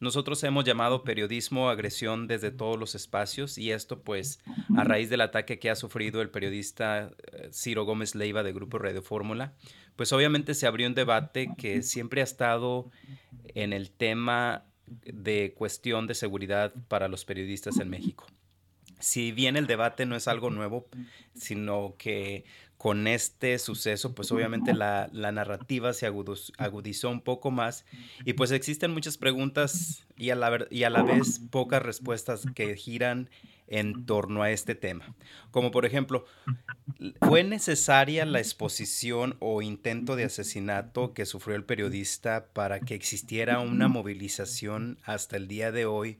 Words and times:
nosotros 0.00 0.42
hemos 0.44 0.64
llamado 0.64 1.02
periodismo 1.02 1.68
agresión 1.68 2.26
desde 2.26 2.50
todos 2.50 2.78
los 2.78 2.94
espacios 2.94 3.58
y 3.58 3.72
esto 3.72 4.02
pues 4.02 4.40
a 4.76 4.84
raíz 4.84 5.10
del 5.10 5.20
ataque 5.20 5.58
que 5.58 5.70
ha 5.70 5.76
sufrido 5.76 6.22
el 6.22 6.30
periodista 6.30 7.10
eh, 7.32 7.48
Ciro 7.52 7.84
Gómez 7.84 8.14
Leiva 8.14 8.42
de 8.42 8.52
Grupo 8.52 8.78
Radio 8.78 9.02
Fórmula, 9.02 9.54
pues 9.96 10.12
obviamente 10.12 10.54
se 10.54 10.66
abrió 10.66 10.86
un 10.86 10.94
debate 10.94 11.50
que 11.58 11.82
siempre 11.82 12.20
ha 12.20 12.24
estado 12.24 12.90
en 13.54 13.72
el 13.72 13.90
tema 13.90 14.64
de 14.86 15.54
cuestión 15.56 16.06
de 16.06 16.14
seguridad 16.14 16.72
para 16.88 17.08
los 17.08 17.24
periodistas 17.24 17.78
en 17.78 17.90
México. 17.90 18.26
Si 19.00 19.32
bien 19.32 19.56
el 19.56 19.66
debate 19.66 20.06
no 20.06 20.16
es 20.16 20.26
algo 20.26 20.50
nuevo, 20.50 20.88
sino 21.34 21.94
que 21.98 22.44
con 22.78 23.08
este 23.08 23.58
suceso, 23.58 24.14
pues 24.14 24.30
obviamente 24.30 24.72
la, 24.72 25.10
narrativa 25.12 25.92
se 25.92 26.06
agudizó 26.06 27.10
un 27.10 27.20
poco 27.20 27.50
más 27.50 27.84
y 28.24 28.34
pues 28.34 28.52
existen 28.52 28.92
muchas 28.92 29.18
preguntas 29.18 30.06
y 30.16 30.30
a, 30.30 30.36
la, 30.36 30.66
y 30.70 30.84
a 30.84 30.90
la 30.90 31.02
vez 31.02 31.40
pocas 31.50 31.82
respuestas 31.82 32.44
que 32.54 32.76
giran 32.76 33.28
en 33.66 34.06
torno 34.06 34.42
a 34.42 34.52
este 34.52 34.76
tema. 34.76 35.14
Como 35.50 35.72
por 35.72 35.86
ejemplo, 35.86 36.24
¿fue 37.20 37.42
necesaria 37.42 38.24
la 38.24 38.38
exposición 38.38 39.36
o 39.40 39.60
intento 39.60 40.14
de 40.14 40.24
asesinato 40.24 41.12
que 41.14 41.26
sufrió 41.26 41.56
el 41.56 41.64
periodista 41.64 42.46
para 42.52 42.78
que 42.78 42.94
existiera 42.94 43.58
una 43.58 43.88
movilización 43.88 44.98
hasta 45.02 45.36
el 45.36 45.48
día 45.48 45.72
de 45.72 45.84
hoy? 45.84 46.18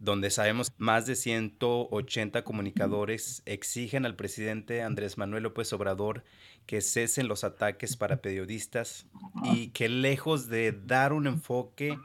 Donde 0.00 0.30
sabemos 0.30 0.72
más 0.78 1.06
de 1.06 1.16
180 1.16 2.42
comunicadores 2.44 3.42
exigen 3.46 4.06
al 4.06 4.16
presidente 4.16 4.82
Andrés 4.82 5.18
Manuel 5.18 5.44
López 5.44 5.72
Obrador 5.72 6.24
que 6.66 6.80
cesen 6.80 7.28
los 7.28 7.44
ataques 7.44 7.96
para 7.96 8.22
periodistas 8.22 9.06
y 9.44 9.68
que 9.68 9.88
lejos 9.88 10.48
de 10.48 10.72
dar 10.72 11.12
un 11.12 11.26
enfoque 11.26 11.98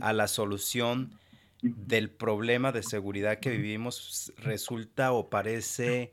a 0.00 0.12
la 0.12 0.28
solución 0.28 1.18
del 1.62 2.10
problema 2.10 2.72
de 2.72 2.82
seguridad 2.82 3.38
que 3.38 3.50
vivimos 3.50 4.32
resulta 4.38 5.12
o 5.12 5.28
parece 5.28 6.12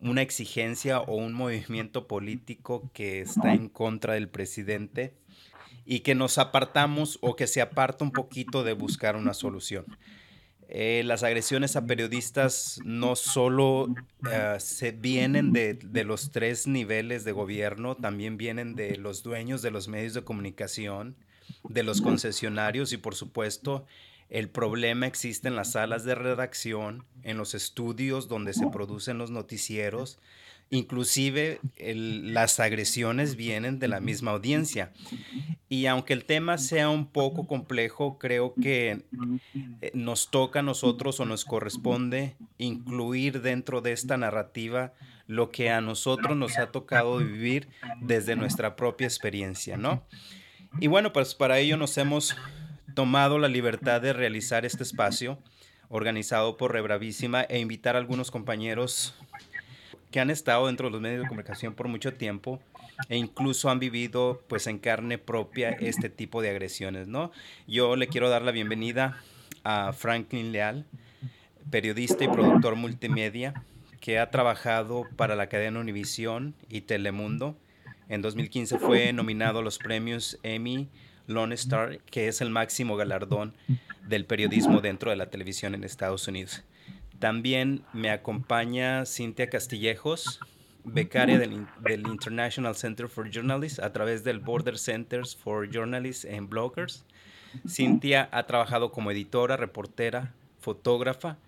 una 0.00 0.22
exigencia 0.22 1.00
o 1.00 1.16
un 1.16 1.32
movimiento 1.32 2.06
político 2.06 2.90
que 2.92 3.20
está 3.20 3.54
en 3.54 3.68
contra 3.68 4.14
del 4.14 4.28
presidente 4.28 5.14
y 5.84 6.00
que 6.00 6.14
nos 6.14 6.38
apartamos 6.38 7.18
o 7.22 7.34
que 7.34 7.46
se 7.46 7.60
aparta 7.60 8.04
un 8.04 8.12
poquito 8.12 8.62
de 8.62 8.74
buscar 8.74 9.16
una 9.16 9.34
solución. 9.34 9.86
Eh, 10.70 11.02
las 11.04 11.22
agresiones 11.22 11.76
a 11.76 11.86
periodistas 11.86 12.78
no 12.84 13.16
solo 13.16 13.88
eh, 14.30 14.56
se 14.58 14.92
vienen 14.92 15.52
de, 15.52 15.74
de, 15.74 16.04
los 16.04 16.30
tres 16.30 16.66
niveles 16.66 17.24
de 17.24 17.32
gobierno, 17.32 17.94
también 17.94 18.36
vienen 18.36 18.74
de 18.74 18.96
los 18.98 19.22
dueños 19.22 19.62
de 19.62 19.70
los 19.70 19.88
medios 19.88 20.12
de 20.12 20.24
comunicación, 20.24 21.16
de 21.64 21.82
los 21.82 22.02
concesionarios 22.02 22.92
y 22.92 22.98
por 22.98 23.14
supuesto 23.14 23.86
el 24.28 24.50
problema 24.50 25.06
existe 25.06 25.48
en 25.48 25.56
las 25.56 25.72
salas 25.72 26.04
de 26.04 26.14
redacción, 26.14 27.06
en 27.22 27.38
los 27.38 27.54
estudios 27.54 28.28
donde 28.28 28.52
se 28.52 28.66
producen 28.66 29.16
los 29.16 29.30
noticieros, 29.30 30.18
inclusive 30.70 31.60
las 31.78 32.60
agresiones 32.60 33.36
vienen 33.36 33.78
de 33.78 33.88
la 33.88 34.00
misma 34.00 34.32
audiencia. 34.32 34.92
Y 35.68 35.86
aunque 35.86 36.12
el 36.12 36.24
tema 36.24 36.58
sea 36.58 36.88
un 36.88 37.06
poco 37.06 37.46
complejo, 37.46 38.18
creo 38.18 38.54
que 38.54 39.02
eh, 39.80 39.90
nos 39.94 40.30
toca 40.30 40.60
a 40.60 40.62
nosotros 40.62 41.20
o 41.20 41.24
nos 41.24 41.44
corresponde 41.44 42.36
incluir 42.58 43.42
dentro 43.42 43.80
de 43.80 43.92
esta 43.92 44.16
narrativa 44.16 44.92
lo 45.26 45.50
que 45.50 45.70
a 45.70 45.80
nosotros 45.80 46.36
nos 46.36 46.58
ha 46.58 46.72
tocado 46.72 47.18
vivir 47.18 47.68
desde 48.00 48.34
nuestra 48.34 48.76
propia 48.76 49.06
experiencia, 49.06 49.76
¿no? 49.76 50.02
Y 50.80 50.86
bueno, 50.86 51.12
pues 51.12 51.34
para 51.34 51.58
ello 51.58 51.76
nos 51.76 51.96
hemos 51.98 52.34
tomado 52.94 53.38
la 53.38 53.48
libertad 53.48 54.00
de 54.00 54.12
realizar 54.12 54.64
este 54.64 54.82
espacio 54.82 55.38
organizado 55.90 56.56
por 56.56 56.72
Rebravísima 56.72 57.42
e 57.42 57.58
invitar 57.58 57.94
a 57.94 57.98
algunos 57.98 58.30
compañeros 58.30 59.14
que 60.10 60.20
han 60.20 60.30
estado 60.30 60.66
dentro 60.66 60.88
de 60.88 60.92
los 60.92 61.00
medios 61.00 61.22
de 61.22 61.28
comunicación 61.28 61.74
por 61.74 61.88
mucho 61.88 62.14
tiempo 62.14 62.60
e 63.08 63.16
incluso 63.16 63.70
han 63.70 63.78
vivido 63.78 64.42
pues 64.48 64.66
en 64.66 64.78
carne 64.78 65.18
propia 65.18 65.70
este 65.70 66.08
tipo 66.08 66.42
de 66.42 66.50
agresiones, 66.50 67.08
¿no? 67.08 67.30
Yo 67.66 67.96
le 67.96 68.08
quiero 68.08 68.28
dar 68.28 68.42
la 68.42 68.50
bienvenida 68.50 69.22
a 69.64 69.92
Franklin 69.92 70.52
Leal, 70.52 70.86
periodista 71.70 72.24
y 72.24 72.28
productor 72.28 72.76
multimedia 72.76 73.54
que 74.00 74.18
ha 74.18 74.30
trabajado 74.30 75.06
para 75.16 75.36
la 75.36 75.48
cadena 75.48 75.80
Univisión 75.80 76.54
y 76.68 76.82
Telemundo. 76.82 77.56
En 78.08 78.22
2015 78.22 78.78
fue 78.78 79.12
nominado 79.12 79.58
a 79.58 79.62
los 79.62 79.78
premios 79.78 80.38
Emmy 80.42 80.88
Lone 81.26 81.54
Star, 81.54 81.98
que 82.10 82.28
es 82.28 82.40
el 82.40 82.48
máximo 82.48 82.96
galardón 82.96 83.54
del 84.06 84.24
periodismo 84.24 84.80
dentro 84.80 85.10
de 85.10 85.16
la 85.16 85.28
televisión 85.28 85.74
en 85.74 85.84
Estados 85.84 86.26
Unidos. 86.26 86.64
También 87.18 87.82
me 87.92 88.10
acompaña 88.10 89.04
Cintia 89.04 89.50
Castillejos, 89.50 90.40
becaria 90.84 91.38
del, 91.38 92.06
International 92.06 92.76
Center 92.76 93.08
for 93.08 93.28
Journalists 93.30 93.80
a 93.80 93.92
través 93.92 94.22
del 94.22 94.38
Border 94.38 94.78
Centers 94.78 95.34
for 95.36 95.68
Journalists 95.68 96.24
and 96.24 96.48
Bloggers. 96.48 97.04
Cintia 97.66 98.28
ha 98.30 98.44
trabajado 98.46 98.92
como 98.92 99.10
editora, 99.10 99.56
reportera, 99.56 100.32
fotógrafa 100.60 101.38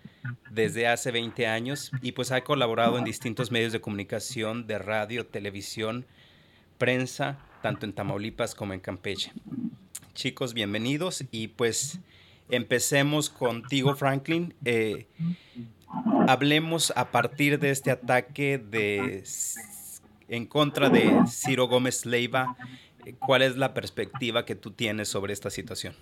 desde 0.51 0.87
hace 0.89 1.11
20 1.13 1.47
años 1.47 1.93
y 2.03 2.13
pues 2.13 2.33
ha 2.33 2.43
colaborado 2.43 2.99
en 2.99 3.05
distintos 3.05 3.51
medios 3.51 3.73
de 3.73 3.81
comunicación 3.81 4.67
de 4.67 4.79
radio, 4.79 5.27
televisión, 5.27 6.05
prensa, 6.79 7.39
tanto 7.63 7.87
en 7.87 7.93
Tamaulipas 7.93 8.55
como 8.55 8.73
en 8.73 8.81
Campeche. 8.81 9.33
Chicos, 10.15 10.53
bienvenidos 10.53 11.25
y 11.31 11.49
pues 11.49 12.01
empecemos 12.51 13.31
contigo, 13.31 13.95
Franklin. 13.95 14.55
Eh, 14.65 15.09
hablemos 16.29 16.93
a 16.97 17.11
partir 17.11 17.59
de 17.59 17.71
este 17.71 17.91
ataque 17.91 18.59
de, 18.59 19.25
en 20.29 20.47
contra 20.47 20.89
de 20.89 21.27
Ciro 21.27 21.67
Gómez 21.67 22.07
Leiva. 22.07 22.57
¿Cuál 23.19 23.43
es 23.43 23.57
la 23.57 23.75
perspectiva 23.75 24.45
que 24.45 24.55
tú 24.55 24.73
tienes 24.73 25.09
sobre 25.09 25.33
esta 25.33 25.51
situación? 25.51 25.95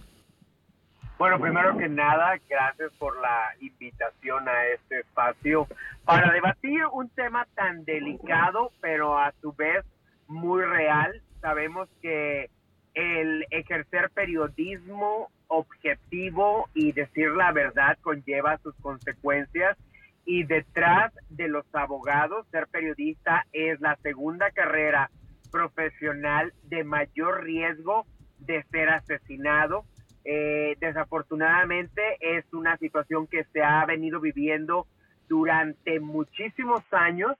Bueno, 1.19 1.41
primero 1.41 1.77
que 1.77 1.89
nada, 1.89 2.39
gracias 2.49 2.93
por 2.99 3.21
la 3.21 3.53
invitación 3.61 4.49
a 4.49 4.67
este 4.67 5.01
espacio 5.01 5.67
para 6.05 6.33
debatir 6.33 6.87
un 6.93 7.09
tema 7.09 7.47
tan 7.57 7.85
delicado, 7.85 8.71
pero 8.81 9.19
a 9.19 9.33
su 9.41 9.53
vez 9.53 9.85
muy 10.29 10.63
real 10.63 11.21
sabemos 11.41 11.89
que 12.01 12.51
el 12.99 13.47
ejercer 13.51 14.11
periodismo 14.11 15.31
objetivo 15.47 16.69
y 16.75 16.91
decir 16.91 17.31
la 17.31 17.53
verdad 17.53 17.97
conlleva 18.03 18.59
sus 18.59 18.75
consecuencias 18.81 19.79
y 20.25 20.43
detrás 20.43 21.13
de 21.31 21.47
los 21.47 21.65
abogados 21.73 22.45
ser 22.51 22.67
periodista 22.67 23.47
es 23.53 23.81
la 23.81 23.97
segunda 24.03 24.51
carrera 24.51 25.13
profesional 25.53 26.53
de 26.65 26.83
mayor 26.83 27.45
riesgo 27.45 28.05
de 28.41 28.65
ser 28.65 28.89
asesinado. 28.89 29.85
Eh, 30.25 30.75
desafortunadamente 30.81 32.03
es 32.21 32.53
una 32.53 32.79
situación 32.79 33.29
que 33.29 33.45
se 33.53 33.63
ha 33.63 33.87
venido 33.87 34.19
viviendo 34.19 34.89
durante 35.29 36.01
muchísimos 36.01 36.83
años 36.91 37.37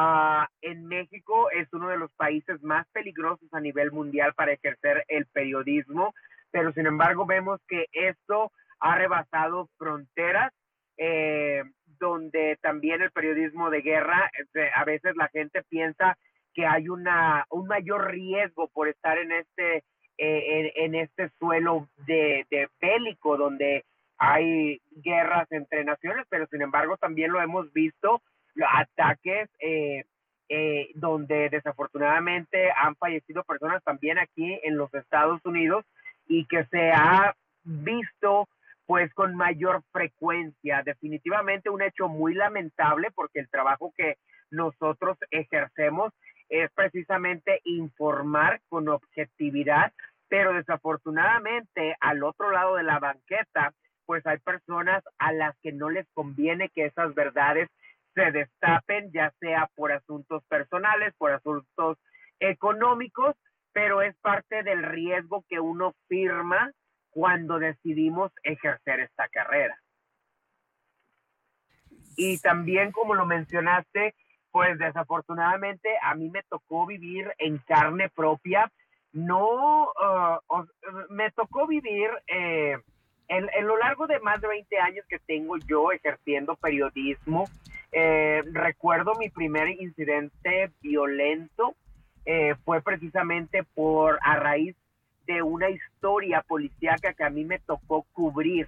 Ah, 0.00 0.48
en 0.62 0.86
México 0.86 1.50
es 1.50 1.66
uno 1.72 1.88
de 1.88 1.98
los 1.98 2.12
países 2.12 2.62
más 2.62 2.86
peligrosos 2.92 3.52
a 3.52 3.58
nivel 3.58 3.90
mundial 3.90 4.32
para 4.32 4.52
ejercer 4.52 5.04
el 5.08 5.26
periodismo, 5.26 6.14
pero 6.52 6.72
sin 6.72 6.86
embargo 6.86 7.26
vemos 7.26 7.60
que 7.66 7.86
esto 7.90 8.52
ha 8.78 8.94
rebasado 8.94 9.68
fronteras, 9.76 10.52
eh, 10.98 11.64
donde 11.98 12.56
también 12.62 13.02
el 13.02 13.10
periodismo 13.10 13.70
de 13.70 13.82
guerra, 13.82 14.30
este, 14.38 14.70
a 14.72 14.84
veces 14.84 15.16
la 15.16 15.26
gente 15.30 15.64
piensa 15.68 16.16
que 16.54 16.64
hay 16.64 16.88
una, 16.88 17.44
un 17.50 17.66
mayor 17.66 18.08
riesgo 18.08 18.68
por 18.68 18.86
estar 18.86 19.18
en 19.18 19.32
este, 19.32 19.82
eh, 20.16 20.72
en, 20.76 20.94
este 20.94 21.28
suelo 21.40 21.88
de, 22.06 22.46
de 22.50 22.68
bélico, 22.80 23.36
donde 23.36 23.84
hay 24.16 24.80
guerras 24.92 25.50
entre 25.50 25.82
naciones, 25.82 26.24
pero 26.28 26.46
sin 26.46 26.62
embargo 26.62 26.96
también 26.98 27.32
lo 27.32 27.42
hemos 27.42 27.72
visto 27.72 28.22
ataques 28.66 29.48
eh, 29.60 30.04
eh, 30.48 30.88
donde 30.94 31.50
desafortunadamente 31.50 32.70
han 32.70 32.96
fallecido 32.96 33.44
personas 33.44 33.82
también 33.84 34.18
aquí 34.18 34.58
en 34.62 34.76
los 34.76 34.92
Estados 34.94 35.40
Unidos 35.44 35.84
y 36.26 36.46
que 36.46 36.64
se 36.66 36.90
ha 36.90 37.34
visto 37.64 38.48
pues 38.86 39.12
con 39.12 39.34
mayor 39.34 39.82
frecuencia. 39.92 40.82
Definitivamente 40.82 41.68
un 41.68 41.82
hecho 41.82 42.08
muy 42.08 42.34
lamentable 42.34 43.10
porque 43.14 43.40
el 43.40 43.50
trabajo 43.50 43.92
que 43.94 44.16
nosotros 44.50 45.18
ejercemos 45.30 46.12
es 46.48 46.70
precisamente 46.72 47.60
informar 47.64 48.60
con 48.70 48.88
objetividad, 48.88 49.92
pero 50.28 50.54
desafortunadamente 50.54 51.94
al 52.00 52.24
otro 52.24 52.50
lado 52.50 52.76
de 52.76 52.84
la 52.84 52.98
banqueta, 52.98 53.74
pues 54.06 54.26
hay 54.26 54.38
personas 54.38 55.04
a 55.18 55.32
las 55.32 55.54
que 55.58 55.72
no 55.72 55.90
les 55.90 56.06
conviene 56.14 56.70
que 56.70 56.86
esas 56.86 57.14
verdades 57.14 57.68
se 58.18 58.32
destapen, 58.32 59.12
ya 59.12 59.32
sea 59.38 59.70
por 59.76 59.92
asuntos 59.92 60.42
personales, 60.48 61.14
por 61.18 61.30
asuntos 61.30 61.98
económicos, 62.40 63.36
pero 63.72 64.02
es 64.02 64.16
parte 64.16 64.64
del 64.64 64.82
riesgo 64.82 65.44
que 65.48 65.60
uno 65.60 65.94
firma 66.08 66.72
cuando 67.10 67.60
decidimos 67.60 68.32
ejercer 68.42 69.00
esta 69.00 69.28
carrera. 69.28 69.78
Y 72.16 72.38
también, 72.38 72.90
como 72.90 73.14
lo 73.14 73.24
mencionaste, 73.24 74.16
pues 74.50 74.76
desafortunadamente 74.78 75.88
a 76.02 76.16
mí 76.16 76.28
me 76.30 76.42
tocó 76.42 76.86
vivir 76.86 77.32
en 77.38 77.58
carne 77.58 78.08
propia. 78.08 78.72
No, 79.12 79.92
uh, 79.92 80.66
me 81.10 81.30
tocó 81.30 81.68
vivir 81.68 82.10
eh, 82.26 82.76
en, 83.28 83.66
lo 83.66 83.76
largo 83.76 84.06
de 84.06 84.18
más 84.20 84.40
de 84.40 84.48
20 84.48 84.78
años 84.78 85.04
que 85.08 85.18
tengo 85.20 85.56
yo 85.58 85.92
ejerciendo 85.92 86.56
periodismo. 86.56 87.44
Eh, 87.92 88.42
recuerdo 88.52 89.14
mi 89.14 89.30
primer 89.30 89.68
incidente 89.68 90.70
violento 90.82 91.74
eh, 92.26 92.54
fue 92.64 92.82
precisamente 92.82 93.64
por 93.74 94.18
a 94.22 94.36
raíz 94.36 94.76
de 95.26 95.42
una 95.42 95.70
historia 95.70 96.42
policíaca 96.42 97.12
que 97.14 97.24
a 97.24 97.30
mí 97.30 97.44
me 97.44 97.58
tocó 97.58 98.04
cubrir. 98.12 98.66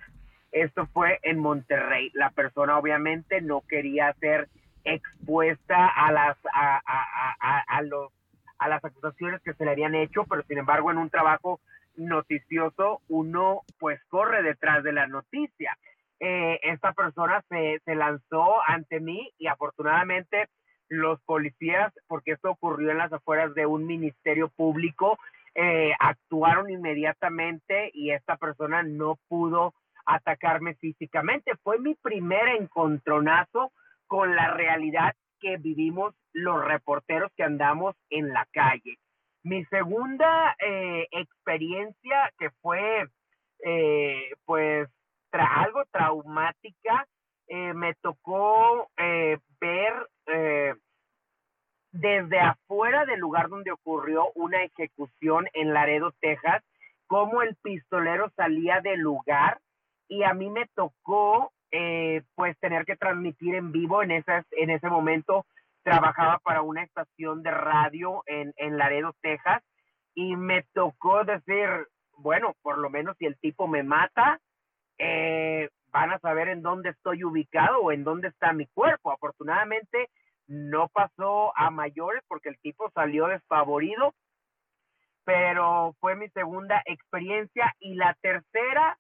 Esto 0.53 0.87
fue 0.87 1.19
en 1.23 1.39
Monterrey. 1.39 2.11
La 2.15 2.31
persona 2.31 2.79
obviamente 2.79 3.41
no 3.41 3.63
quería 3.63 4.13
ser 4.15 4.49
expuesta 4.85 5.87
a 5.87 6.13
las 6.13 6.37
a, 6.55 6.81
a, 6.87 7.65
a, 7.67 7.83
los 7.83 8.11
a 8.59 8.69
las 8.69 8.85
acusaciones 8.85 9.43
que 9.43 9.55
se 9.55 9.65
le 9.65 9.73
habían 9.73 9.95
hecho, 9.95 10.25
pero 10.25 10.43
sin 10.45 10.59
embargo 10.59 10.91
en 10.91 10.99
un 10.99 11.11
trabajo 11.11 11.61
noticioso 11.97 13.01
uno 13.09 13.63
pues 13.79 14.01
corre 14.09 14.43
detrás 14.43 14.83
de 14.83 14.93
la 14.93 15.07
noticia. 15.07 15.77
Eh, 16.23 16.61
esta 16.63 16.93
persona 16.93 17.43
se, 17.49 17.81
se 17.87 17.95
lanzó 17.95 18.57
ante 18.67 19.01
mí 19.01 19.33
y 19.39 19.47
afortunadamente 19.47 20.49
los 20.89 21.19
policías, 21.23 21.93
porque 22.09 22.33
esto 22.33 22.51
ocurrió 22.51 22.91
en 22.91 22.99
las 22.99 23.13
afueras 23.13 23.55
de 23.55 23.65
un 23.65 23.87
ministerio 23.87 24.49
público, 24.51 25.19
eh, 25.55 25.93
actuaron 25.99 26.69
inmediatamente 26.69 27.91
y 27.95 28.11
esta 28.11 28.37
persona 28.37 28.83
no 28.83 29.19
pudo 29.29 29.73
atacarme 30.05 30.75
físicamente. 30.75 31.53
Fue 31.63 31.79
mi 31.79 31.95
primer 31.95 32.49
encontronazo 32.49 33.73
con 34.07 34.37
la 34.37 34.53
realidad 34.53 35.15
que 35.41 35.57
vivimos 35.57 36.15
los 36.33 36.63
reporteros 36.63 37.33
que 37.35 37.45
andamos 37.45 37.97
en 38.11 38.29
la 38.29 38.47
calle. 38.53 38.99
Mi 39.43 39.65
segunda 39.67 40.55
eh, 40.59 41.07
experiencia 41.13 42.31
que 42.39 42.51
fue 42.61 43.07
pues 44.45 44.89
algo 45.33 45.85
traumática, 45.91 47.07
eh, 47.49 47.75
me 47.75 47.95
tocó 47.95 48.89
ver 48.97 50.09
desde 51.93 52.39
afuera 52.39 53.05
del 53.05 53.19
lugar 53.19 53.49
donde 53.49 53.73
ocurrió 53.73 54.31
una 54.35 54.63
ejecución 54.63 55.49
en 55.55 55.75
Laredo, 55.75 56.13
Texas, 56.21 56.63
cómo 57.07 57.43
el 57.43 57.57
pistolero 57.57 58.31
salía 58.37 58.81
del 58.81 59.01
lugar 59.01 59.61
y 60.09 60.23
a 60.23 60.33
mí 60.33 60.49
me 60.51 60.67
tocó 60.75 61.53
pues 62.35 62.59
tener 62.61 62.85
que 62.85 62.97
transmitir 62.97 63.55
en 63.55 63.73
vivo 63.73 64.03
en, 64.03 64.13
esas, 64.13 64.45
en 64.53 64.71
ese 64.71 64.89
momento. 64.89 65.45
Trabajaba 65.83 66.39
para 66.39 66.63
una 66.63 66.83
estación 66.83 67.43
de 67.43 67.51
radio 67.51 68.23
en, 68.27 68.53
en 68.57 68.77
Laredo, 68.77 69.15
Texas, 69.23 69.63
y 70.15 70.37
me 70.37 70.65
tocó 70.75 71.25
decir, 71.25 71.69
bueno, 72.19 72.55
por 72.63 72.79
lo 72.79 72.91
menos 72.91 73.17
si 73.19 73.27
el 73.27 73.39
tipo 73.39 73.67
me 73.67 73.83
mata, 73.83 74.41
eh, 75.03 75.71
van 75.93 76.13
a 76.13 76.19
saber 76.19 76.49
en 76.49 76.61
dónde 76.61 76.91
estoy 76.91 77.25
ubicado 77.25 77.81
o 77.81 77.91
en 77.91 78.05
dónde 78.05 78.29
está 78.29 78.53
mi 78.53 78.67
cuerpo. 78.67 79.11
Afortunadamente 79.11 80.11
no 80.47 80.89
pasó 80.89 81.57
a 81.57 81.71
mayores 81.71 82.23
porque 82.29 82.51
el 82.51 82.59
tipo 82.59 82.91
salió 82.91 83.27
desfavorido, 83.27 84.15
pero 85.25 85.95
fue 86.01 86.17
mi 86.17 86.29
segunda 86.29 86.83
experiencia 86.85 87.75
y 87.79 87.95
la 87.95 88.15
tercera 88.21 88.99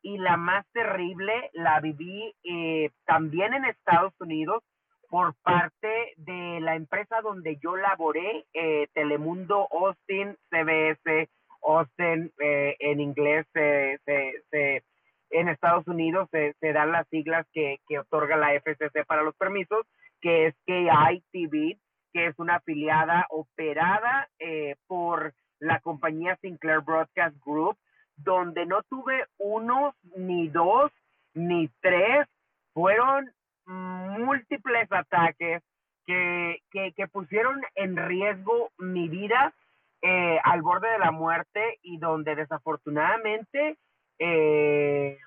y 0.00 0.16
la 0.18 0.36
más 0.36 0.66
terrible 0.72 1.50
la 1.52 1.80
viví 1.80 2.34
eh, 2.44 2.90
también 3.04 3.52
en 3.52 3.66
Estados 3.66 4.14
Unidos 4.18 4.64
por 5.10 5.34
parte 5.42 6.14
de 6.16 6.60
la 6.60 6.76
empresa 6.76 7.20
donde 7.20 7.58
yo 7.62 7.76
laboré, 7.76 8.46
eh, 8.54 8.88
Telemundo 8.94 9.68
Austin, 9.70 10.34
CBS, 10.48 11.28
Austin, 11.62 12.32
en 12.38 13.00
inglés, 13.00 13.46
en 15.32 15.48
Estados 15.48 15.86
Unidos 15.88 16.28
se, 16.30 16.54
dan 16.72 16.92
las 16.92 17.08
siglas 17.08 17.46
que, 17.52 17.78
otorga 17.98 18.36
la 18.36 18.54
FCC 18.54 19.04
para 19.06 19.22
los 19.22 19.34
permisos, 19.36 19.86
que 20.20 20.46
es 20.46 20.54
KITV, 20.66 21.78
que 22.12 22.26
es 22.26 22.38
una 22.38 22.56
afiliada 22.56 23.26
operada 23.30 24.28
eh, 24.38 24.76
por 24.86 25.34
la 25.58 25.80
compañía 25.80 26.36
Sinclair 26.40 26.80
Broadcast 26.80 27.36
Group, 27.44 27.76
donde 28.16 28.66
no 28.66 28.82
tuve 28.82 29.26
unos, 29.38 29.94
ni 30.16 30.48
dos, 30.48 30.92
ni 31.34 31.68
tres, 31.80 32.28
fueron 32.74 33.32
múltiples 33.66 34.90
ataques 34.90 35.62
que, 36.06 36.58
que, 36.70 37.08
pusieron 37.08 37.60
en 37.74 37.96
riesgo 37.96 38.70
mi 38.78 39.08
vida 39.08 39.54
eh, 40.02 40.38
al 40.42 40.62
borde 40.62 40.90
de 40.90 40.98
la 40.98 41.12
muerte 41.12 41.78
y 41.82 41.98
donde 41.98 42.34
desafortunadamente, 42.34 43.76
eh, 44.18 45.18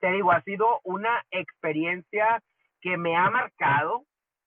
te 0.00 0.12
digo, 0.12 0.32
ha 0.32 0.42
sido 0.42 0.80
una 0.84 1.22
experiencia 1.30 2.42
que 2.80 2.96
me 2.96 3.16
ha 3.16 3.30
marcado, 3.30 4.04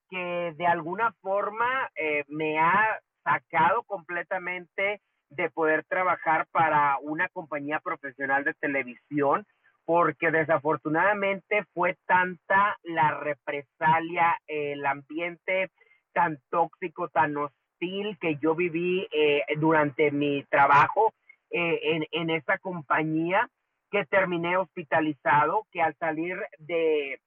que 0.10 0.54
de 0.58 0.66
alguna 0.66 1.14
forma 1.22 1.90
eh, 1.96 2.24
me 2.28 2.60
ha 2.60 3.00
sacado 3.24 3.84
completamente 3.84 5.02
de 5.30 5.50
poder 5.50 5.84
trabajar 5.86 6.48
para 6.52 6.98
una 7.02 7.30
compañía 7.30 7.80
profesional 7.80 8.44
de 8.44 8.54
televisión 8.56 9.46
porque 9.86 10.32
desafortunadamente 10.32 11.66
fue 11.74 11.98
tanta 12.06 12.78
la 12.84 13.20
represalia, 13.20 14.38
el 14.48 14.86
ambiente 14.86 15.72
tan 16.14 16.38
tóxico, 16.50 17.10
tan 17.10 17.36
hostil 17.36 18.18
que 18.20 18.38
yo 18.42 18.56
viví 18.56 19.08
eh, 19.12 19.42
durante 19.58 20.12
mi 20.12 20.44
trabajo 20.46 21.14
eh, 21.50 21.80
en, 21.84 22.06
en 22.12 22.30
esa 22.30 22.58
compañía 22.60 23.50
que 23.94 24.06
terminé 24.06 24.58
hospitalizado, 24.58 25.68
que 25.72 25.80
al 25.80 25.96
salir 25.98 26.36
de, 26.58 27.20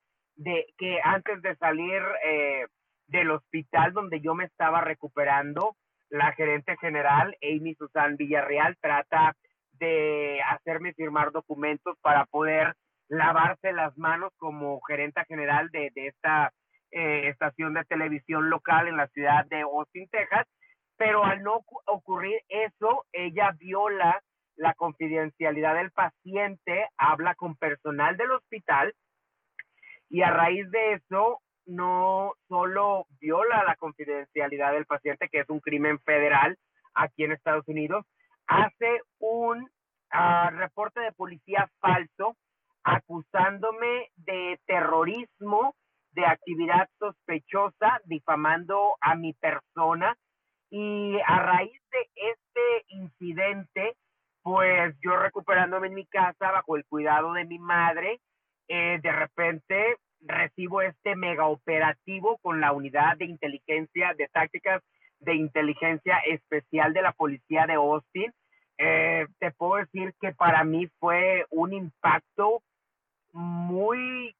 que 0.76 0.98
antes 1.04 1.40
de 1.40 1.54
salir 1.54 2.02
eh, 2.24 2.66
del 3.06 3.30
hospital 3.30 3.92
donde 3.92 4.20
yo 4.20 4.34
me 4.34 4.46
estaba 4.46 4.80
recuperando, 4.80 5.76
la 6.10 6.32
gerente 6.32 6.76
general, 6.78 7.36
Amy 7.40 7.76
Susan 7.76 8.16
Villarreal, 8.16 8.76
trata 8.80 9.36
de 9.78 10.40
hacerme 10.42 10.92
firmar 10.94 11.30
documentos 11.30 11.96
para 12.00 12.24
poder 12.24 12.74
lavarse 13.06 13.72
las 13.72 13.96
manos 13.96 14.32
como 14.36 14.80
gerenta 14.88 15.24
general 15.24 15.70
de, 15.70 15.92
esta 15.94 16.52
eh, 16.90 17.28
estación 17.28 17.74
de 17.74 17.84
televisión 17.84 18.50
local 18.50 18.88
en 18.88 18.96
la 18.96 19.06
ciudad 19.06 19.46
de 19.46 19.60
Austin, 19.60 20.08
Texas, 20.08 20.48
pero 20.96 21.24
al 21.24 21.44
no 21.44 21.64
ocurrir 21.86 22.40
eso, 22.48 23.04
ella 23.12 23.52
viola 23.56 24.20
la 24.56 24.74
confidencialidad 24.74 25.74
del 25.74 25.90
paciente, 25.90 26.88
habla 26.96 27.34
con 27.34 27.56
personal 27.56 28.16
del 28.16 28.32
hospital 28.32 28.94
y 30.08 30.22
a 30.22 30.30
raíz 30.30 30.70
de 30.70 30.94
eso 30.94 31.40
no 31.66 32.34
solo 32.48 33.06
viola 33.20 33.64
la 33.64 33.76
confidencialidad 33.76 34.72
del 34.72 34.86
paciente, 34.86 35.28
que 35.28 35.40
es 35.40 35.50
un 35.50 35.60
crimen 35.60 35.98
federal 36.00 36.56
aquí 36.94 37.24
en 37.24 37.32
Estados 37.32 37.66
Unidos, 37.66 38.06
hace 38.46 39.00
un 39.18 39.68
ah, 40.10 40.50
reporte 40.50 41.00
de 41.00 41.12
policía 41.12 41.68
falso 41.80 42.36
acusándome 42.84 44.10
de 44.14 44.60
terrorismo, 44.64 45.74
de 46.12 46.24
actividad 46.24 46.88
sospechosa, 46.98 48.00
difamando 48.04 48.96
a 49.00 49.16
mi 49.16 49.32
persona. 49.34 50.16
Y 50.70 51.18
a 51.26 51.38
raíz 51.40 51.80
de 51.90 52.10
este 52.14 52.84
incidente, 52.88 53.96
pues 54.46 54.94
yo 55.02 55.16
recuperándome 55.16 55.88
en 55.88 55.94
mi 55.94 56.06
casa 56.06 56.52
bajo 56.52 56.76
el 56.76 56.84
cuidado 56.84 57.32
de 57.32 57.44
mi 57.44 57.58
madre, 57.58 58.20
eh, 58.68 59.00
de 59.02 59.10
repente 59.10 59.96
recibo 60.20 60.82
este 60.82 61.16
mega 61.16 61.46
operativo 61.48 62.38
con 62.38 62.60
la 62.60 62.70
unidad 62.70 63.16
de 63.16 63.24
inteligencia, 63.24 64.14
de 64.14 64.28
tácticas 64.28 64.84
de 65.18 65.34
inteligencia 65.34 66.18
especial 66.18 66.92
de 66.92 67.02
la 67.02 67.10
policía 67.10 67.66
de 67.66 67.72
Austin. 67.72 68.32
Eh, 68.78 69.26
te 69.40 69.50
puedo 69.50 69.84
decir 69.84 70.14
que 70.20 70.32
para 70.32 70.62
mí 70.62 70.86
fue 71.00 71.44
un 71.50 71.72
impacto 71.72 72.62
muy 73.32 74.36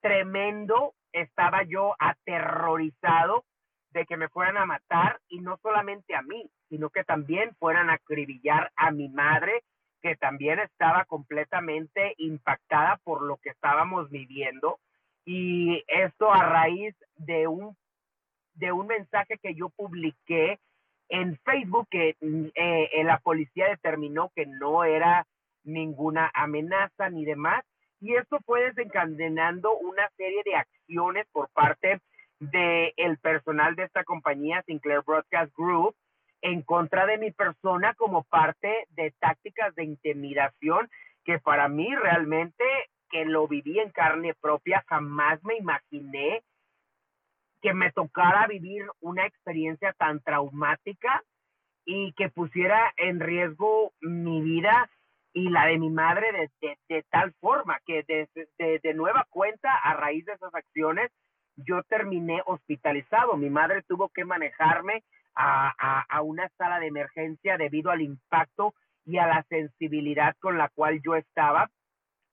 tremendo. 0.00 0.94
Estaba 1.12 1.62
yo 1.62 1.94
aterrorizado 2.00 3.44
de 3.90 4.04
que 4.04 4.16
me 4.16 4.28
fueran 4.28 4.56
a 4.56 4.66
matar 4.66 5.20
y 5.28 5.38
no 5.38 5.58
solamente 5.62 6.16
a 6.16 6.22
mí, 6.22 6.50
sino 6.74 6.90
que 6.90 7.04
también 7.04 7.54
fueran 7.60 7.88
a 7.88 7.94
acribillar 7.94 8.72
a 8.74 8.90
mi 8.90 9.08
madre, 9.08 9.62
que 10.02 10.16
también 10.16 10.58
estaba 10.58 11.04
completamente 11.04 12.14
impactada 12.18 12.98
por 13.04 13.22
lo 13.22 13.36
que 13.36 13.50
estábamos 13.50 14.10
viviendo. 14.10 14.80
Y 15.24 15.84
esto 15.86 16.32
a 16.32 16.42
raíz 16.42 16.96
de 17.14 17.46
un 17.46 17.76
de 18.54 18.72
un 18.72 18.88
mensaje 18.88 19.38
que 19.40 19.54
yo 19.54 19.68
publiqué 19.68 20.58
en 21.08 21.38
Facebook 21.44 21.86
que 21.92 22.16
mm, 22.20 22.46
eh, 22.56 23.04
la 23.04 23.18
policía 23.18 23.68
determinó 23.68 24.32
que 24.34 24.46
no 24.46 24.82
era 24.82 25.28
ninguna 25.62 26.28
amenaza 26.34 27.08
ni 27.08 27.24
demás. 27.24 27.64
Y 28.00 28.16
esto 28.16 28.40
fue 28.44 28.64
desencadenando 28.64 29.76
una 29.76 30.08
serie 30.16 30.42
de 30.44 30.56
acciones 30.56 31.24
por 31.30 31.48
parte 31.50 32.00
del 32.40 32.92
el 32.96 33.18
personal 33.18 33.76
de 33.76 33.84
esta 33.84 34.02
compañía, 34.02 34.64
Sinclair 34.66 35.02
Broadcast 35.06 35.52
Group, 35.56 35.94
en 36.44 36.60
contra 36.60 37.06
de 37.06 37.16
mi 37.16 37.30
persona 37.30 37.94
como 37.94 38.22
parte 38.24 38.86
de 38.90 39.12
tácticas 39.18 39.74
de 39.76 39.84
intimidación 39.84 40.90
que 41.24 41.38
para 41.38 41.68
mí 41.68 41.88
realmente 41.94 42.62
que 43.08 43.24
lo 43.24 43.48
viví 43.48 43.78
en 43.78 43.90
carne 43.90 44.34
propia, 44.38 44.84
jamás 44.86 45.42
me 45.42 45.56
imaginé 45.56 46.42
que 47.62 47.72
me 47.72 47.90
tocara 47.92 48.46
vivir 48.46 48.84
una 49.00 49.24
experiencia 49.24 49.94
tan 49.94 50.20
traumática 50.20 51.24
y 51.86 52.12
que 52.12 52.28
pusiera 52.28 52.92
en 52.98 53.20
riesgo 53.20 53.94
mi 54.02 54.42
vida 54.42 54.90
y 55.32 55.48
la 55.48 55.64
de 55.64 55.78
mi 55.78 55.88
madre 55.88 56.50
de, 56.60 57.04
tal 57.08 57.32
forma 57.40 57.78
que 57.86 58.02
de, 58.02 58.28
de, 58.82 58.94
nueva 58.94 59.26
cuenta, 59.30 59.74
a 59.74 59.94
raíz 59.94 60.26
de 60.26 60.34
esas 60.34 60.54
acciones, 60.54 61.10
yo 61.56 61.82
terminé 61.84 62.42
hospitalizado. 62.44 63.34
Mi 63.38 63.48
madre 63.48 63.82
tuvo 63.88 64.10
que 64.10 64.26
manejarme 64.26 65.02
a, 65.34 66.04
a, 66.08 66.22
una 66.22 66.48
sala 66.56 66.78
de 66.80 66.86
emergencia 66.86 67.56
debido 67.56 67.90
al 67.90 68.02
impacto 68.02 68.74
y 69.04 69.18
a 69.18 69.26
la 69.26 69.42
sensibilidad 69.48 70.36
con 70.40 70.58
la 70.58 70.68
cual 70.68 71.00
yo 71.04 71.14
estaba 71.16 71.70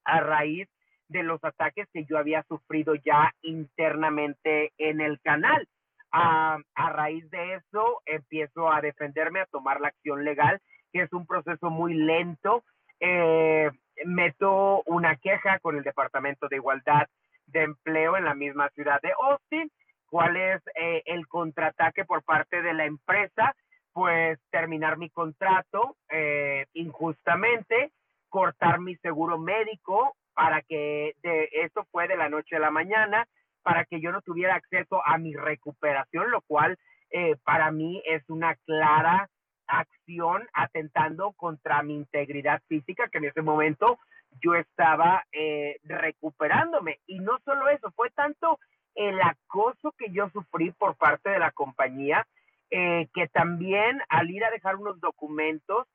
a 0.05 0.19
raíz 0.19 0.67
de 1.09 1.23
los 1.23 1.43
ataques 1.43 1.87
que 1.93 2.05
yo 2.05 2.17
había 2.17 2.43
sufrido 2.43 2.95
ya 2.95 3.33
internamente 3.41 4.71
en 4.77 5.01
el 5.01 5.19
canal. 5.21 5.67
A, 6.13 6.57
a, 6.75 6.89
raíz 6.89 7.29
de 7.29 7.55
eso 7.55 8.01
empiezo 8.05 8.71
a 8.71 8.81
defenderme, 8.81 9.41
a 9.41 9.45
tomar 9.45 9.79
la 9.79 9.89
acción 9.89 10.25
legal, 10.25 10.59
que 10.91 11.01
es 11.01 11.13
un 11.13 11.25
proceso 11.25 11.69
muy 11.69 11.93
lento. 11.93 12.63
Eh, 12.99 13.69
meto 14.05 14.83
una 14.85 15.15
queja 15.17 15.59
con 15.59 15.77
el 15.77 15.83
Departamento 15.83 16.47
de 16.47 16.57
Igualdad 16.57 17.07
de 17.47 17.63
Empleo 17.63 18.17
en 18.17 18.25
la 18.25 18.35
misma 18.35 18.69
ciudad 18.69 19.01
de 19.01 19.11
Austin. 19.11 19.71
¿Cuál 20.11 20.35
es 20.35 20.61
eh, 20.75 21.03
el 21.05 21.25
contraataque 21.25 22.03
por 22.03 22.21
parte 22.23 22.61
de 22.61 22.73
la 22.73 22.83
empresa? 22.83 23.55
Pues 23.93 24.37
terminar 24.49 24.97
mi 24.97 25.09
contrato 25.09 25.95
eh, 26.09 26.65
injustamente, 26.73 27.93
cortar 28.27 28.81
mi 28.81 28.97
seguro 28.97 29.37
médico, 29.37 30.17
para 30.33 30.63
que 30.63 31.15
de, 31.23 31.47
esto 31.63 31.87
fue 31.91 32.09
de 32.09 32.17
la 32.17 32.27
noche 32.27 32.57
a 32.57 32.59
la 32.59 32.71
mañana, 32.71 33.25
para 33.63 33.85
que 33.85 34.01
yo 34.01 34.11
no 34.11 34.21
tuviera 34.21 34.55
acceso 34.55 35.01
a 35.05 35.17
mi 35.17 35.33
recuperación, 35.33 36.29
lo 36.29 36.41
cual 36.41 36.77
eh, 37.11 37.37
para 37.45 37.71
mí 37.71 38.03
es 38.05 38.29
una 38.29 38.55
clara 38.65 39.29
acción 39.65 40.45
atentando 40.51 41.31
contra 41.37 41.83
mi 41.83 41.95
integridad 41.95 42.61
física, 42.67 43.07
que 43.07 43.19
en 43.19 43.25
ese 43.25 43.41
momento 43.41 43.97
yo 44.41 44.55
estaba 44.55 45.23
eh, 45.31 45.77
recuperándome. 45.85 46.99
Y 47.07 47.19
no 47.19 47.39
solo 47.45 47.69
eso, 47.69 47.91
fue 47.91 48.09
tanto 48.09 48.59
el 48.95 49.19
acoso 49.21 49.93
que 49.97 50.11
yo 50.11 50.29
sufrí 50.29 50.71
por 50.71 50.95
parte 50.95 51.29
de 51.29 51.39
la 51.39 51.51
compañía, 51.51 52.27
eh, 52.69 53.07
que 53.13 53.27
también 53.27 54.01
al 54.09 54.29
ir 54.29 54.43
a 54.43 54.51
dejar 54.51 54.75
unos 54.75 54.99
documentos, 54.99 55.87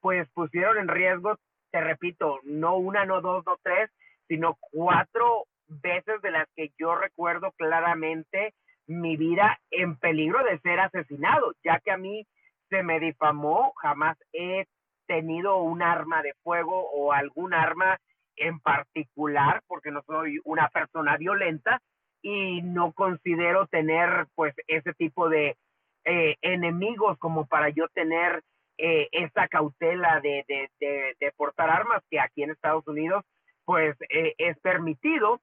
pues 0.00 0.26
pusieron 0.30 0.78
en 0.78 0.88
riesgo 0.88 1.38
te 1.76 1.80
repito, 1.82 2.40
no 2.44 2.76
una, 2.76 3.04
no 3.04 3.20
dos, 3.20 3.44
no 3.44 3.58
tres, 3.62 3.90
sino 4.28 4.56
cuatro 4.72 5.44
veces 5.66 6.22
de 6.22 6.30
las 6.30 6.48
que 6.56 6.70
yo 6.78 6.94
recuerdo 6.94 7.52
claramente 7.52 8.54
mi 8.86 9.18
vida 9.18 9.58
en 9.70 9.96
peligro 9.96 10.42
de 10.44 10.58
ser 10.60 10.80
asesinado, 10.80 11.52
ya 11.62 11.80
que 11.80 11.90
a 11.90 11.98
mí 11.98 12.26
se 12.70 12.82
me 12.82 12.98
difamó, 12.98 13.74
jamás 13.76 14.16
he 14.32 14.64
tenido 15.06 15.58
un 15.58 15.82
arma 15.82 16.22
de 16.22 16.32
fuego 16.42 16.88
o 16.92 17.12
algún 17.12 17.52
arma 17.52 17.98
en 18.36 18.60
particular, 18.60 19.62
porque 19.66 19.90
no 19.90 20.02
soy 20.06 20.40
una 20.44 20.68
persona 20.68 21.16
violenta 21.16 21.80
y 22.22 22.62
no 22.62 22.92
considero 22.92 23.66
tener 23.66 24.26
pues 24.34 24.54
ese 24.66 24.92
tipo 24.94 25.28
de 25.28 25.56
eh, 26.04 26.36
enemigos 26.40 27.18
como 27.18 27.46
para 27.46 27.68
yo 27.70 27.88
tener 27.88 28.42
eh, 28.78 29.08
esa 29.12 29.48
cautela 29.48 30.20
de, 30.20 30.44
de, 30.48 31.32
portar 31.36 31.70
armas 31.70 32.02
que 32.10 32.20
aquí 32.20 32.42
en 32.42 32.50
Estados 32.50 32.86
Unidos 32.86 33.24
pues 33.64 33.96
eh, 34.10 34.34
es 34.38 34.58
permitido. 34.60 35.40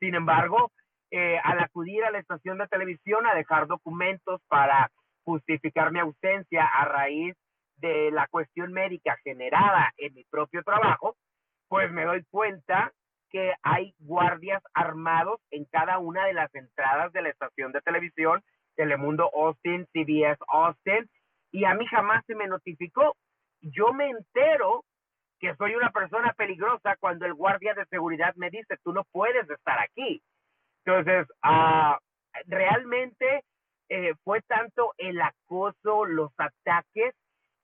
Sin 0.00 0.14
embargo, 0.14 0.70
eh, 1.10 1.38
al 1.42 1.60
acudir 1.60 2.04
a 2.04 2.10
la 2.10 2.18
estación 2.18 2.58
de 2.58 2.66
televisión 2.66 3.26
a 3.26 3.34
dejar 3.34 3.66
documentos 3.66 4.40
para 4.48 4.90
justificar 5.24 5.92
mi 5.92 6.00
ausencia 6.00 6.64
a 6.64 6.84
raíz 6.84 7.34
de 7.76 8.10
la 8.10 8.26
cuestión 8.26 8.72
médica 8.72 9.16
generada 9.24 9.92
en 9.96 10.14
mi 10.14 10.24
propio 10.24 10.62
trabajo, 10.62 11.16
pues 11.68 11.90
me 11.92 12.04
doy 12.04 12.24
cuenta 12.30 12.92
que 13.30 13.52
hay 13.62 13.94
guardias 13.98 14.62
armados 14.74 15.40
en 15.50 15.66
cada 15.66 15.98
una 15.98 16.26
de 16.26 16.32
las 16.32 16.54
entradas 16.54 17.12
de 17.12 17.22
la 17.22 17.28
estación 17.28 17.72
de 17.72 17.80
televisión 17.82 18.42
Telemundo 18.78 19.28
Austin, 19.34 19.86
CBS 19.92 20.38
Austin, 20.46 21.10
y 21.50 21.64
a 21.64 21.74
mí 21.74 21.84
jamás 21.86 22.24
se 22.26 22.36
me 22.36 22.46
notificó. 22.46 23.16
Yo 23.60 23.92
me 23.92 24.08
entero 24.08 24.84
que 25.40 25.54
soy 25.56 25.74
una 25.74 25.90
persona 25.90 26.32
peligrosa 26.34 26.96
cuando 27.00 27.26
el 27.26 27.34
guardia 27.34 27.74
de 27.74 27.86
seguridad 27.86 28.34
me 28.36 28.50
dice, 28.50 28.76
tú 28.84 28.92
no 28.92 29.02
puedes 29.10 29.50
estar 29.50 29.80
aquí. 29.80 30.22
Entonces, 30.84 31.26
ah, 31.42 31.98
realmente 32.46 33.42
eh, 33.88 34.14
fue 34.22 34.42
tanto 34.42 34.94
el 34.96 35.20
acoso, 35.20 36.04
los 36.04 36.30
ataques, 36.38 37.14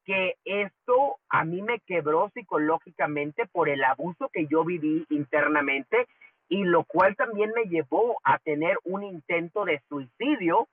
que 0.04 0.34
esto 0.44 1.16
a 1.28 1.44
mí 1.44 1.62
me 1.62 1.80
quebró 1.80 2.30
psicológicamente 2.34 3.46
por 3.46 3.68
el 3.68 3.82
abuso 3.84 4.28
que 4.32 4.46
yo 4.46 4.64
viví 4.64 5.06
internamente 5.10 6.06
y 6.48 6.64
lo 6.64 6.84
cual 6.84 7.16
también 7.16 7.52
me 7.54 7.64
llevó 7.64 8.18
a 8.22 8.38
tener 8.38 8.78
un 8.84 9.02
intento 9.02 9.64
de 9.64 9.80
suicidio 9.88 10.68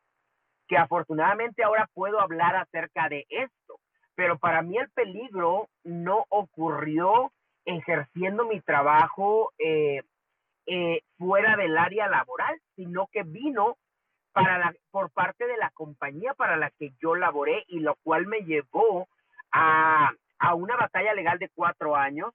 que 0.68 0.78
afortunadamente 0.78 1.64
ahora 1.64 1.90
puedo 1.94 2.20
hablar 2.20 2.56
acerca 2.56 3.10
de 3.10 3.26
esto, 3.30 3.80
pero 4.16 4.38
para 4.38 4.62
mí 4.62 4.78
el 4.78 4.90
peligro 4.90 5.68
no 5.84 6.26
ocurrió 6.30 7.32
ejerciendo 7.66 8.46
mi 8.46 8.62
trabajo 8.62 9.52
eh, 9.60 10.02
eh, 10.66 11.02
fuera 11.18 11.56
del 11.56 11.78
área 11.78 12.08
laboral, 12.08 12.60
sino 12.76 13.08
que 13.12 13.24
vino 13.24 13.78
para 14.34 14.74
por 14.92 15.12
parte 15.12 15.46
de 15.46 15.58
la 15.58 15.72
compañía 15.72 16.34
para 16.34 16.56
la 16.56 16.70
que 16.72 16.94
yo 17.02 17.16
laboré 17.16 17.66
y 17.68 17.80
lo 17.80 17.96
cual 18.04 18.28
me 18.28 18.42
llevó 18.42 19.08
a, 19.52 20.12
a 20.40 20.56
una 20.56 20.76
batalla 20.76 21.14
legal 21.14 21.40
de 21.40 21.50
cuatro 21.50 21.96
años 21.96 22.32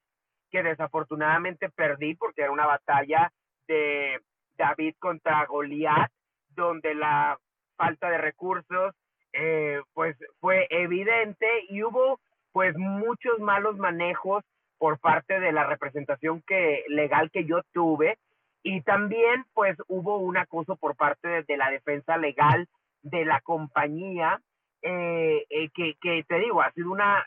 que 0.50 0.62
desafortunadamente 0.62 1.68
perdí 1.70 2.14
porque 2.14 2.42
era 2.42 2.52
una 2.52 2.66
batalla 2.66 3.32
de 3.66 4.20
David 4.56 4.94
contra 4.98 5.44
Goliat, 5.46 6.10
donde 6.48 6.94
la 6.94 7.38
falta 7.76 8.10
de 8.10 8.18
recursos, 8.18 8.94
eh, 9.32 9.80
pues 9.92 10.16
fue 10.40 10.66
evidente 10.70 11.46
y 11.68 11.82
hubo 11.82 12.20
pues 12.52 12.74
muchos 12.76 13.38
malos 13.38 13.76
manejos 13.76 14.42
por 14.78 14.98
parte 14.98 15.40
de 15.40 15.52
la 15.52 15.64
representación 15.64 16.42
que 16.46 16.84
legal 16.88 17.30
que 17.30 17.44
yo 17.44 17.60
tuve. 17.72 18.18
Y 18.62 18.80
también 18.80 19.44
pues 19.52 19.76
hubo 19.88 20.18
un 20.18 20.36
acoso 20.36 20.76
por 20.76 20.96
parte 20.96 21.44
de, 21.44 21.56
la 21.56 21.70
defensa 21.70 22.16
legal 22.16 22.66
de 23.02 23.24
la 23.24 23.40
compañía 23.40 24.40
eh, 24.88 25.46
eh, 25.50 25.70
que, 25.74 26.24
te 26.28 26.38
digo 26.38 26.62
ha 26.62 26.70
sido 26.72 26.90
una 26.90 27.26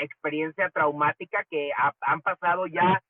experiencia 0.00 0.70
traumática 0.70 1.44
que 1.50 1.70
han 2.00 2.20
pasado 2.20 2.66
ya 2.66 3.02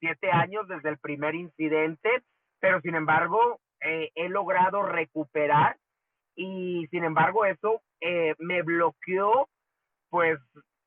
siete 0.00 0.30
años 0.30 0.66
desde 0.68 0.88
el 0.88 0.98
primer 0.98 1.34
incidente 1.34 2.22
pero 2.60 2.80
sin 2.80 2.94
embargo 2.94 3.60
he 3.80 4.28
logrado 4.28 4.82
recuperar 4.82 5.76
y 6.34 6.86
sin 6.90 7.04
embargo 7.04 7.44
eso 7.44 7.82
eh, 8.00 8.34
me 8.38 8.62
bloqueó 8.62 9.48
pues 10.10 10.38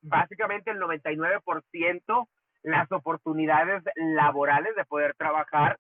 básicamente 0.01 0.72
el 0.72 0.79
99% 0.79 2.27
las 2.63 2.91
oportunidades 2.91 3.84
laborales 3.95 4.75
de 4.75 4.86
poder 4.86 5.15
trabajar 5.15 5.77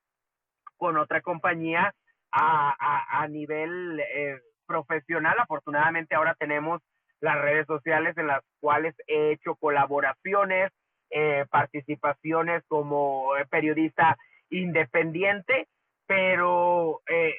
con 0.77 0.97
otra 0.97 1.21
compañía 1.21 1.93
a, 2.31 3.21
a, 3.21 3.27
nivel 3.27 3.99
eh, 3.99 4.39
profesional. 4.65 5.35
Afortunadamente 5.39 6.15
ahora 6.15 6.35
tenemos 6.37 6.81
las 7.21 7.41
redes 7.41 7.65
sociales 7.67 8.17
en 8.17 8.27
las 8.27 8.43
cuales 8.59 8.95
he 9.07 9.31
hecho 9.31 9.55
colaboraciones, 9.55 10.71
eh, 11.09 11.45
participaciones 11.49 12.63
como 12.67 13.29
periodista 13.49 14.17
independiente 14.49 15.67
pero 16.07 17.01
eh, 17.07 17.33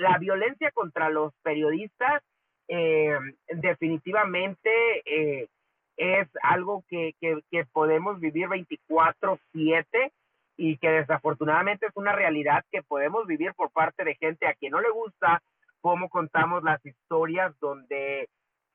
la 0.00 0.18
violencia 0.18 0.70
contra 0.72 1.08
los 1.08 1.32
periodistas 1.42 2.22
eh, 2.68 3.16
definitivamente 3.48 4.70
eh, 5.04 5.48
es 5.96 6.28
algo 6.42 6.84
que, 6.88 7.14
que, 7.20 7.64
podemos 7.72 8.20
vivir 8.20 8.48
24/7 8.48 10.12
y 10.56 10.76
que 10.78 10.88
desafortunadamente 10.88 11.86
es 11.86 11.92
una 11.96 12.12
realidad 12.12 12.64
que 12.70 12.82
podemos 12.82 13.26
vivir 13.26 13.54
por 13.54 13.70
parte 13.70 14.04
de 14.04 14.16
gente 14.16 14.46
a 14.46 14.54
quien 14.54 14.72
no 14.72 14.80
le 14.80 14.90
gusta 14.90 15.42
cómo 15.84 16.08
contamos 16.08 16.62
las 16.62 16.82
historias 16.86 17.54
donde 17.60 18.30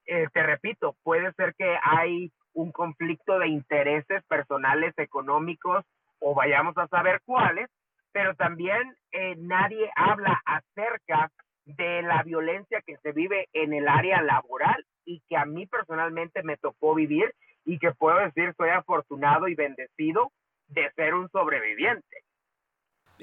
te 0.05 0.43
repito, 0.43 0.95
puede 1.01 1.33
ser 1.33 1.55
que 1.55 1.75
hay 1.81 2.31
un 2.53 2.71
conflicto 2.71 3.39
de 3.39 3.47
intereses 3.47 4.23
personales, 4.27 4.93
económicos, 4.95 5.83
o 6.19 6.35
vayamos 6.35 6.77
a 6.77 6.87
saber 6.87 7.19
cuáles, 7.25 7.67
pero 8.11 8.35
también 8.35 8.95
eh, 9.11 9.35
nadie 9.39 9.89
habla 9.95 10.39
acerca 10.45 11.31
de 11.65 12.03
la 12.03 12.21
violencia 12.21 12.83
que 12.85 12.97
se 12.97 13.11
vive 13.11 13.47
en 13.53 13.73
el 13.73 13.87
área 13.87 14.21
laboral 14.21 14.85
y 15.03 15.23
que 15.27 15.35
a 15.35 15.45
mí 15.45 15.65
personalmente 15.65 16.43
me 16.43 16.57
tocó 16.57 16.93
vivir 16.93 17.33
y 17.65 17.79
que 17.79 17.91
puedo 17.91 18.19
decir 18.19 18.53
soy 18.55 18.69
afortunado 18.69 19.47
y 19.47 19.55
bendecido 19.55 20.31
de 20.67 20.91
ser 20.91 21.15
un 21.15 21.27
sobreviviente. 21.29 22.23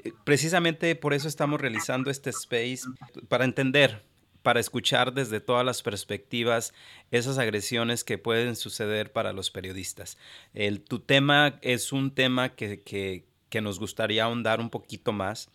Eh, 0.03 0.13
precisamente 0.23 0.95
por 0.95 1.13
eso 1.13 1.27
estamos 1.27 1.59
realizando 1.59 2.09
este 2.09 2.29
space, 2.29 2.81
para 3.27 3.45
entender, 3.45 4.03
para 4.43 4.59
escuchar 4.59 5.13
desde 5.13 5.39
todas 5.39 5.65
las 5.65 5.81
perspectivas 5.81 6.73
esas 7.11 7.37
agresiones 7.37 8.03
que 8.03 8.17
pueden 8.17 8.55
suceder 8.55 9.11
para 9.11 9.33
los 9.33 9.51
periodistas. 9.51 10.17
El, 10.53 10.81
tu 10.81 10.99
tema 10.99 11.59
es 11.61 11.91
un 11.91 12.11
tema 12.11 12.55
que, 12.55 12.81
que, 12.81 13.25
que 13.49 13.61
nos 13.61 13.79
gustaría 13.79 14.23
ahondar 14.23 14.59
un 14.59 14.69
poquito 14.69 15.11
más 15.11 15.49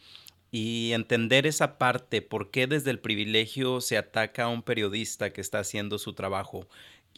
y 0.51 0.93
entender 0.93 1.47
esa 1.47 1.79
parte, 1.79 2.21
por 2.21 2.51
qué 2.51 2.67
desde 2.67 2.91
el 2.91 2.99
privilegio 2.99 3.81
se 3.81 3.97
ataca 3.97 4.45
a 4.45 4.49
un 4.49 4.63
periodista 4.63 5.33
que 5.33 5.41
está 5.41 5.61
haciendo 5.61 5.99
su 5.99 6.13
trabajo 6.13 6.69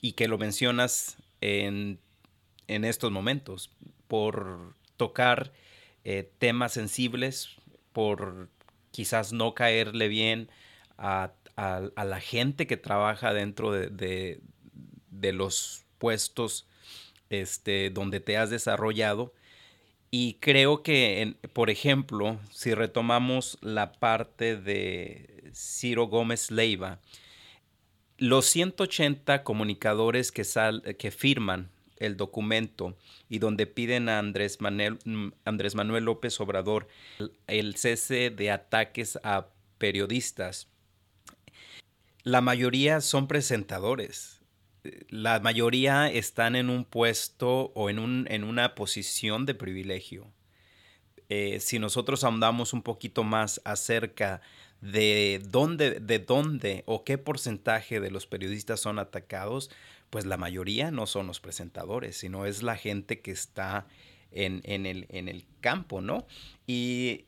y 0.00 0.12
que 0.12 0.28
lo 0.28 0.38
mencionas 0.38 1.16
en, 1.40 1.98
en 2.68 2.84
estos 2.84 3.10
momentos, 3.10 3.70
por 4.06 4.74
tocar 4.96 5.52
eh, 6.04 6.30
temas 6.38 6.72
sensibles, 6.72 7.56
por 7.92 8.48
quizás 8.90 9.32
no 9.32 9.54
caerle 9.54 10.08
bien 10.08 10.48
a, 10.98 11.32
la 11.56 12.20
gente 12.20 12.66
que 12.66 12.76
trabaja 12.76 13.32
dentro 13.32 13.70
de, 13.72 14.40
de, 15.10 15.32
los 15.32 15.84
puestos 15.98 16.66
este, 17.30 17.90
donde 17.90 18.20
te 18.20 18.36
has 18.36 18.50
desarrollado. 18.50 19.32
Y 20.10 20.34
creo 20.34 20.82
que, 20.82 21.36
por 21.52 21.70
ejemplo, 21.70 22.38
si 22.52 22.74
retomamos 22.74 23.58
la 23.60 23.92
parte 23.92 24.56
de 24.56 25.50
Ciro 25.54 26.06
Gómez 26.06 26.50
Leiva, 26.50 27.00
los 28.18 28.46
180 28.46 29.42
comunicadores 29.42 30.30
que, 30.30 30.44
sal, 30.44 30.82
que 30.98 31.10
firman 31.10 31.70
el 32.04 32.16
documento 32.16 32.96
y 33.28 33.38
donde 33.38 33.66
piden 33.66 34.08
a 34.08 34.18
Andrés 34.18 34.60
Manuel, 34.60 34.98
mm, 35.04 35.28
Andrés 35.44 35.74
Manuel 35.74 36.04
López 36.04 36.40
Obrador 36.40 36.88
el 37.46 37.76
cese 37.76 38.30
de 38.30 38.50
ataques 38.50 39.18
a 39.22 39.48
periodistas, 39.78 40.68
la 42.22 42.40
mayoría 42.40 43.00
son 43.02 43.28
presentadores. 43.28 44.40
La 45.08 45.40
mayoría 45.40 46.10
están 46.10 46.56
en 46.56 46.70
un 46.70 46.84
puesto 46.84 47.72
o 47.74 47.90
en, 47.90 47.98
un, 47.98 48.26
en 48.30 48.44
una 48.44 48.74
posición 48.74 49.44
de 49.46 49.54
privilegio. 49.54 50.32
Eh, 51.28 51.60
si 51.60 51.78
nosotros 51.78 52.24
ahondamos 52.24 52.72
un 52.72 52.82
poquito 52.82 53.24
más 53.24 53.60
acerca 53.64 54.40
de 54.80 55.42
dónde, 55.48 56.00
de 56.00 56.18
dónde 56.18 56.82
o 56.86 57.04
qué 57.04 57.16
porcentaje 57.16 58.00
de 58.00 58.10
los 58.10 58.26
periodistas 58.26 58.80
son 58.80 58.98
atacados, 58.98 59.70
pues 60.14 60.26
la 60.26 60.36
mayoría 60.36 60.92
no 60.92 61.06
son 61.06 61.26
los 61.26 61.40
presentadores, 61.40 62.16
sino 62.16 62.46
es 62.46 62.62
la 62.62 62.76
gente 62.76 63.20
que 63.20 63.32
está 63.32 63.88
en, 64.30 64.62
el, 64.86 65.06
en 65.08 65.26
el 65.26 65.44
campo, 65.60 66.00
¿no? 66.00 66.24
Y 66.68 67.24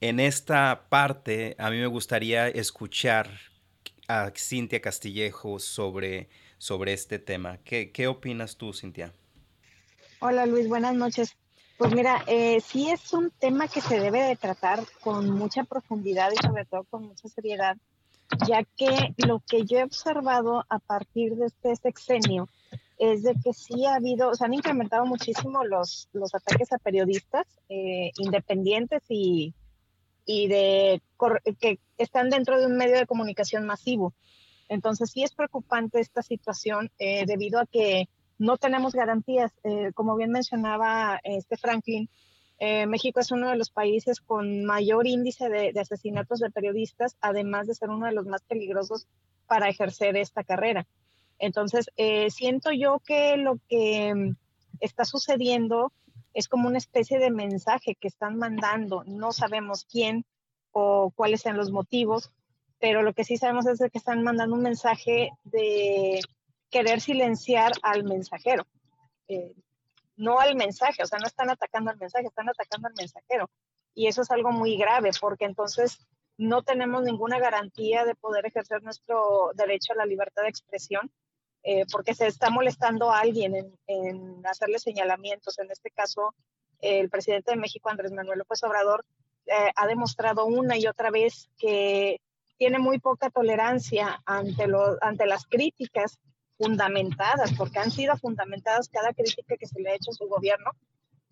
en 0.00 0.20
esta 0.20 0.86
parte 0.88 1.56
a 1.58 1.68
mí 1.68 1.78
me 1.78 1.88
gustaría 1.88 2.46
escuchar 2.46 3.28
a 4.06 4.30
Cintia 4.36 4.80
Castillejo 4.80 5.58
sobre, 5.58 6.28
sobre 6.58 6.92
este 6.92 7.18
tema. 7.18 7.58
¿Qué, 7.64 7.90
¿Qué 7.90 8.06
opinas 8.06 8.56
tú, 8.56 8.72
Cintia? 8.72 9.12
Hola 10.20 10.46
Luis, 10.46 10.68
buenas 10.68 10.94
noches. 10.94 11.36
Pues 11.76 11.92
mira, 11.92 12.22
eh, 12.28 12.60
sí 12.60 12.88
es 12.88 13.12
un 13.12 13.32
tema 13.32 13.66
que 13.66 13.80
se 13.80 13.98
debe 13.98 14.22
de 14.22 14.36
tratar 14.36 14.84
con 15.00 15.28
mucha 15.28 15.64
profundidad 15.64 16.30
y 16.30 16.36
sobre 16.36 16.64
todo 16.66 16.84
con 16.84 17.02
mucha 17.02 17.28
seriedad, 17.28 17.76
ya 18.46 18.64
que 18.76 19.14
lo 19.16 19.40
que 19.40 19.64
yo 19.64 19.78
he 19.78 19.84
observado 19.84 20.64
a 20.68 20.78
partir 20.78 21.36
de 21.36 21.46
este 21.46 21.76
sexenio 21.76 22.48
es 22.98 23.22
de 23.22 23.34
que 23.42 23.52
sí 23.52 23.86
ha 23.86 23.94
habido, 23.94 24.34
se 24.34 24.44
han 24.44 24.54
incrementado 24.54 25.06
muchísimo 25.06 25.64
los, 25.64 26.08
los 26.12 26.34
ataques 26.34 26.72
a 26.72 26.78
periodistas 26.78 27.46
eh, 27.68 28.10
independientes 28.18 29.02
y, 29.08 29.54
y 30.26 30.48
de 30.48 31.00
que 31.60 31.78
están 31.96 32.28
dentro 32.28 32.58
de 32.58 32.66
un 32.66 32.76
medio 32.76 32.96
de 32.96 33.06
comunicación 33.06 33.66
masivo. 33.66 34.14
Entonces 34.68 35.10
sí 35.10 35.22
es 35.22 35.34
preocupante 35.34 36.00
esta 36.00 36.22
situación 36.22 36.90
eh, 36.98 37.24
debido 37.24 37.60
a 37.60 37.66
que 37.66 38.08
no 38.38 38.56
tenemos 38.56 38.94
garantías. 38.94 39.52
Eh, 39.64 39.92
como 39.94 40.16
bien 40.16 40.30
mencionaba 40.30 41.20
este 41.22 41.56
Franklin, 41.56 42.10
eh, 42.58 42.86
México 42.86 43.20
es 43.20 43.30
uno 43.30 43.50
de 43.50 43.56
los 43.56 43.70
países 43.70 44.20
con 44.20 44.64
mayor 44.64 45.06
índice 45.06 45.48
de, 45.48 45.78
asesinatos 45.78 46.40
de 46.40 46.50
periodistas, 46.50 47.16
además 47.20 47.66
de 47.66 47.74
ser 47.74 47.90
uno 47.90 48.06
de 48.06 48.12
los 48.12 48.26
más 48.26 48.42
peligrosos 48.42 49.06
para 49.46 49.68
ejercer 49.68 50.16
esta 50.16 50.42
carrera. 50.42 50.86
Entonces, 51.38 51.90
eh, 51.96 52.30
siento 52.30 52.72
yo 52.72 53.00
que 53.04 53.36
lo 53.36 53.58
que 53.68 54.34
está 54.80 55.04
sucediendo 55.04 55.92
es 56.34 56.48
como 56.48 56.68
una 56.68 56.78
especie 56.78 57.18
de 57.18 57.30
mensaje 57.30 57.94
que 57.94 58.08
están 58.08 58.36
mandando. 58.36 59.04
No 59.04 59.32
sabemos 59.32 59.84
quién 59.84 60.24
o 60.72 61.12
cuáles 61.14 61.42
sean 61.42 61.56
los 61.56 61.70
motivos, 61.70 62.32
pero 62.80 63.02
lo 63.02 63.12
que 63.12 63.24
sí 63.24 63.36
sabemos 63.36 63.66
es 63.66 63.78
que 63.78 63.98
están 63.98 64.22
mandando 64.24 64.56
un 64.56 64.62
mensaje 64.62 65.30
de 65.44 66.20
querer 66.70 67.00
silenciar 67.00 67.72
al 67.82 68.02
mensajero. 68.04 68.66
Eh, 69.28 69.52
no 70.18 70.40
al 70.40 70.56
mensaje, 70.56 71.02
o 71.02 71.06
sea, 71.06 71.18
no 71.18 71.26
están 71.26 71.48
atacando 71.48 71.90
al 71.90 71.96
mensaje, 71.96 72.26
están 72.26 72.48
atacando 72.48 72.88
al 72.88 72.94
mensajero. 72.98 73.48
Y 73.94 74.08
eso 74.08 74.22
es 74.22 74.30
algo 74.30 74.50
muy 74.50 74.76
grave, 74.76 75.10
porque 75.20 75.44
entonces 75.44 76.06
no 76.36 76.62
tenemos 76.62 77.02
ninguna 77.02 77.38
garantía 77.38 78.04
de 78.04 78.14
poder 78.14 78.46
ejercer 78.46 78.82
nuestro 78.82 79.52
derecho 79.54 79.92
a 79.92 79.96
la 79.96 80.06
libertad 80.06 80.42
de 80.42 80.48
expresión, 80.48 81.10
eh, 81.62 81.84
porque 81.90 82.14
se 82.14 82.26
está 82.26 82.50
molestando 82.50 83.10
a 83.10 83.20
alguien 83.20 83.76
en, 83.86 84.46
hacerle 84.46 84.78
señalamientos. 84.78 85.58
En 85.58 85.70
este 85.70 85.90
caso, 85.90 86.34
el 86.80 87.08
presidente 87.10 87.52
de 87.52 87.56
México, 87.56 87.88
Andrés 87.88 88.12
Manuel 88.12 88.38
López 88.38 88.62
Obrador, 88.64 89.04
eh, 89.46 89.70
ha 89.74 89.86
demostrado 89.86 90.46
una 90.46 90.76
y 90.76 90.86
otra 90.86 91.10
vez 91.10 91.48
que 91.58 92.20
tiene 92.56 92.78
muy 92.78 92.98
poca 92.98 93.30
tolerancia 93.30 94.20
ante, 94.26 94.66
ante 95.00 95.26
las 95.26 95.46
críticas 95.46 96.18
fundamentadas, 96.58 97.52
porque 97.56 97.78
han 97.78 97.90
sido 97.90 98.16
fundamentadas 98.16 98.88
cada 98.88 99.14
crítica 99.14 99.56
que 99.56 99.66
se 99.66 99.80
le 99.80 99.90
ha 99.90 99.94
hecho 99.94 100.10
a 100.10 100.14
su 100.14 100.26
gobierno, 100.26 100.72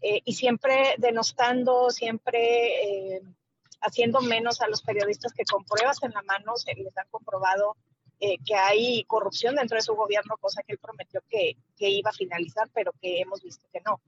eh, 0.00 0.22
y 0.24 0.34
siempre 0.34 0.94
denostando, 0.98 1.90
siempre 1.90 3.16
eh, 3.16 3.22
haciendo 3.80 4.20
menos 4.20 4.60
a 4.60 4.68
los 4.68 4.82
periodistas 4.82 5.32
que 5.32 5.44
con 5.44 5.64
pruebas 5.64 6.02
en 6.02 6.12
la 6.12 6.22
mano 6.22 6.56
se 6.56 6.74
les 6.74 6.96
han 6.96 7.08
comprobado 7.10 7.76
eh, 8.20 8.36
que 8.44 8.54
hay 8.54 9.04
corrupción 9.04 9.56
dentro 9.56 9.76
de 9.76 9.82
su 9.82 9.94
gobierno, 9.94 10.36
cosa 10.38 10.62
que 10.62 10.72
él 10.72 10.78
prometió 10.78 11.22
que, 11.28 11.56
que, 11.76 11.88
iba 11.90 12.10
a 12.10 12.14
finalizar, 12.14 12.68
pero 12.72 12.92
que 13.00 13.20
hemos 13.20 13.42
visto 13.42 13.66
que 13.72 13.80
no. 13.80 14.00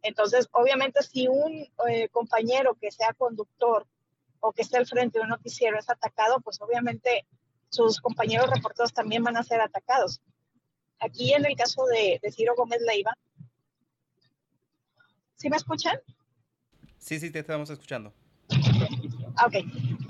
Entonces, 0.00 0.48
obviamente, 0.52 1.02
si 1.02 1.28
un 1.28 1.68
compañero 2.10 2.74
que 2.74 2.90
sea 2.90 3.12
conductor 3.12 3.86
o 4.40 4.52
que 4.52 4.62
esté 4.62 4.78
al 4.78 4.86
frente 4.86 5.18
de 5.18 5.24
un 5.24 5.30
noticiero 5.30 5.78
es 5.78 5.88
atacado, 5.88 6.40
pues 6.40 6.60
obviamente 6.60 7.24
sus 7.68 8.00
compañeros 8.00 8.50
reporteros 8.50 8.92
también 8.92 9.22
van 9.22 9.36
a 9.36 9.44
ser 9.44 9.60
atacados. 9.60 10.20
Aquí 11.00 11.32
en 11.32 11.44
el 11.44 11.56
caso 11.56 11.84
de, 11.86 12.20
Ciro 12.30 12.54
Gómez 12.56 12.80
Leiva, 12.82 13.16
¿sí 15.36 15.48
me 15.50 15.56
escuchan? 15.56 15.98
Sí, 16.98 17.18
sí, 17.18 17.30
te 17.30 17.40
estamos 17.40 17.68
escuchando. 17.70 18.12
Ah, 19.36 19.46
ok, 19.46 19.54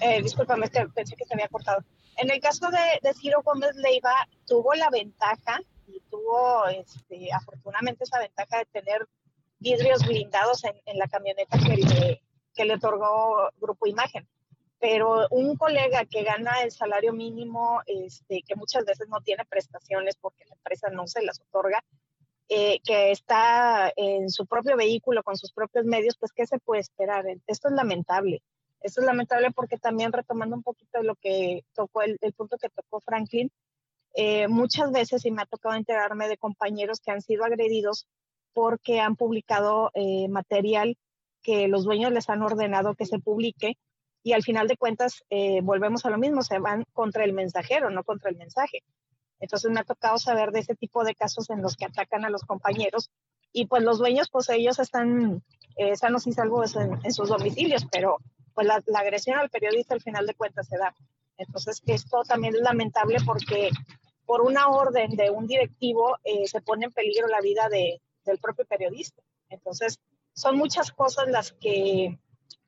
eh, 0.01 0.23
discúlpame, 0.23 0.69
pensé 0.69 1.17
que 1.17 1.25
se 1.25 1.35
había 1.35 1.49
cortado. 1.49 1.85
En 2.19 2.31
el 2.31 2.41
caso 2.41 2.69
de, 2.71 3.15
Ciro 3.15 3.43
Gómez 3.43 3.75
Leiva, 3.77 4.15
tuvo 4.47 4.75
la 4.75 4.91
ventaja 4.91 5.61
y 5.87 6.01
tuvo 6.11 6.67
este, 6.67 7.33
afortunadamente 7.33 8.05
esa 8.05 8.19
ventaja 8.19 8.59
de 8.59 8.67
tener 8.67 9.09
vidrios 9.61 10.07
blindados 10.07 10.65
en, 10.65 10.99
la 10.99 11.09
camioneta 11.09 11.57
que 11.59 11.77
le, 11.77 12.23
que 12.55 12.65
le 12.65 12.75
otorgó 12.75 13.51
Grupo 13.59 13.87
Imagen 13.87 14.29
pero 14.83 15.29
un 15.31 15.57
colega 15.57 16.05
que 16.07 16.25
gana 16.25 16.61
el 16.65 16.73
salario 16.73 17.13
mínimo, 17.13 17.83
este, 17.87 18.43
que 18.43 18.57
muchas 18.57 18.85
veces 18.85 19.07
no 19.09 19.21
tiene 19.21 19.45
prestaciones 19.45 20.17
porque 20.21 20.45
la 20.49 20.57
empresa 20.57 20.89
no 20.91 21.07
se 21.07 21.23
las 21.23 21.41
otorga, 21.41 21.85
eh, 22.49 22.81
que 22.83 23.13
está 23.13 23.93
en 23.95 24.29
su 24.29 24.45
propio 24.45 24.77
vehículo 24.77 25.23
con 25.23 25.37
sus 25.37 25.53
propios 25.53 25.85
medios, 25.85 26.17
pues 26.19 26.33
¿qué 26.33 26.49
se 26.49 26.59
puede 26.59 26.81
esperar? 26.81 27.25
Esto 27.47 27.69
es 27.69 27.75
lamentable. 27.75 28.43
Esto 28.81 29.03
es 29.03 29.07
lamentable 29.07 29.53
porque 29.53 29.79
también 29.79 30.13
retomando 30.13 30.57
un 30.57 30.65
poquito 30.65 30.99
de 30.99 31.05
lo 31.05 31.15
que 31.15 31.65
tocó, 31.75 32.03
el, 32.03 32.19
punto 32.37 32.57
que 32.59 32.69
tocó 32.69 32.99
Franklin, 33.03 33.53
eh, 34.15 34.49
muchas 34.49 34.91
veces, 34.91 35.25
y 35.25 35.31
me 35.31 35.43
ha 35.43 35.47
tocado 35.47 35.77
enterarme 35.77 36.27
de 36.27 36.39
compañeros 36.39 37.01
que 37.01 37.13
han 37.13 37.23
sido 37.23 37.45
agredidos 37.45 38.09
porque 38.53 38.99
han 38.99 39.15
publicado 39.15 39.93
eh, 39.95 40.27
material 40.27 40.99
que 41.41 41.69
los 41.69 41.85
dueños 41.85 42.11
les 42.11 42.29
han 42.29 42.43
ordenado 42.43 42.97
que 42.97 43.07
se 43.07 43.21
publique 43.21 43.77
y 44.23 44.33
al 44.33 44.43
final 44.43 44.69
de 44.69 44.77
cuentas 44.77 45.25
eh, 45.31 45.61
volvemos 45.63 46.07
a 46.07 46.11
lo 46.11 46.19
mismo, 46.19 46.43
se 46.43 46.59
van 46.59 46.85
contra 46.93 47.25
el 47.25 47.33
mensajero, 47.33 47.91
no 47.91 48.05
contra 48.05 48.31
el 48.31 48.37
mensaje. 48.37 48.83
Entonces 49.41 49.71
me 49.71 49.81
ha 49.81 49.85
tocado 49.85 50.19
saber 50.19 50.53
de 50.53 50.61
ese 50.61 50.77
tipo 50.77 51.03
de 51.05 51.15
casos 51.15 51.51
en 51.51 51.63
los 51.63 51.77
que 51.77 51.85
atacan 51.85 52.25
a 52.25 52.31
los 52.31 52.43
compañeros 52.43 53.11
y 53.53 53.67
pues 53.67 53.83
los 53.83 53.99
dueños, 53.99 54.31
pues 54.31 54.49
ellos 54.49 54.79
están 54.79 55.43
eh, 55.77 55.97
sanos 55.97 56.27
y 56.27 56.33
salvos 56.33 56.77
en, 56.77 57.13
sus 57.13 57.29
domicilios, 57.29 57.85
pero 57.91 58.19
pues 58.55 58.67
la, 58.67 58.83
agresión 58.95 59.39
al 59.39 59.51
periodista 59.51 59.95
al 59.95 60.01
final 60.01 60.27
de 60.27 60.35
cuentas 60.35 60.69
se 60.69 60.79
da. 60.79 60.95
Entonces 61.37 61.83
esto 61.87 62.23
también 62.23 62.55
es 62.55 62.61
lamentable 62.61 63.19
porque 63.27 63.71
por 64.25 64.43
una 64.43 64.69
orden 64.69 65.11
de 65.17 65.31
un 65.31 65.47
directivo 65.47 66.17
eh, 66.23 66.47
se 66.47 66.61
pone 66.61 66.87
en 66.87 66.93
peligro 66.93 67.27
la 67.27 67.41
vida 67.41 67.69
de, 67.69 68.01
del 68.25 68.39
propio 68.39 68.65
periodista. 68.65 69.21
Entonces 69.49 69.99
son 70.35 70.57
muchas 70.57 70.93
cosas 70.93 71.29
las 71.29 71.53
que 71.53 72.19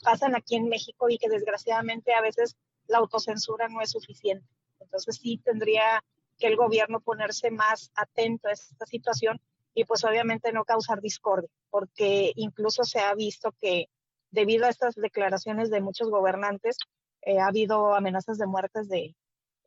pasan 0.04 0.36
aquí 0.36 0.56
en 0.56 0.68
México 0.68 1.08
y 1.08 1.18
que 1.18 1.28
desgraciadamente 1.28 2.12
a 2.14 2.20
veces 2.20 2.56
la 2.86 2.98
autocensura 2.98 3.68
no 3.68 3.80
es 3.80 3.90
suficiente. 3.90 4.46
Entonces 4.80 5.16
sí 5.16 5.40
tendría 5.44 6.04
que 6.38 6.46
el 6.46 6.56
gobierno 6.56 7.00
ponerse 7.00 7.50
más 7.50 7.90
atento 7.94 8.48
a 8.48 8.52
esta 8.52 8.86
situación 8.86 9.40
y 9.74 9.84
pues 9.84 10.04
obviamente 10.04 10.52
no 10.52 10.64
causar 10.64 11.00
discordia, 11.00 11.50
porque 11.70 12.32
incluso 12.36 12.84
se 12.84 13.00
ha 13.00 13.14
visto 13.14 13.52
que 13.60 13.86
debido 14.30 14.66
a 14.66 14.68
estas 14.68 14.94
declaraciones 14.94 15.70
de 15.70 15.80
muchos 15.80 16.10
gobernantes, 16.10 16.76
eh, 17.22 17.38
ha 17.38 17.46
habido 17.46 17.94
amenazas 17.94 18.38
de 18.38 18.46
muertes 18.46 18.88
de, 18.88 19.16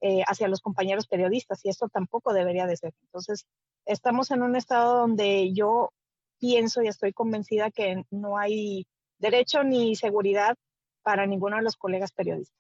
eh, 0.01 0.23
hacia 0.27 0.47
los 0.47 0.61
compañeros 0.61 1.07
periodistas 1.07 1.63
y 1.65 1.69
esto 1.69 1.89
tampoco 1.89 2.33
debería 2.33 2.67
de 2.67 2.77
ser. 2.77 2.93
Entonces, 3.03 3.45
estamos 3.85 4.31
en 4.31 4.43
un 4.43 4.55
estado 4.55 4.99
donde 4.99 5.53
yo 5.53 5.91
pienso 6.39 6.81
y 6.83 6.87
estoy 6.87 7.13
convencida 7.13 7.71
que 7.71 8.03
no 8.11 8.37
hay 8.37 8.85
derecho 9.19 9.63
ni 9.63 9.95
seguridad 9.95 10.55
para 11.03 11.25
ninguno 11.25 11.57
de 11.57 11.63
los 11.63 11.75
colegas 11.75 12.11
periodistas. 12.11 12.57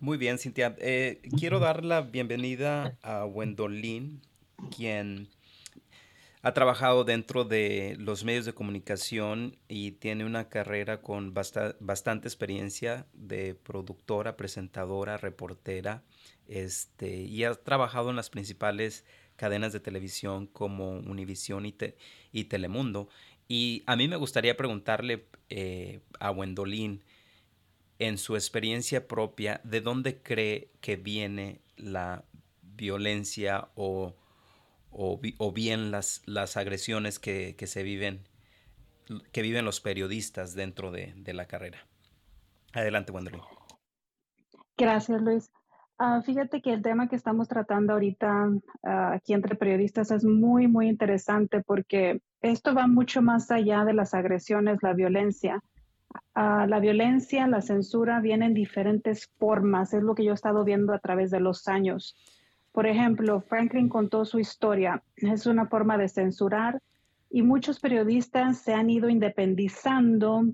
Muy 0.00 0.16
bien, 0.16 0.38
Cintia. 0.38 0.76
Eh, 0.78 1.20
quiero 1.38 1.58
dar 1.58 1.84
la 1.84 2.02
bienvenida 2.02 2.96
a 3.02 3.24
Wendolin, 3.24 4.22
quien 4.76 5.28
ha 6.42 6.52
trabajado 6.52 7.02
dentro 7.04 7.44
de 7.44 7.96
los 7.98 8.24
medios 8.24 8.44
de 8.44 8.54
comunicación 8.54 9.58
y 9.66 9.92
tiene 9.92 10.24
una 10.24 10.48
carrera 10.48 11.02
con 11.02 11.34
bastante 11.34 12.28
experiencia 12.28 13.06
de 13.12 13.56
productora, 13.56 14.36
presentadora, 14.36 15.16
reportera, 15.16 16.04
este, 16.46 17.22
y 17.22 17.42
ha 17.42 17.54
trabajado 17.54 18.10
en 18.10 18.16
las 18.16 18.30
principales 18.30 19.04
cadenas 19.34 19.72
de 19.72 19.80
televisión 19.80 20.46
como 20.46 20.92
Univisión 20.92 21.66
y, 21.66 21.74
y 22.32 22.44
Telemundo. 22.44 23.08
Y 23.48 23.82
a 23.86 23.96
mí 23.96 24.06
me 24.08 24.16
gustaría 24.16 24.56
preguntarle 24.56 25.26
eh, 25.48 26.00
a 26.20 26.30
Wendolin, 26.30 27.02
en 27.98 28.18
su 28.18 28.36
experiencia 28.36 29.08
propia, 29.08 29.60
¿de 29.64 29.80
dónde 29.80 30.22
cree 30.22 30.70
que 30.80 30.96
viene 30.96 31.60
la 31.76 32.24
violencia 32.62 33.68
o 33.74 34.14
o, 34.90 35.52
bien 35.52 35.90
las, 35.90 36.22
las 36.26 36.56
agresiones 36.56 37.18
que, 37.18 37.54
se 37.66 37.82
viven, 37.82 38.24
que 39.32 39.42
viven 39.42 39.64
los 39.64 39.80
periodistas 39.80 40.54
dentro 40.54 40.90
de, 40.90 41.14
la 41.32 41.46
carrera. 41.46 41.86
Adelante, 42.72 43.12
Wendelin. 43.12 43.42
Gracias, 44.76 45.20
Luis. 45.20 45.50
Ah, 46.00 46.22
fíjate 46.22 46.62
que 46.62 46.72
el 46.72 46.80
tema 46.80 47.08
que 47.08 47.16
estamos 47.16 47.48
tratando 47.48 47.92
ahorita 47.92 48.50
ah, 48.84 49.12
aquí 49.14 49.32
entre 49.34 49.56
periodistas 49.56 50.12
es 50.12 50.24
muy, 50.24 50.68
muy 50.68 50.88
interesante 50.88 51.60
porque 51.60 52.22
esto 52.40 52.72
va 52.72 52.86
mucho 52.86 53.20
más 53.20 53.50
allá 53.50 53.84
de 53.84 53.94
las 53.94 54.14
agresiones, 54.14 54.78
la 54.80 54.92
violencia. 54.92 55.60
Ah, 56.34 56.66
la 56.68 56.78
violencia, 56.78 57.48
la 57.48 57.60
censura 57.62 58.20
viene 58.20 58.46
en 58.46 58.54
diferentes 58.54 59.28
formas, 59.38 59.92
es 59.92 60.04
lo 60.04 60.14
que 60.14 60.24
yo 60.24 60.30
he 60.30 60.34
estado 60.34 60.62
viendo 60.62 60.92
a 60.92 61.00
través 61.00 61.32
de 61.32 61.40
los 61.40 61.66
años. 61.66 62.14
Por 62.70 62.86
ejemplo, 62.86 63.40
Franklin 63.40 63.88
contó 63.88 64.24
su 64.24 64.38
historia. 64.38 65.02
Es 65.16 65.46
una 65.46 65.66
forma 65.66 65.98
de 65.98 66.08
censurar 66.08 66.80
y 67.28 67.42
muchos 67.42 67.80
periodistas 67.80 68.58
se 68.58 68.72
han 68.72 68.88
ido 68.88 69.08
independizando 69.08 70.44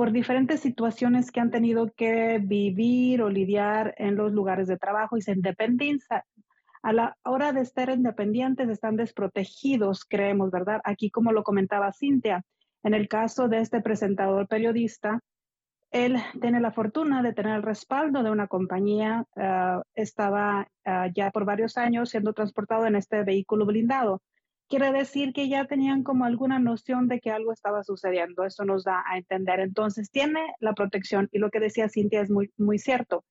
por 0.00 0.12
diferentes 0.12 0.60
situaciones 0.60 1.30
que 1.30 1.40
han 1.40 1.50
tenido 1.50 1.92
que 1.92 2.38
vivir 2.42 3.20
o 3.20 3.28
lidiar 3.28 3.94
en 3.98 4.16
los 4.16 4.32
lugares 4.32 4.66
de 4.66 4.78
trabajo 4.78 5.18
y 5.18 5.20
se 5.20 5.32
independizan. 5.32 6.22
A 6.82 6.94
la 6.94 7.18
hora 7.22 7.52
de 7.52 7.60
estar 7.60 7.90
independientes 7.90 8.70
están 8.70 8.96
desprotegidos, 8.96 10.06
creemos, 10.06 10.50
¿verdad? 10.50 10.80
Aquí, 10.84 11.10
como 11.10 11.32
lo 11.32 11.42
comentaba 11.42 11.92
Cintia, 11.92 12.42
en 12.82 12.94
el 12.94 13.08
caso 13.08 13.46
de 13.48 13.60
este 13.60 13.82
presentador 13.82 14.48
periodista, 14.48 15.20
él 15.90 16.16
tiene 16.40 16.62
la 16.62 16.72
fortuna 16.72 17.22
de 17.22 17.34
tener 17.34 17.56
el 17.56 17.62
respaldo 17.62 18.22
de 18.22 18.30
una 18.30 18.46
compañía. 18.46 19.26
Ah, 19.36 19.82
estaba 19.92 20.66
ah, 20.86 21.08
ya 21.14 21.30
por 21.30 21.44
varios 21.44 21.76
años 21.76 22.08
siendo 22.08 22.32
transportado 22.32 22.86
en 22.86 22.96
este 22.96 23.22
vehículo 23.22 23.66
blindado. 23.66 24.22
Quiere 24.70 24.92
decir 24.92 25.32
que 25.32 25.48
ya 25.48 25.64
tenían 25.64 26.04
como 26.04 26.24
alguna 26.24 26.60
noción 26.60 27.08
de 27.08 27.18
que 27.18 27.32
algo 27.32 27.52
estaba 27.52 27.82
sucediendo. 27.82 28.44
Eso 28.44 28.64
nos 28.64 28.84
da 28.84 29.02
a 29.04 29.18
entender. 29.18 29.58
Entonces, 29.58 30.12
tiene 30.12 30.54
la 30.60 30.74
protección. 30.74 31.28
Y 31.32 31.40
lo 31.40 31.50
que 31.50 31.58
decía 31.58 31.88
Cintia 31.88 32.20
es 32.20 32.30
muy, 32.30 32.52
muy 32.56 32.78
cierto, 32.78 33.24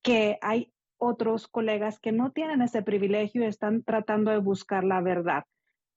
que 0.00 0.38
hay 0.40 0.72
otros 0.96 1.46
colegas 1.46 2.00
que 2.00 2.10
no 2.10 2.32
tienen 2.32 2.62
ese 2.62 2.80
privilegio 2.80 3.42
y 3.42 3.48
están 3.48 3.82
tratando 3.82 4.30
de 4.30 4.38
buscar 4.38 4.82
la 4.82 5.02
verdad. 5.02 5.44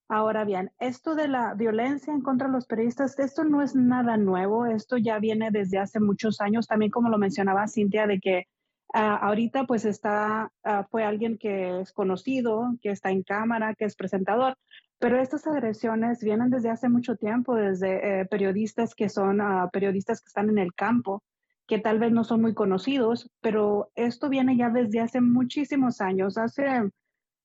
Ahora 0.10 0.44
bien, 0.44 0.72
esto 0.78 1.16
de 1.16 1.30
la 1.30 1.54
violencia 1.54 2.14
en 2.14 2.22
contra 2.22 2.48
de 2.48 2.54
los 2.54 2.68
periodistas, 2.68 3.18
esto 3.18 3.46
no 3.46 3.62
es 3.62 3.76
nada 3.76 4.18
nuevo, 4.18 4.66
esto 4.66 4.98
ya 4.98 5.20
viene 5.20 5.52
desde 5.52 5.78
hace 5.78 6.02
muchos 6.02 6.42
años, 6.42 6.68
también 6.68 6.92
como 6.92 7.10
lo 7.10 7.18
mencionaba 7.18 7.70
Cintia, 7.70 8.08
de 8.08 8.20
que 8.20 8.48
ah, 8.93 9.15
ahorita 9.17 9.65
pues 9.65 9.86
está, 9.86 10.52
ah, 10.63 10.88
fue 10.89 11.04
alguien 11.04 11.38
que 11.38 11.82
es 11.82 11.91
conocido, 11.91 12.76
que 12.82 12.89
está 12.91 13.12
en 13.12 13.24
cámara, 13.24 13.76
que 13.76 13.86
es 13.86 13.95
presentador, 13.95 14.56
pero 15.00 15.19
estas 15.19 15.45
agresiones 15.48 16.24
vienen 16.24 16.50
desde 16.50 16.69
hace 16.69 16.89
mucho 16.89 17.15
tiempo, 17.15 17.56
desde 17.56 18.21
eh, 18.21 18.26
periodistas 18.26 18.95
que 18.95 19.10
son 19.10 19.41
ah, 19.41 19.69
periodistas 19.71 20.21
que 20.21 20.28
están 20.28 20.50
en 20.50 20.58
el 20.58 20.74
campo, 20.74 21.24
que 21.67 21.80
tal 21.80 22.00
vez 22.00 22.12
no 22.12 22.24
son 22.24 22.41
muy 22.41 22.54
conocidos, 22.54 23.30
pero 23.41 23.91
esto 23.95 24.30
viene 24.30 24.58
ya 24.58 24.69
desde 24.69 25.00
hace 25.00 25.21
muchísimos 25.21 26.00
años, 26.02 26.38
hace 26.38 26.89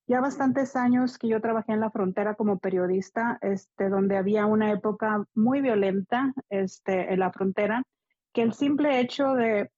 ya 0.07 0.20
bastantes 0.20 0.74
años 0.74 1.18
que 1.18 1.29
yo 1.29 1.40
trabajé 1.40 1.72
en 1.72 1.81
la 1.81 1.90
frontera 1.90 2.35
como 2.35 2.59
periodista, 2.59 3.38
este, 3.42 3.88
donde 3.88 4.16
había 4.16 4.44
una 4.44 4.72
época 4.72 5.24
muy 5.35 5.61
violenta 5.61 6.33
este, 6.48 7.12
en 7.12 7.20
la 7.20 7.31
frontera, 7.31 7.85
que 8.33 8.42
el 8.42 8.53
simple 8.53 9.00
hecho 9.00 9.35
de 9.35 9.70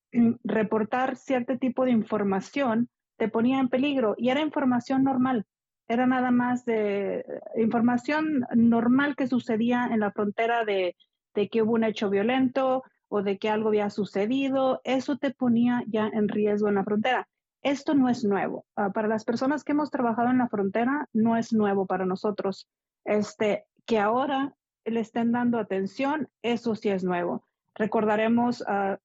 reportar 0.44 1.16
cierto 1.16 1.58
tipo 1.58 1.84
de 1.84 1.90
información 1.90 2.88
te 3.16 3.28
ponía 3.28 3.60
en 3.60 3.68
peligro 3.68 4.14
y 4.18 4.30
era 4.30 4.40
información 4.40 5.04
normal, 5.04 5.46
era 5.88 6.06
nada 6.06 6.30
más 6.30 6.64
de 6.64 7.24
información 7.56 8.46
normal 8.54 9.16
que 9.16 9.26
sucedía 9.26 9.88
en 9.90 10.00
la 10.00 10.12
frontera 10.12 10.64
de, 10.64 10.96
de 11.34 11.48
que 11.48 11.62
hubo 11.62 11.72
un 11.72 11.84
hecho 11.84 12.10
violento 12.10 12.82
o 13.08 13.22
de 13.22 13.38
que 13.38 13.50
algo 13.50 13.68
había 13.68 13.90
sucedido, 13.90 14.80
eso 14.84 15.18
te 15.18 15.32
ponía 15.32 15.84
ya 15.86 16.08
en 16.08 16.28
riesgo 16.28 16.68
en 16.68 16.76
la 16.76 16.84
frontera. 16.84 17.28
Esto 17.62 17.94
no 17.94 18.08
es 18.08 18.24
nuevo. 18.24 18.64
Ah, 18.74 18.90
para 18.90 19.06
las 19.06 19.24
personas 19.24 19.64
que 19.64 19.72
hemos 19.72 19.90
trabajado 19.90 20.30
en 20.30 20.38
la 20.38 20.48
frontera, 20.48 21.08
no 21.12 21.36
es 21.36 21.52
nuevo 21.52 21.86
para 21.86 22.06
nosotros. 22.06 22.68
Este, 23.04 23.66
que 23.86 23.98
ahora 23.98 24.54
le 24.84 25.00
estén 25.00 25.30
dando 25.30 25.58
atención, 25.58 26.28
eso 26.42 26.74
sí 26.74 26.88
es 26.88 27.04
nuevo. 27.04 27.44
Recordaremos 27.74 28.62
a, 28.66 28.98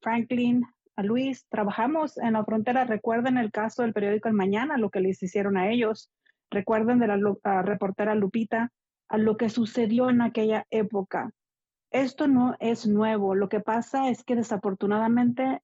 Franklin, 0.00 0.64
a 0.96 1.02
Luis, 1.02 1.46
trabajamos 1.48 2.16
en 2.18 2.34
la 2.34 2.44
frontera. 2.44 2.84
Recuerden 2.84 3.36
el 3.36 3.50
caso 3.50 3.82
del 3.82 3.92
periódico 3.92 4.28
El 4.28 4.34
Mañana, 4.34 4.76
lo 4.76 4.90
que 4.90 5.00
les 5.00 5.22
hicieron 5.22 5.56
a 5.56 5.70
ellos. 5.70 6.10
Recuerden 6.50 6.98
de 6.98 7.08
la 7.08 7.62
reportera 7.62 8.14
Lupita, 8.14 8.70
a 9.08 9.18
lo 9.18 9.36
que 9.36 9.48
sucedió 9.48 10.10
en 10.10 10.22
aquella 10.22 10.66
época. 10.70 11.30
Esto 11.90 12.26
no 12.26 12.56
es 12.58 12.86
nuevo. 12.86 13.34
Lo 13.34 13.48
que 13.48 13.60
pasa 13.60 14.08
es 14.08 14.24
que 14.24 14.36
desafortunadamente 14.36 15.60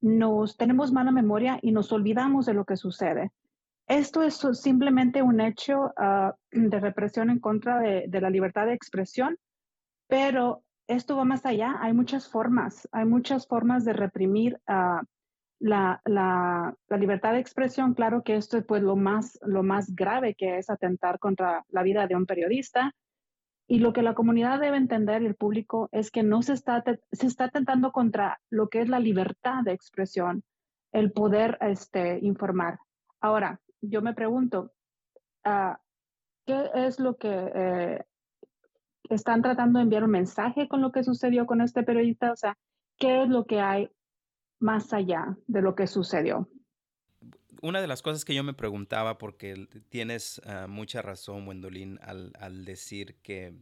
nos 0.00 0.56
tenemos 0.56 0.92
mala 0.92 1.12
memoria 1.12 1.58
y 1.62 1.72
nos 1.72 1.92
olvidamos 1.92 2.46
de 2.46 2.54
lo 2.54 2.64
que 2.64 2.76
sucede. 2.76 3.30
Esto 3.86 4.22
es 4.22 4.40
simplemente 4.52 5.20
un 5.20 5.40
hecho 5.40 5.92
ah, 5.96 6.34
de 6.52 6.80
represión 6.80 7.28
en 7.28 7.40
contra 7.40 7.80
de, 7.80 8.20
la 8.20 8.30
libertad 8.30 8.66
de 8.66 8.74
expresión, 8.74 9.36
pero 10.06 10.62
esto 10.90 11.16
va 11.16 11.24
más 11.24 11.46
allá. 11.46 11.76
Hay 11.80 11.92
muchas 11.92 12.28
formas, 12.28 12.88
hay 12.92 13.04
muchas 13.04 13.46
formas 13.46 13.84
de 13.84 13.92
reprimir 13.92 14.60
ah, 14.66 15.02
la, 15.60 16.02
libertad 16.88 17.32
de 17.32 17.38
expresión. 17.38 17.94
Claro 17.94 18.22
que 18.22 18.36
esto 18.36 18.58
es 18.58 18.64
pues, 18.64 18.82
lo, 18.82 18.96
más, 18.96 19.38
lo 19.42 19.62
más 19.62 19.94
grave 19.94 20.34
que 20.34 20.58
es 20.58 20.68
atentar 20.68 21.18
contra 21.18 21.64
la 21.68 21.82
vida 21.82 22.06
de 22.06 22.16
un 22.16 22.26
periodista, 22.26 22.92
y 23.70 23.78
lo 23.78 23.92
que 23.92 24.02
la 24.02 24.14
comunidad 24.14 24.58
debe 24.58 24.78
entender, 24.78 25.22
el 25.22 25.36
público, 25.36 25.88
es 25.92 26.10
que 26.10 26.24
no 26.24 26.42
se 26.42 26.54
está, 26.54 26.82
se 27.12 27.26
está 27.28 27.44
atentando 27.44 27.92
contra 27.92 28.40
lo 28.50 28.68
que 28.68 28.80
es 28.80 28.88
la 28.88 28.98
libertad 28.98 29.62
de 29.62 29.70
expresión, 29.70 30.42
el 30.90 31.12
poder 31.12 31.56
este, 31.60 32.18
informar. 32.20 32.80
Ahora, 33.20 33.60
yo 33.80 34.02
me 34.02 34.12
pregunto, 34.12 34.72
uh, 35.44 35.74
¿qué 36.46 36.68
es 36.74 36.98
lo 36.98 37.16
que 37.16 37.28
eh, 37.30 38.04
están 39.14 39.42
tratando 39.42 39.78
de 39.78 39.84
enviar 39.84 40.04
un 40.04 40.10
mensaje 40.10 40.68
con 40.68 40.80
lo 40.80 40.92
que 40.92 41.04
sucedió 41.04 41.46
con 41.46 41.60
este 41.60 41.82
periodista? 41.82 42.32
O 42.32 42.36
sea, 42.36 42.56
¿qué 42.98 43.22
es 43.22 43.28
lo 43.28 43.44
que 43.44 43.60
hay 43.60 43.90
más 44.58 44.92
allá 44.92 45.36
de 45.46 45.62
lo 45.62 45.74
que 45.74 45.86
sucedió? 45.86 46.48
una 47.62 47.80
de 47.80 47.86
las 47.86 48.02
cosas 48.02 48.24
que 48.24 48.34
yo 48.34 48.42
me 48.42 48.54
preguntaba, 48.54 49.18
porque 49.18 49.68
tienes 49.88 50.40
ah, 50.46 50.66
mucha 50.68 51.02
razón, 51.02 51.46
Wendolin, 51.46 51.98
al, 52.02 52.32
al 52.38 52.64
decir 52.64 53.16
que, 53.22 53.54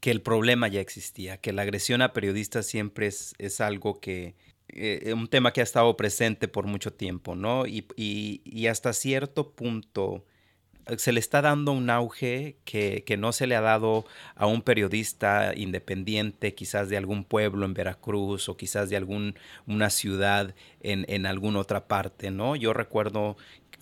que 0.00 0.10
el 0.10 0.22
problema 0.22 0.68
ya 0.68 0.80
existía, 0.80 1.38
que 1.38 1.52
la 1.52 1.62
agresión 1.62 2.02
a 2.02 2.12
periodistas 2.12 2.66
siempre 2.66 3.06
es, 3.06 3.34
es 3.38 3.60
algo 3.60 4.00
que, 4.00 4.34
eh, 4.68 5.12
un 5.14 5.28
tema 5.28 5.52
que 5.52 5.60
ha 5.60 5.64
estado 5.64 5.96
presente 5.96 6.48
por 6.48 6.66
mucho 6.66 6.92
tiempo, 6.92 7.34
¿no? 7.34 7.66
Y, 7.66 7.86
y, 7.96 8.42
y 8.44 8.66
hasta 8.66 8.92
cierto 8.92 9.52
punto 9.52 10.24
se 10.96 11.12
le 11.12 11.20
está 11.20 11.42
dando 11.42 11.72
un 11.72 11.90
auge 11.90 12.56
que, 12.64 13.04
no 13.18 13.32
se 13.32 13.46
le 13.46 13.56
ha 13.56 13.60
dado 13.60 14.06
a 14.34 14.46
un 14.46 14.62
periodista 14.62 15.52
independiente, 15.54 16.54
quizás 16.54 16.88
de 16.88 16.96
algún 16.96 17.24
pueblo 17.24 17.66
en 17.66 17.74
Veracruz 17.74 18.48
o 18.48 18.56
quizás 18.56 18.88
de 18.88 18.96
alguna 18.96 19.90
ciudad 19.90 20.54
en, 20.80 21.04
en 21.08 21.26
alguna 21.26 21.58
otra 21.60 21.86
parte, 21.86 22.30
¿no? 22.30 22.56
Yo 22.56 22.72
recuerdo 22.72 23.36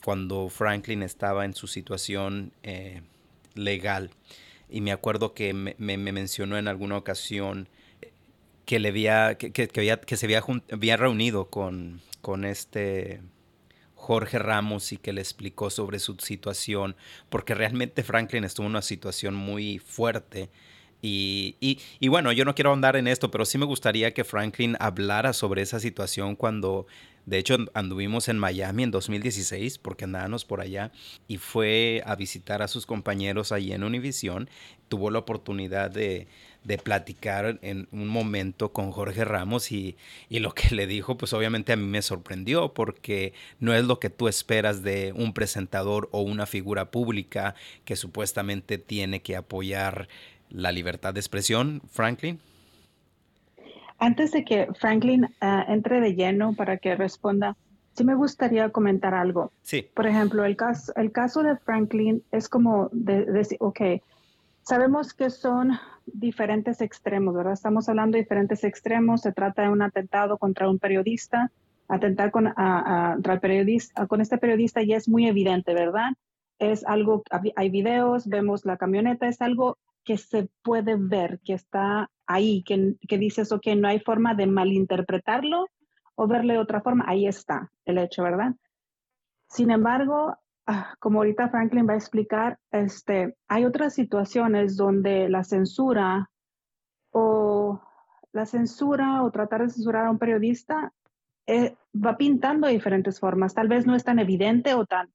cuando 0.05 0.49
Franklin 0.49 1.03
estaba 1.03 1.45
en 1.45 1.55
su 1.55 1.67
situación 1.67 2.53
eh, 2.63 3.03
legal 3.55 4.11
y 4.69 4.81
me 4.81 4.93
acuerdo 4.93 5.35
que 5.35 5.55
me, 5.55 5.97
mencionó 5.97 6.59
en 6.59 6.69
alguna 6.69 6.97
ocasión 6.97 7.69
que 8.65 8.81
le 8.81 8.89
había, 8.89 9.37
que, 9.37 9.53
que, 9.53 10.17
se 10.17 10.27
había, 10.27 10.43
había 10.73 10.97
reunido 10.97 11.51
con, 11.51 12.01
con 12.21 12.45
este 12.45 13.21
Jorge 14.07 14.39
Ramos 14.39 14.93
y 14.93 14.99
que 14.99 15.13
le 15.13 15.21
explicó 15.21 15.69
sobre 15.69 15.99
su 15.99 16.15
situación, 16.21 16.95
porque 17.29 17.57
realmente 17.57 18.05
Franklin 18.05 18.45
estuvo 18.45 18.67
en 18.67 18.71
una 18.71 18.83
situación 18.83 19.35
muy 19.35 19.81
fuerte. 19.81 20.49
Y, 21.03 21.57
y, 21.99 22.07
bueno, 22.07 22.31
yo 22.31 22.45
no 22.45 22.55
quiero 22.55 22.73
andar 22.73 22.95
en 22.95 23.09
esto, 23.09 23.33
pero 23.33 23.45
sí 23.45 23.59
me 23.59 23.67
gustaría 23.67 24.15
que 24.15 24.23
Franklin 24.23 24.77
hablara 24.79 25.33
sobre 25.33 25.63
esa 25.63 25.81
situación 25.81 26.37
cuando, 26.37 26.87
de 27.27 27.39
hecho, 27.39 27.57
anduvimos 27.75 28.29
en 28.29 28.39
Miami 28.39 28.85
en 28.85 28.93
2016, 28.93 29.79
porque 29.79 30.05
andábamos 30.05 30.45
por 30.45 30.61
allá, 30.61 30.93
y 31.27 31.39
fue 31.39 32.01
a 32.07 32.15
visitar 32.15 32.63
a 32.63 32.69
sus 32.69 32.87
compañeros 32.87 33.51
allí 33.51 33.73
en 33.73 33.83
Univision. 33.83 34.49
Tuvo 34.89 35.11
la 35.11 35.19
oportunidad 35.19 35.91
de, 35.91 36.29
de 36.67 36.79
platicar 36.79 37.59
en 37.63 37.87
un 37.93 38.09
momento 38.09 38.73
con 38.73 38.91
Jorge 38.91 39.25
Ramos 39.25 39.71
y, 39.71 39.97
lo 40.31 40.53
que 40.53 40.75
le 40.75 40.87
dijo, 40.87 41.17
pues 41.17 41.33
obviamente 41.33 41.73
a 41.73 41.77
mí 41.77 41.85
me 41.85 42.03
sorprendió 42.03 42.75
porque 42.75 43.33
no 43.61 43.73
es 43.73 43.85
lo 43.85 44.01
que 44.01 44.11
tú 44.11 44.27
esperas 44.29 44.83
de 44.83 45.13
un 45.17 45.33
presentador 45.33 46.09
o 46.13 46.23
una 46.23 46.47
figura 46.47 46.91
pública 46.91 47.55
que 47.85 47.95
supuestamente 47.95 48.79
tiene 48.79 49.21
que 49.21 49.37
apoyar 49.37 50.09
la 50.51 50.73
libertad 50.73 51.15
de 51.15 51.21
expresión, 51.21 51.83
Franklin. 51.91 52.41
Antes 53.99 54.33
de 54.33 54.45
que 54.45 54.69
Franklin 54.79 55.29
ah, 55.41 55.65
entre 55.69 56.01
de 56.01 56.15
lleno 56.15 56.53
para 56.55 56.77
que 56.79 56.97
responda, 56.97 57.57
sí 57.95 58.05
me 58.05 58.15
gustaría 58.15 58.71
comentar 58.71 59.15
algo. 59.15 59.53
Sí. 59.63 59.89
Por 59.95 60.07
ejemplo, 60.07 60.45
el 60.45 60.57
caso, 60.57 60.93
el 60.97 61.13
caso 61.13 61.43
de 61.43 61.57
Franklin 61.57 62.23
es 62.33 62.49
como 62.49 62.91
decir, 62.93 63.57
ok, 63.61 63.81
sabemos 64.67 65.15
que 65.15 65.31
son 65.31 65.79
diferentes 66.07 66.81
extremos, 66.81 67.35
¿verdad? 67.35 67.53
Estamos 67.53 67.89
hablando 67.89 68.17
de 68.17 68.23
diferentes 68.23 68.65
extremos. 68.65 69.21
Se 69.21 69.33
trata 69.33 69.63
de 69.63 69.69
un 69.69 69.81
atentado 69.81 70.39
contra 70.39 70.69
un 70.69 70.79
periodista, 70.79 71.53
atentar 71.89 72.33
con, 72.33 72.53
contra 72.53 73.35
el 73.35 73.41
periodista, 73.41 74.07
con 74.09 74.21
este 74.21 74.39
periodista 74.39 74.83
y 74.83 74.93
es 74.93 75.09
muy 75.09 75.29
evidente, 75.29 75.73
¿verdad? 75.73 76.11
Es 76.59 76.85
algo, 76.85 77.23
hay 77.55 77.71
videos, 77.71 78.27
vemos 78.27 78.65
la 78.65 78.77
camioneta, 78.77 79.29
es 79.29 79.41
algo 79.41 79.79
que 80.05 80.17
se 80.17 80.49
puede 80.63 80.97
ver, 80.97 81.39
que 81.45 81.53
está 81.53 82.11
ahí, 82.27 82.65
que, 82.65 82.95
que 83.09 83.19
dices, 83.19 83.53
ok, 83.53 83.67
no 83.77 83.89
hay 83.89 84.01
forma 84.01 84.35
de 84.35 84.47
malinterpretarlo 84.47 85.69
o 86.17 86.27
verle 86.27 86.55
de 86.55 86.61
otra 86.61 86.81
forma. 86.81 87.05
Ahí 87.07 87.27
está 87.27 87.71
el 87.85 87.99
hecho, 87.99 88.25
¿verdad? 88.25 88.55
Sin 89.49 89.71
embargo, 89.71 90.37
como 90.99 91.19
ahorita 91.19 91.49
Franklin 91.49 91.89
va 91.89 91.93
a 91.93 91.97
explicar, 91.97 92.59
este, 92.71 93.37
hay 93.49 93.65
otras 93.65 93.95
situaciones 93.95 94.77
donde 94.77 95.29
la 95.29 95.45
censura 95.45 96.31
o 97.11 97.81
la 98.33 98.47
censura 98.47 99.23
o 99.23 99.31
tratar 99.31 99.63
de 99.63 99.71
censurar 99.71 100.07
a 100.07 100.11
un 100.11 100.19
periodista 100.19 100.93
eh, 101.47 101.77
va 101.95 102.17
pintando 102.17 102.67
de 102.67 102.73
diferentes 102.73 103.21
formas. 103.21 103.55
Tal 103.55 103.69
vez 103.69 103.87
no 103.87 103.95
es 103.95 104.05
tan 104.05 104.19
evidente 104.19 104.75
o 104.75 104.85
tan, 104.85 105.09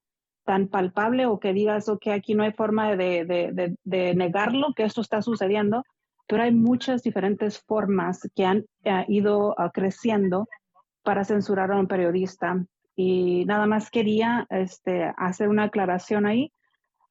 tan 0.46 0.68
palpable 0.68 1.26
o 1.26 1.40
que 1.40 1.54
digas 1.54 1.92
que 2.00 2.12
aquí 2.12 2.34
no 2.34 2.44
hay 2.44 2.54
forma 2.54 2.96
de, 2.96 3.26
de, 3.26 3.76
de, 3.84 4.16
negarlo, 4.16 4.74
que 4.76 4.84
esto 4.84 5.02
está 5.02 5.22
sucediendo, 5.22 5.84
pero 6.28 6.44
hay 6.44 6.54
muchas 6.54 7.04
diferentes 7.04 7.62
formas 7.62 8.28
que 8.36 8.46
han 8.46 8.66
eh, 8.84 9.06
ido 9.10 9.50
uh, 9.50 9.70
creciendo 9.74 10.48
para 11.04 11.26
censurar 11.26 11.72
a 11.72 11.78
un 11.78 11.88
periodista. 11.88 12.66
Y 12.95 13.45
nada 13.45 13.65
más 13.67 13.89
quería 13.89 14.45
este, 14.49 15.12
hacer 15.17 15.49
una 15.49 15.63
aclaración 15.63 16.25
ahí 16.25 16.51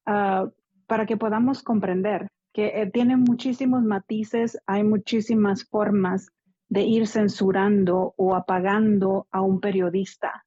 ah, 0.06 0.46
para 0.86 1.06
que 1.06 1.16
podamos 1.16 1.62
comprender 1.62 2.28
que 2.52 2.82
eh, 2.82 2.90
tiene 2.90 3.16
muchísimos 3.16 3.82
matices, 3.82 4.58
hay 4.66 4.82
muchísimas 4.82 5.64
formas 5.68 6.30
de 6.68 6.82
ir 6.82 7.06
censurando 7.06 8.14
o 8.16 8.34
apagando 8.34 9.26
a 9.30 9.40
un 9.40 9.60
periodista. 9.60 10.44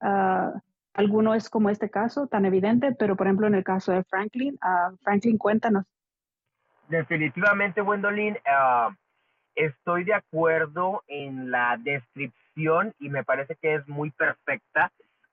Uh, 0.00 0.58
alguno 0.94 1.34
es 1.34 1.48
como 1.48 1.70
este 1.70 1.88
caso, 1.88 2.26
tan 2.26 2.44
evidente, 2.44 2.94
pero 2.98 3.16
por 3.16 3.26
ejemplo 3.26 3.46
en 3.46 3.54
el 3.54 3.64
caso 3.64 3.92
de 3.92 4.02
Franklin, 4.04 4.54
uh, 4.54 4.96
Franklin, 5.02 5.38
cuéntanos. 5.38 5.84
Definitivamente, 6.88 7.80
Gwendolyn, 7.80 8.36
estoy 9.54 10.04
de 10.04 10.14
acuerdo 10.14 11.02
en 11.06 11.50
la 11.50 11.78
descripción 11.78 12.94
y 12.98 13.08
me 13.08 13.24
parece 13.24 13.56
que 13.56 13.74
es 13.74 13.88
muy 13.88 14.10
perfecta 14.10 14.92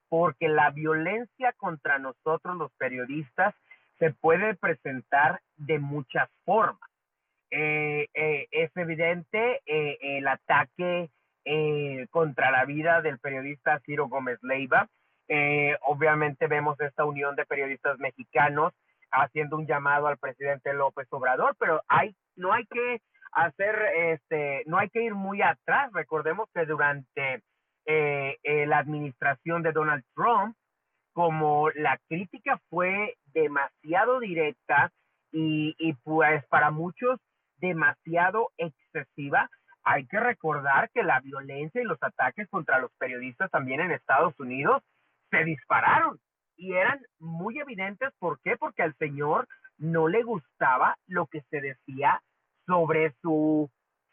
porque 0.09 0.49
la 0.49 0.71
violencia 0.71 1.53
contra 1.53 1.99
nosotros 1.99 2.57
los 2.57 2.71
periodistas 2.73 3.53
se 3.99 4.11
puede 4.11 4.55
presentar 4.55 5.41
de 5.57 5.77
muchas 5.79 6.29
formas. 6.45 6.89
Eh, 7.51 8.07
eh, 8.13 8.47
es 8.51 8.75
evidente 8.75 9.61
eh, 9.65 9.97
el 10.01 10.27
ataque 10.27 11.09
contra 12.11 12.51
la 12.51 12.63
vida 12.65 13.01
del 13.01 13.17
periodista 13.17 13.79
Ciro 13.79 14.07
Gómez 14.07 14.37
Leiva. 14.43 14.87
obviamente 15.81 16.45
vemos 16.45 16.79
esta 16.79 17.05
unión 17.05 17.35
de 17.35 17.45
periodistas 17.47 17.97
mexicanos 17.97 18.71
haciendo 19.11 19.57
un 19.57 19.65
llamado 19.65 20.05
al 20.05 20.19
presidente 20.19 20.73
López 20.73 21.07
Obrador, 21.09 21.55
pero 21.57 21.81
hay, 21.87 22.15
no 22.35 22.53
hay 22.53 22.65
que 22.67 23.01
hacer, 23.31 23.75
este, 23.95 24.63
no 24.65 24.77
hay 24.77 24.89
que 24.89 25.03
ir 25.03 25.13
muy 25.13 25.41
atrás. 25.41 25.91
Recordemos 25.93 26.49
que 26.53 26.65
durante 26.65 27.43
eh, 27.85 28.37
eh, 28.43 28.65
la 28.65 28.79
administración 28.79 29.63
de 29.63 29.71
Donald 29.71 30.03
Trump, 30.15 30.55
como 31.13 31.69
la 31.71 31.99
crítica 32.07 32.59
fue 32.69 33.15
demasiado 33.33 34.19
directa 34.19 34.91
y, 35.31 35.75
y 35.77 35.93
pues 35.93 36.45
para 36.47 36.71
muchos 36.71 37.19
demasiado 37.57 38.51
excesiva, 38.57 39.49
hay 39.83 40.05
que 40.07 40.19
recordar 40.19 40.89
que 40.93 41.03
la 41.03 41.19
violencia 41.19 41.81
y 41.81 41.85
los 41.85 42.01
ataques 42.01 42.47
contra 42.49 42.79
los 42.79 42.91
periodistas 42.97 43.49
también 43.49 43.81
en 43.81 43.91
Estados 43.91 44.33
Unidos 44.39 44.83
se 45.31 45.43
dispararon 45.43 46.19
y 46.57 46.73
eran 46.73 46.99
muy 47.19 47.59
evidentes. 47.59 48.09
¿Por 48.19 48.39
qué? 48.41 48.57
Porque 48.57 48.83
al 48.83 48.95
señor 48.95 49.47
no 49.77 50.07
le 50.07 50.23
gustaba 50.23 50.97
lo 51.07 51.25
que 51.27 51.41
se 51.49 51.61
decía 51.61 52.21
sobre 52.69 53.15
su 53.23 53.67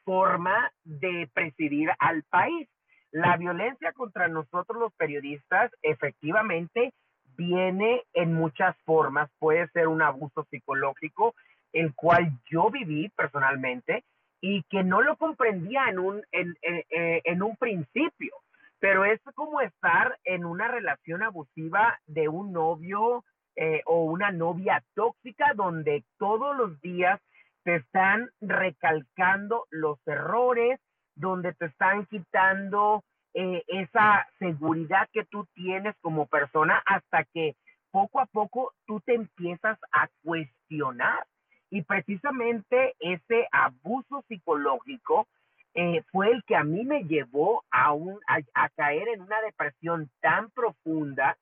forma 0.05 0.73
de 0.83 1.29
presidir 1.35 1.91
al 1.99 2.23
país. 2.23 2.69
La 3.11 3.37
violencia 3.37 3.93
contra 3.93 4.29
nosotros 4.29 4.81
los 4.81 4.95
periodistas 4.95 5.71
efectivamente 5.83 6.95
viene 7.37 8.03
en 8.15 8.33
muchas 8.33 8.75
formas. 8.87 9.31
Puede 9.39 9.69
ser 9.69 9.89
un 9.89 10.01
abuso 10.01 10.47
psicológico, 10.51 11.35
el 11.75 11.95
cual 11.95 12.31
yo 12.51 12.71
viví 12.71 13.11
personalmente 13.11 14.05
y 14.41 14.63
que 14.71 14.83
no 14.83 15.03
lo 15.03 15.17
comprendía 15.17 15.91
en 15.91 15.99
un, 15.99 16.23
en, 16.33 16.55
en, 16.63 17.43
un 17.43 17.57
principio. 17.57 18.33
Pero 18.79 19.05
es 19.05 19.21
como 19.35 19.61
estar 19.61 20.17
en 20.25 20.47
una 20.47 20.69
relación 20.69 21.23
abusiva 21.23 21.99
de 22.07 22.29
un 22.29 22.53
novio 22.53 23.23
eh, 23.55 23.83
o 23.85 24.05
una 24.05 24.31
novia 24.31 24.83
tóxica 24.95 25.53
donde 25.55 26.05
todos 26.19 26.57
los 26.57 26.81
días 26.81 27.21
te 27.67 27.75
están 27.75 28.31
recalcando 28.41 29.67
los 29.71 29.99
errores, 30.07 30.79
donde 31.17 31.53
te 31.55 31.67
están 31.67 32.07
quitando 32.07 33.03
eh, 33.35 33.65
esa 33.67 34.25
seguridad 34.39 35.09
que 35.13 35.25
tú 35.25 35.49
tienes 35.53 35.97
como 36.01 36.27
persona 36.27 36.81
hasta 36.87 37.25
que 37.25 37.57
poco 37.91 38.21
a 38.21 38.27
poco 38.27 38.73
tú 38.87 39.01
te 39.01 39.15
empiezas 39.15 39.77
a 39.91 40.07
cuestionar. 40.23 41.27
Y 41.69 41.83
precisamente 41.83 42.95
ese 43.01 43.49
abuso 43.51 44.25
psicológico 44.29 45.27
eh, 45.75 46.05
fue 46.13 46.31
el 46.31 46.45
que 46.45 46.55
a 46.55 46.63
mí 46.63 46.85
me 46.85 47.03
llevó 47.03 47.65
a, 47.73 47.93
un, 47.93 48.21
a 48.29 48.69
caer 48.77 49.09
en 49.09 49.23
una 49.23 49.41
depresión 49.41 50.09
tan 50.21 50.51
profunda 50.51 51.37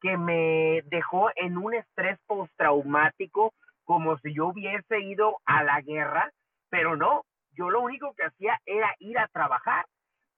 que 0.00 0.16
me 0.16 0.82
dejó 0.86 1.30
en 1.36 1.56
un 1.56 1.74
estrés 1.74 2.18
postraumático 2.26 3.54
como 3.88 4.18
si 4.18 4.34
yo 4.34 4.48
hubiese 4.48 5.00
ido 5.00 5.38
a 5.46 5.64
la 5.64 5.80
guerra, 5.80 6.30
pero 6.68 6.94
no, 6.94 7.22
yo 7.52 7.70
lo 7.70 7.80
único 7.80 8.12
que 8.14 8.24
hacía 8.24 8.60
era 8.66 8.94
ir 8.98 9.18
a 9.18 9.28
trabajar, 9.28 9.86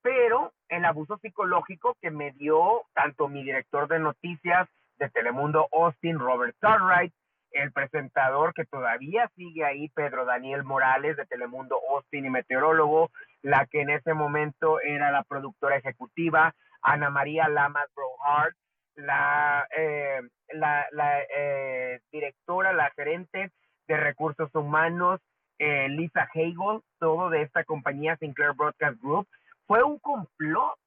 pero 0.02 0.52
el 0.68 0.84
abuso 0.84 1.18
psicológico 1.18 1.96
que 2.00 2.12
me 2.12 2.30
dio 2.30 2.82
tanto 2.94 3.26
mi 3.26 3.42
director 3.42 3.88
de 3.88 3.98
noticias 3.98 4.68
de 4.98 5.10
Telemundo 5.10 5.66
Austin, 5.72 6.20
Robert 6.20 6.54
Cartwright, 6.60 7.12
el 7.50 7.72
presentador 7.72 8.54
que 8.54 8.66
todavía 8.66 9.28
sigue 9.34 9.64
ahí, 9.64 9.88
Pedro 9.88 10.24
Daniel 10.26 10.62
Morales 10.62 11.16
de 11.16 11.26
Telemundo 11.26 11.76
Austin 11.90 12.26
y 12.26 12.30
meteorólogo, 12.30 13.10
la 13.42 13.66
que 13.66 13.80
en 13.80 13.90
ese 13.90 14.14
momento 14.14 14.80
era 14.80 15.10
la 15.10 15.24
productora 15.24 15.76
ejecutiva, 15.76 16.54
Ana 16.82 17.10
María 17.10 17.48
Lamas 17.48 17.90
Brohart, 17.96 18.54
la, 19.00 19.66
eh, 19.76 20.20
la, 20.52 20.86
la 20.92 21.20
eh, 21.22 22.00
directora, 22.12 22.72
la 22.72 22.90
gerente 22.90 23.50
de 23.86 23.96
recursos 23.96 24.54
humanos, 24.54 25.20
eh, 25.58 25.88
Lisa 25.88 26.22
Hagel, 26.22 26.54
todo 26.98 27.30
de 27.30 27.42
esta 27.42 27.64
compañía 27.64 28.16
Sinclair 28.16 28.52
Broadcast 28.52 29.00
Group, 29.02 29.28
fue 29.66 29.82
un 29.82 29.98
complot. 29.98 30.78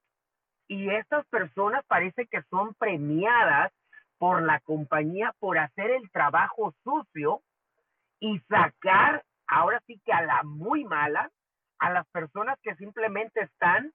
Y 0.67 0.89
estas 0.89 1.25
personas 1.27 1.83
parece 1.87 2.25
que 2.27 2.41
son 2.49 2.73
premiadas 2.75 3.71
por 4.17 4.41
la 4.41 4.59
compañía 4.61 5.33
por 5.39 5.57
hacer 5.57 5.91
el 5.91 6.09
trabajo 6.11 6.73
sucio 6.83 7.41
y 8.19 8.39
sacar, 8.47 9.23
ahora 9.47 9.81
sí 9.85 9.99
que 10.05 10.13
a 10.13 10.21
la 10.21 10.43
muy 10.43 10.85
mala, 10.85 11.29
a 11.79 11.91
las 11.91 12.07
personas 12.07 12.57
que 12.63 12.75
simplemente 12.75 13.41
están 13.41 13.91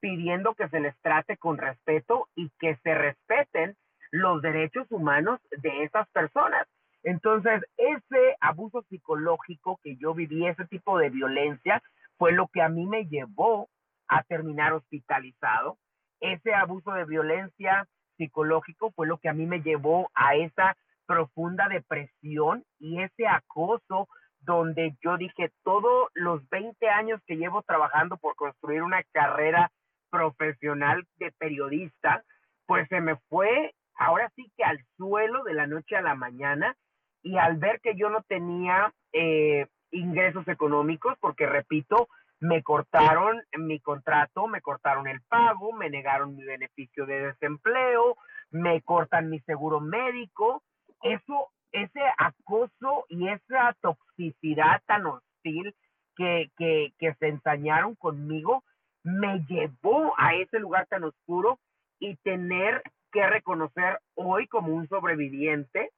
pidiendo 0.00 0.54
que 0.54 0.68
se 0.68 0.80
les 0.80 0.96
trate 1.00 1.36
con 1.36 1.58
respeto 1.58 2.28
y 2.34 2.50
que 2.58 2.76
se 2.82 2.94
respeten 2.94 3.76
los 4.10 4.42
derechos 4.42 4.86
humanos 4.90 5.40
de 5.50 5.84
esas 5.84 6.08
personas. 6.10 6.66
Entonces, 7.02 7.62
ese 7.76 8.36
abuso 8.40 8.82
psicológico 8.88 9.78
que 9.82 9.96
yo 9.96 10.14
viví, 10.14 10.46
ese 10.46 10.66
tipo 10.66 10.98
de 10.98 11.10
violencia, 11.10 11.82
fue 12.18 12.32
lo 12.32 12.48
que 12.48 12.60
a 12.60 12.68
mí 12.68 12.86
me 12.86 13.06
llevó 13.06 13.68
a 14.08 14.22
terminar 14.24 14.72
hospitalizado. 14.72 15.78
Ese 16.20 16.54
abuso 16.54 16.92
de 16.92 17.04
violencia 17.04 17.86
psicológico 18.18 18.90
fue 18.90 19.06
lo 19.06 19.16
que 19.18 19.30
a 19.30 19.32
mí 19.32 19.46
me 19.46 19.62
llevó 19.62 20.10
a 20.14 20.34
esa 20.34 20.76
profunda 21.06 21.68
depresión 21.68 22.64
y 22.78 23.00
ese 23.00 23.26
acoso 23.26 24.08
donde 24.40 24.94
yo 25.02 25.16
dije, 25.16 25.50
todos 25.64 26.08
los 26.14 26.46
20 26.50 26.88
años 26.88 27.20
que 27.26 27.36
llevo 27.36 27.62
trabajando 27.62 28.16
por 28.16 28.36
construir 28.36 28.82
una 28.82 29.02
carrera 29.12 29.70
profesional 30.10 31.06
de 31.18 31.32
periodista, 31.32 32.24
pues 32.66 32.88
se 32.88 33.00
me 33.00 33.16
fue 33.28 33.74
ahora 34.00 34.32
sí 34.34 34.50
que 34.56 34.64
al 34.64 34.78
suelo 34.96 35.44
de 35.44 35.54
la 35.54 35.66
noche 35.66 35.96
a 35.96 36.02
la 36.02 36.14
mañana 36.14 36.76
y 37.22 37.36
al 37.36 37.56
ver 37.58 37.80
que 37.80 37.94
yo 37.96 38.08
no 38.08 38.22
tenía 38.22 38.92
eh, 39.12 39.66
ingresos 39.90 40.48
económicos, 40.48 41.16
porque 41.20 41.46
repito, 41.46 42.08
me 42.40 42.62
cortaron 42.62 43.42
mi 43.58 43.80
contrato, 43.80 44.46
me 44.46 44.62
cortaron 44.62 45.06
el 45.06 45.20
pago, 45.28 45.72
me 45.74 45.90
negaron 45.90 46.34
mi 46.34 46.44
beneficio 46.44 47.04
de 47.04 47.26
desempleo, 47.26 48.16
me 48.50 48.80
cortan 48.80 49.28
mi 49.28 49.40
seguro 49.40 49.80
médico, 49.80 50.62
eso, 51.02 51.48
ese 51.72 52.00
acoso 52.16 53.04
y 53.10 53.28
esa 53.28 53.76
toxicidad 53.82 54.80
tan 54.86 55.06
hostil 55.06 55.74
que, 56.16 56.50
que, 56.56 56.94
que 56.98 57.14
se 57.14 57.28
ensañaron 57.28 57.94
conmigo, 57.96 58.64
me 59.02 59.44
llevó 59.48 60.14
a 60.18 60.34
ese 60.34 60.58
lugar 60.58 60.86
tan 60.86 61.04
oscuro 61.04 61.58
y 61.98 62.16
tener 62.16 62.82
que 63.12 63.26
reconocer 63.26 63.98
hoy 64.14 64.46
como 64.46 64.74
un 64.74 64.88
sobreviviente 64.88 65.90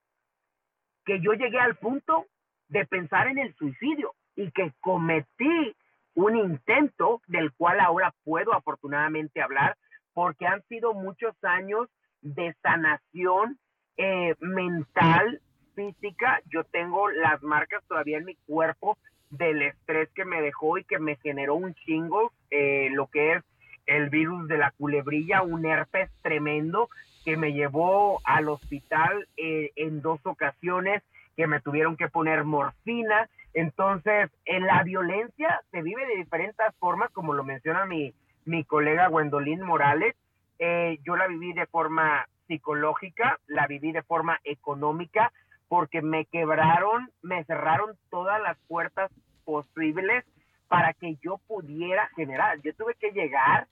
que 1.04 1.20
yo 1.20 1.32
llegué 1.32 1.58
al 1.58 1.76
punto 1.76 2.26
de 2.68 2.86
pensar 2.86 3.28
en 3.28 3.38
el 3.38 3.54
suicidio 3.54 4.14
y 4.36 4.50
que 4.52 4.72
cometí 4.80 5.76
un 6.14 6.36
intento 6.36 7.20
del 7.26 7.52
cual 7.52 7.80
ahora 7.80 8.14
puedo 8.24 8.54
afortunadamente 8.54 9.42
hablar 9.42 9.76
porque 10.14 10.46
han 10.46 10.62
sido 10.68 10.94
muchos 10.94 11.34
años 11.42 11.88
de 12.20 12.54
sanación 12.62 13.58
eh, 13.96 14.34
mental, 14.40 15.40
física. 15.74 16.40
Yo 16.46 16.64
tengo 16.64 17.10
las 17.10 17.42
marcas 17.42 17.82
todavía 17.88 18.18
en 18.18 18.26
mi 18.26 18.36
cuerpo 18.46 18.96
del 19.33 19.62
estrés 19.62 20.11
que 20.14 20.25
me 20.25 20.42
dejó 20.42 20.79
y 20.79 20.85
que 20.85 20.99
me 20.99 21.16
generó 21.16 21.55
un 21.55 21.75
chingo, 21.75 22.33
eh, 22.51 22.88
lo 22.92 23.07
que 23.07 23.33
es 23.33 23.45
el 23.87 24.11
virus 24.11 24.47
de 24.47 24.59
la 24.59 24.71
culebrilla, 24.73 25.42
un 25.42 25.64
herpes 25.64 26.11
tremendo 26.23 26.88
que 27.25 27.37
me 27.37 27.53
llevó 27.53 28.21
al 28.25 28.49
hospital 28.49 29.27
eh, 29.37 29.71
en 29.77 30.03
dos 30.03 30.21
ocasiones, 30.25 31.03
que 31.37 31.47
me 31.47 31.61
tuvieron 31.61 31.97
que 31.97 32.09
poner 32.09 32.45
morfina. 32.45 33.29
Entonces, 33.55 34.31
en 34.45 34.66
la 34.66 34.83
violencia 34.83 35.61
se 35.71 35.83
vive 35.83 36.07
de 36.07 36.16
diferentes 36.16 36.66
formas, 36.79 37.11
como 37.11 37.33
lo 37.33 37.42
menciona 37.42 37.87
mi, 37.87 38.12
mi 38.45 38.64
colega 38.64 39.09
Gwendolyn 39.09 39.62
Morales. 39.62 40.14
Eh, 40.59 40.99
yo 41.05 41.16
la 41.16 41.27
viví 41.27 41.55
de 41.55 41.66
forma 41.66 42.27
psicológica, 42.49 43.38
la 43.47 43.66
viví 43.66 43.92
de 43.92 44.03
forma 44.03 44.38
económica, 44.45 45.33
porque 45.72 46.02
me 46.02 46.26
quebraron, 46.26 47.11
me 47.22 47.44
cerraron 47.44 47.96
todas 48.11 48.42
las 48.42 48.58
puertas 48.68 49.11
posibles 49.46 50.22
para 50.68 50.92
que 50.92 51.16
yo 51.22 51.38
pudiera 51.48 52.08
generar. 52.08 52.61
Yo 52.61 52.74
tuve 52.74 52.94
que 52.96 53.12
llegar 53.12 53.68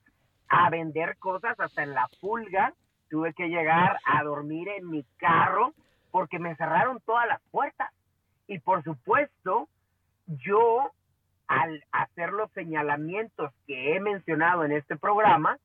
a 0.49 0.71
vender 0.71 1.15
cosas 1.19 1.59
hasta 1.59 1.83
en 1.83 1.93
la 1.93 2.09
pulga, 2.19 2.73
tuve 3.07 3.35
que 3.35 3.49
llegar 3.49 3.99
a 4.03 4.23
dormir 4.23 4.67
en 4.69 4.89
mi 4.89 5.05
carro 5.17 5.75
porque 6.09 6.39
me 6.39 6.55
cerraron 6.55 6.99
todas 7.01 7.27
las 7.27 7.39
puertas. 7.51 7.91
Y 8.47 8.57
por 8.57 8.83
supuesto, 8.83 9.69
yo 10.25 10.89
al 11.45 11.83
hacer 11.91 12.31
los 12.31 12.51
señalamientos 12.53 13.53
que 13.67 13.95
he 13.95 13.99
mencionado 13.99 14.65
en 14.65 14.71
este 14.71 14.97
programa, 14.97 15.59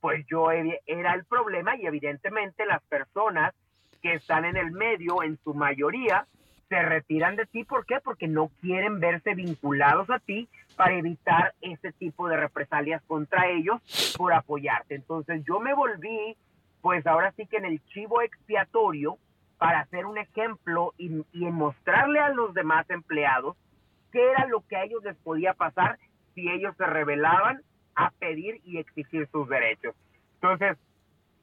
pues 0.00 0.24
yo 0.28 0.52
era 0.52 1.14
el 1.14 1.24
problema 1.24 1.74
y 1.74 1.86
evidentemente 1.86 2.64
las 2.64 2.80
personas 2.84 3.56
que 4.02 4.14
están 4.14 4.44
en 4.44 4.56
el 4.56 4.70
medio, 4.70 5.22
en 5.22 5.38
su 5.44 5.54
mayoría, 5.54 6.26
se 6.68 6.80
retiran 6.82 7.36
de 7.36 7.46
ti. 7.46 7.64
¿Por 7.64 7.84
qué? 7.84 8.00
Porque 8.02 8.28
no 8.28 8.50
quieren 8.60 9.00
verse 9.00 9.34
vinculados 9.34 10.08
a 10.10 10.18
ti 10.20 10.48
para 10.76 10.94
evitar 10.94 11.54
ese 11.60 11.92
tipo 11.92 12.28
de 12.28 12.36
represalias 12.36 13.02
contra 13.06 13.48
ellos 13.48 13.80
por 14.16 14.32
apoyarte. 14.32 14.94
Entonces 14.94 15.42
yo 15.44 15.60
me 15.60 15.74
volví, 15.74 16.36
pues 16.80 17.06
ahora 17.06 17.32
sí 17.36 17.46
que 17.46 17.56
en 17.58 17.64
el 17.64 17.84
chivo 17.86 18.22
expiatorio 18.22 19.18
para 19.60 19.80
hacer 19.80 20.06
un 20.06 20.16
ejemplo 20.16 20.94
y, 20.96 21.10
mostrarle 21.34 22.18
a 22.18 22.30
los 22.30 22.54
demás 22.54 22.88
empleados 22.88 23.58
qué 24.10 24.30
era 24.30 24.46
lo 24.46 24.66
que 24.66 24.76
a 24.76 24.84
ellos 24.84 25.04
les 25.04 25.16
podía 25.18 25.52
pasar 25.52 25.98
si 26.34 26.48
ellos 26.48 26.74
se 26.78 26.86
rebelaban 26.86 27.60
a 27.94 28.10
pedir 28.12 28.62
y 28.64 28.78
exigir 28.78 29.28
sus 29.30 29.46
derechos. 29.50 29.94
Entonces, 30.36 30.78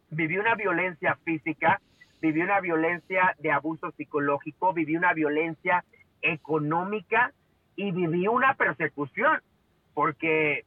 viví 0.09 0.39
una 0.39 0.55
violencia 0.55 1.15
física, 1.23 1.79
viví 2.21 2.41
una 2.41 2.59
violencia 2.59 3.35
de 3.39 3.51
abuso 3.51 3.91
psicológico, 3.91 4.73
viví 4.73 4.95
una 4.95 5.13
violencia 5.13 5.83
económica 6.21 7.33
y 7.75 7.91
viví 7.91 8.27
una 8.27 8.55
persecución, 8.55 9.41
porque 9.93 10.65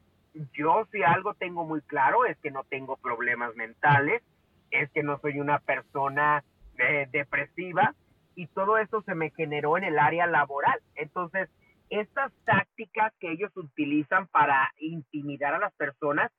yo 0.53 0.87
si 0.93 1.03
algo 1.03 1.35
tengo 1.35 1.65
muy 1.65 1.81
claro 1.83 2.25
es 2.25 2.39
que 2.39 2.51
no 2.51 2.65
tengo 2.65 2.97
problemas 2.97 3.55
mentales, 3.57 4.23
es 4.71 4.91
que 4.91 5.03
no 5.03 5.19
soy 5.19 5.41
una 5.41 5.59
persona 5.59 6.45
eh, 6.79 7.09
depresiva 7.11 7.95
y 8.37 8.47
todo 8.47 8.79
eso 8.79 9.03
se 9.03 9.15
me 9.15 9.31
generó 9.31 9.77
en 9.77 9.85
el 9.85 9.99
área 9.99 10.27
laboral. 10.27 10.81
Entonces, 10.95 11.49
estas 11.91 12.33
tácticas 12.45 13.13
que 13.19 13.33
ellos 13.33 13.51
utilizan 13.57 14.29
para 14.29 14.73
intimidar 14.79 15.55
a 15.55 15.59
las 15.59 15.73
personas, 15.75 16.31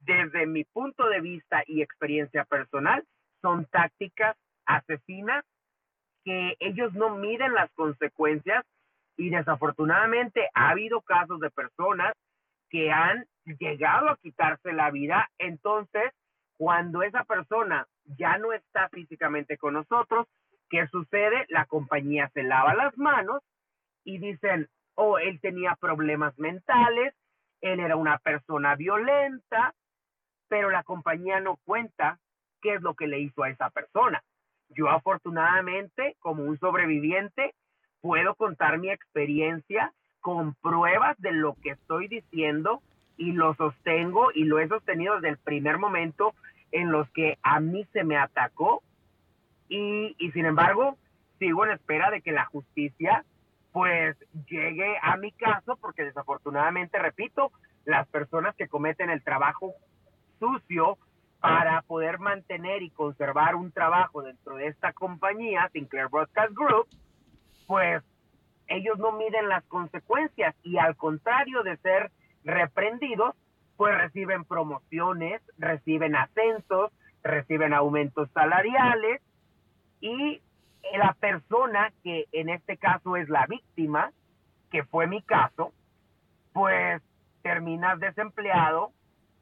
desde 0.00 0.46
mi 0.46 0.64
punto 0.64 1.08
de 1.08 1.20
vista 1.20 1.64
y 1.66 1.82
experiencia 1.82 2.44
personal, 2.44 3.04
son 3.42 3.66
tácticas 3.66 4.36
asesinas 4.66 5.44
que 6.24 6.56
ellos 6.60 6.92
no 6.94 7.16
miden 7.16 7.52
las 7.54 7.70
consecuencias 7.72 8.64
y 9.16 9.30
desafortunadamente 9.30 10.48
ha 10.54 10.70
habido 10.70 11.00
casos 11.02 11.38
de 11.40 11.50
personas 11.50 12.14
que 12.70 12.90
han 12.90 13.26
llegado 13.44 14.08
a 14.08 14.16
quitarse 14.16 14.72
la 14.72 14.90
vida. 14.90 15.30
Entonces, 15.38 16.12
cuando 16.56 17.02
esa 17.02 17.24
persona 17.24 17.86
ya 18.04 18.38
no 18.38 18.52
está 18.52 18.88
físicamente 18.88 19.56
con 19.58 19.74
nosotros, 19.74 20.26
¿qué 20.70 20.86
sucede? 20.88 21.46
La 21.48 21.66
compañía 21.66 22.30
se 22.34 22.42
lava 22.42 22.74
las 22.74 22.96
manos 22.96 23.42
y 24.04 24.18
dicen, 24.18 24.68
oh, 24.94 25.18
él 25.18 25.40
tenía 25.40 25.76
problemas 25.76 26.38
mentales, 26.38 27.14
él 27.60 27.80
era 27.80 27.96
una 27.96 28.18
persona 28.18 28.74
violenta, 28.76 29.74
pero 30.48 30.70
la 30.70 30.82
compañía 30.82 31.40
no 31.40 31.58
cuenta 31.64 32.18
qué 32.60 32.74
es 32.74 32.82
lo 32.82 32.94
que 32.94 33.06
le 33.06 33.20
hizo 33.20 33.42
a 33.42 33.50
esa 33.50 33.70
persona. 33.70 34.22
Yo 34.70 34.88
afortunadamente, 34.88 36.16
como 36.20 36.44
un 36.44 36.58
sobreviviente, 36.58 37.54
puedo 38.00 38.34
contar 38.34 38.78
mi 38.78 38.90
experiencia 38.90 39.92
con 40.20 40.54
pruebas 40.54 41.16
de 41.18 41.32
lo 41.32 41.54
que 41.62 41.70
estoy 41.70 42.08
diciendo 42.08 42.82
y 43.16 43.32
lo 43.32 43.54
sostengo 43.54 44.30
y 44.34 44.44
lo 44.44 44.58
he 44.58 44.68
sostenido 44.68 45.14
desde 45.16 45.28
el 45.30 45.38
primer 45.38 45.78
momento 45.78 46.34
en 46.72 46.90
los 46.90 47.08
que 47.10 47.38
a 47.42 47.60
mí 47.60 47.86
se 47.92 48.04
me 48.04 48.16
atacó. 48.16 48.82
Y, 49.68 50.14
y 50.18 50.32
sin 50.32 50.46
embargo 50.46 50.96
sigo 51.38 51.64
en 51.64 51.72
espera 51.72 52.10
de 52.10 52.20
que 52.20 52.32
la 52.32 52.44
justicia 52.46 53.24
pues 53.72 54.16
llegue 54.48 54.96
a 55.02 55.16
mi 55.16 55.32
caso 55.32 55.76
porque 55.80 56.04
desafortunadamente, 56.04 56.98
repito, 56.98 57.50
las 57.84 58.06
personas 58.08 58.54
que 58.54 58.68
cometen 58.68 59.10
el 59.10 59.22
trabajo 59.22 59.74
sucio 60.38 60.96
para 61.44 61.82
poder 61.82 62.20
mantener 62.20 62.82
y 62.82 62.88
conservar 62.88 63.54
un 63.54 63.70
trabajo 63.70 64.22
dentro 64.22 64.56
de 64.56 64.68
esta 64.68 64.94
compañía, 64.94 65.68
Sinclair 65.74 66.08
Broadcast 66.08 66.54
Group, 66.54 66.88
pues 67.66 68.02
ellos 68.66 68.98
no 68.98 69.12
miden 69.12 69.50
las 69.50 69.62
consecuencias 69.64 70.54
y 70.62 70.78
al 70.78 70.96
contrario 70.96 71.62
de 71.62 71.76
ser 71.76 72.10
reprendidos, 72.44 73.36
pues 73.76 73.94
reciben 73.94 74.46
promociones, 74.46 75.42
reciben 75.58 76.16
ascensos, 76.16 76.90
reciben 77.22 77.74
aumentos 77.74 78.30
salariales 78.32 79.20
y 80.00 80.40
la 80.96 81.12
persona 81.12 81.92
que 82.02 82.24
en 82.32 82.48
este 82.48 82.78
caso 82.78 83.18
es 83.18 83.28
la 83.28 83.44
víctima, 83.44 84.12
que 84.70 84.82
fue 84.84 85.06
mi 85.06 85.20
caso, 85.20 85.74
pues 86.54 87.02
terminas 87.42 88.00
desempleado, 88.00 88.92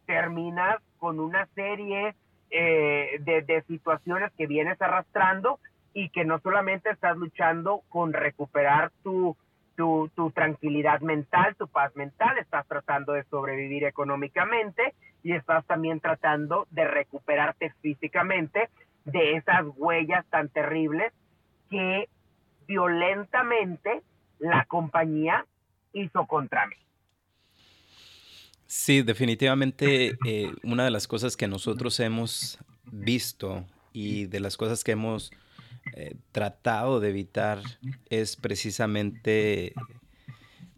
terminas 0.04 0.82
con 1.02 1.18
una 1.18 1.46
serie 1.56 2.14
eh, 2.48 3.18
de, 3.18 3.64
situaciones 3.66 4.30
que 4.38 4.46
vienes 4.46 4.80
arrastrando 4.80 5.58
y 5.92 6.10
que 6.10 6.24
no 6.24 6.38
solamente 6.38 6.90
estás 6.90 7.16
luchando 7.16 7.82
con 7.88 8.12
recuperar 8.12 8.92
tu, 9.02 9.36
tu, 9.74 10.12
tu, 10.14 10.30
tranquilidad 10.30 11.00
mental, 11.00 11.56
tu 11.56 11.66
paz 11.66 11.90
mental, 11.96 12.38
estás 12.38 12.68
tratando 12.68 13.14
de 13.14 13.24
sobrevivir 13.24 13.82
económicamente 13.82 14.94
y 15.24 15.32
estás 15.32 15.66
también 15.66 15.98
tratando 15.98 16.68
de 16.70 16.86
recuperarte 16.86 17.74
físicamente 17.80 18.70
de 19.04 19.38
esas 19.38 19.64
huellas 19.76 20.24
tan 20.26 20.50
terribles 20.50 21.12
que 21.68 22.08
violentamente 22.68 24.02
la 24.38 24.66
compañía 24.66 25.46
hizo 25.94 26.26
contra 26.26 26.68
mí. 26.68 26.76
Sí, 28.74 29.02
definitivamente 29.02 30.16
eh, 30.26 30.50
una 30.62 30.86
de 30.86 30.90
las 30.90 31.06
cosas 31.06 31.36
que 31.36 31.46
nosotros 31.46 32.00
hemos 32.00 32.58
visto 32.90 33.66
y 33.92 34.24
de 34.24 34.40
las 34.40 34.56
cosas 34.56 34.82
que 34.82 34.92
hemos 34.92 35.30
eh, 35.94 36.14
tratado 36.32 36.98
de 36.98 37.10
evitar 37.10 37.60
es 38.08 38.36
precisamente 38.36 39.74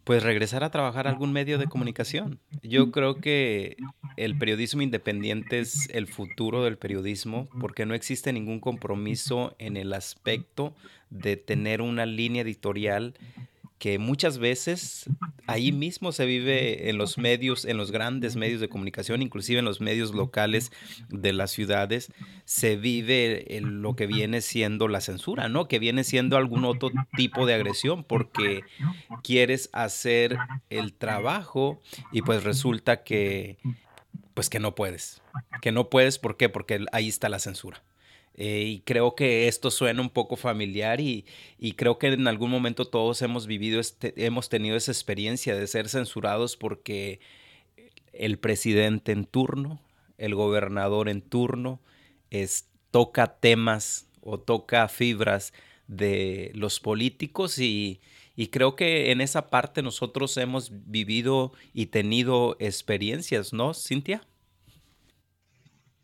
pues 0.02 0.24
regresar 0.24 0.64
a 0.64 0.72
trabajar 0.72 1.06
a 1.06 1.10
algún 1.10 1.32
medio 1.32 1.56
de 1.56 1.66
comunicación. 1.66 2.40
Yo 2.64 2.90
creo 2.90 3.20
que 3.20 3.76
el 4.16 4.36
periodismo 4.38 4.82
independiente 4.82 5.60
es 5.60 5.88
el 5.90 6.08
futuro 6.08 6.64
del 6.64 6.78
periodismo 6.78 7.48
porque 7.60 7.86
no 7.86 7.94
existe 7.94 8.32
ningún 8.32 8.58
compromiso 8.58 9.54
en 9.60 9.76
el 9.76 9.92
aspecto 9.92 10.74
de 11.10 11.36
tener 11.36 11.80
una 11.80 12.06
línea 12.06 12.42
editorial 12.42 13.14
que 13.78 13.98
muchas 13.98 14.38
veces 14.38 15.10
ahí 15.46 15.72
mismo 15.72 16.12
se 16.12 16.26
vive 16.26 16.88
en 16.88 16.96
los 16.96 17.18
medios, 17.18 17.64
en 17.64 17.76
los 17.76 17.90
grandes 17.90 18.36
medios 18.36 18.60
de 18.60 18.68
comunicación, 18.68 19.20
inclusive 19.20 19.58
en 19.58 19.64
los 19.64 19.80
medios 19.80 20.14
locales 20.14 20.72
de 21.08 21.32
las 21.32 21.50
ciudades, 21.50 22.12
se 22.44 22.76
vive 22.76 23.46
lo 23.60 23.96
que 23.96 24.06
viene 24.06 24.40
siendo 24.40 24.88
la 24.88 25.00
censura, 25.00 25.48
¿no? 25.48 25.68
Que 25.68 25.78
viene 25.78 26.04
siendo 26.04 26.36
algún 26.36 26.64
otro 26.64 26.90
tipo 27.16 27.46
de 27.46 27.54
agresión 27.54 28.04
porque 28.04 28.62
quieres 29.22 29.70
hacer 29.72 30.36
el 30.70 30.94
trabajo 30.94 31.80
y 32.12 32.22
pues 32.22 32.44
resulta 32.44 33.02
que 33.02 33.58
pues 34.34 34.50
que 34.50 34.60
no 34.60 34.74
puedes. 34.74 35.22
Que 35.62 35.72
no 35.72 35.88
puedes, 35.88 36.18
¿por 36.18 36.36
qué? 36.36 36.48
Porque 36.48 36.84
ahí 36.92 37.08
está 37.08 37.28
la 37.28 37.38
censura. 37.38 37.82
Eh, 38.36 38.64
y 38.66 38.80
creo 38.80 39.14
que 39.14 39.46
esto 39.46 39.70
suena 39.70 40.00
un 40.00 40.10
poco 40.10 40.36
familiar 40.36 41.00
y, 41.00 41.24
creo 41.76 41.98
que 41.98 42.08
en 42.08 42.26
algún 42.26 42.50
momento 42.50 42.84
todos 42.86 43.22
hemos 43.22 43.46
vivido, 43.46 43.80
este, 43.80 44.12
hemos 44.26 44.48
tenido 44.48 44.76
esa 44.76 44.90
experiencia 44.90 45.54
de 45.54 45.66
ser 45.68 45.88
censurados 45.88 46.56
porque 46.56 47.20
el 48.12 48.38
presidente 48.38 49.12
en 49.12 49.24
turno, 49.24 49.80
el 50.18 50.34
gobernador 50.34 51.08
en 51.08 51.22
turno, 51.22 51.80
es, 52.30 52.68
toca 52.90 53.36
temas 53.38 54.08
o 54.20 54.38
toca 54.40 54.88
fibras 54.88 55.52
de 55.86 56.50
los 56.54 56.80
políticos 56.80 57.58
y, 57.58 58.00
y 58.36 58.48
creo 58.48 58.74
que 58.74 59.12
en 59.12 59.20
esa 59.20 59.48
parte 59.48 59.82
nosotros 59.82 60.36
hemos 60.38 60.70
vivido 60.90 61.52
y 61.72 61.86
tenido 61.86 62.56
experiencias, 62.58 63.52
¿no, 63.52 63.74
Cintia? 63.74 64.26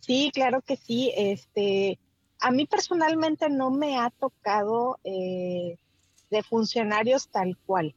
Sí, 0.01 0.31
claro 0.33 0.63
que 0.63 0.77
sí. 0.77 1.13
Este, 1.17 1.99
a 2.41 2.51
mí 2.51 2.67
personalmente 2.67 3.51
no 3.51 3.71
me 3.71 3.99
ha 3.99 4.11
tocado 4.11 4.99
eh, 5.05 5.77
de 6.31 6.43
funcionarios 6.43 7.29
tal 7.29 7.57
cual. 7.67 7.95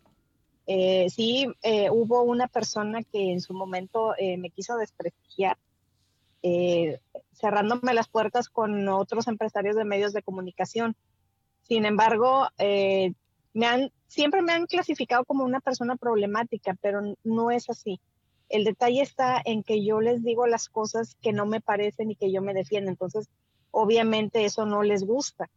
Eh, 0.67 1.07
sí, 1.09 1.47
eh, 1.61 1.89
hubo 1.89 2.23
una 2.23 2.47
persona 2.47 3.03
que 3.03 3.31
en 3.31 3.41
su 3.41 3.53
momento 3.53 4.13
me 4.37 4.49
quiso 4.49 4.77
desprestigiar, 4.77 5.57
cerrándome 7.33 7.93
las 7.93 8.07
puertas 8.09 8.49
con 8.49 8.87
otros 8.89 9.27
empresarios 9.27 9.75
de 9.75 9.85
medios 9.85 10.13
de 10.13 10.23
comunicación. 10.23 10.95
Sin 11.63 11.85
embargo, 11.85 12.47
me 12.57 13.65
han, 13.65 13.91
siempre 14.07 14.41
me 14.41 14.51
han 14.51 14.65
clasificado 14.65 15.23
como 15.23 15.45
una 15.45 15.61
persona 15.61 15.95
problemática, 15.95 16.75
pero 16.81 17.15
no 17.23 17.51
es 17.51 17.69
así. 17.69 18.01
El 18.49 18.65
detalle 18.65 19.01
está 19.01 19.41
en 19.45 19.63
que 19.63 19.85
yo 19.85 20.01
les 20.01 20.21
digo 20.23 20.47
las 20.47 20.67
cosas 20.67 21.15
que 21.21 21.31
no 21.31 21.45
me 21.45 21.61
parecen 21.61 22.11
y 22.11 22.15
que 22.15 22.31
yo 22.31 22.41
me 22.41 22.53
defiendo. 22.53 22.91
Entonces, 22.91 23.29
obviamente 23.73 24.45
eso 24.45 24.65
no 24.65 24.83
les 24.83 25.03
gusta. 25.03 25.49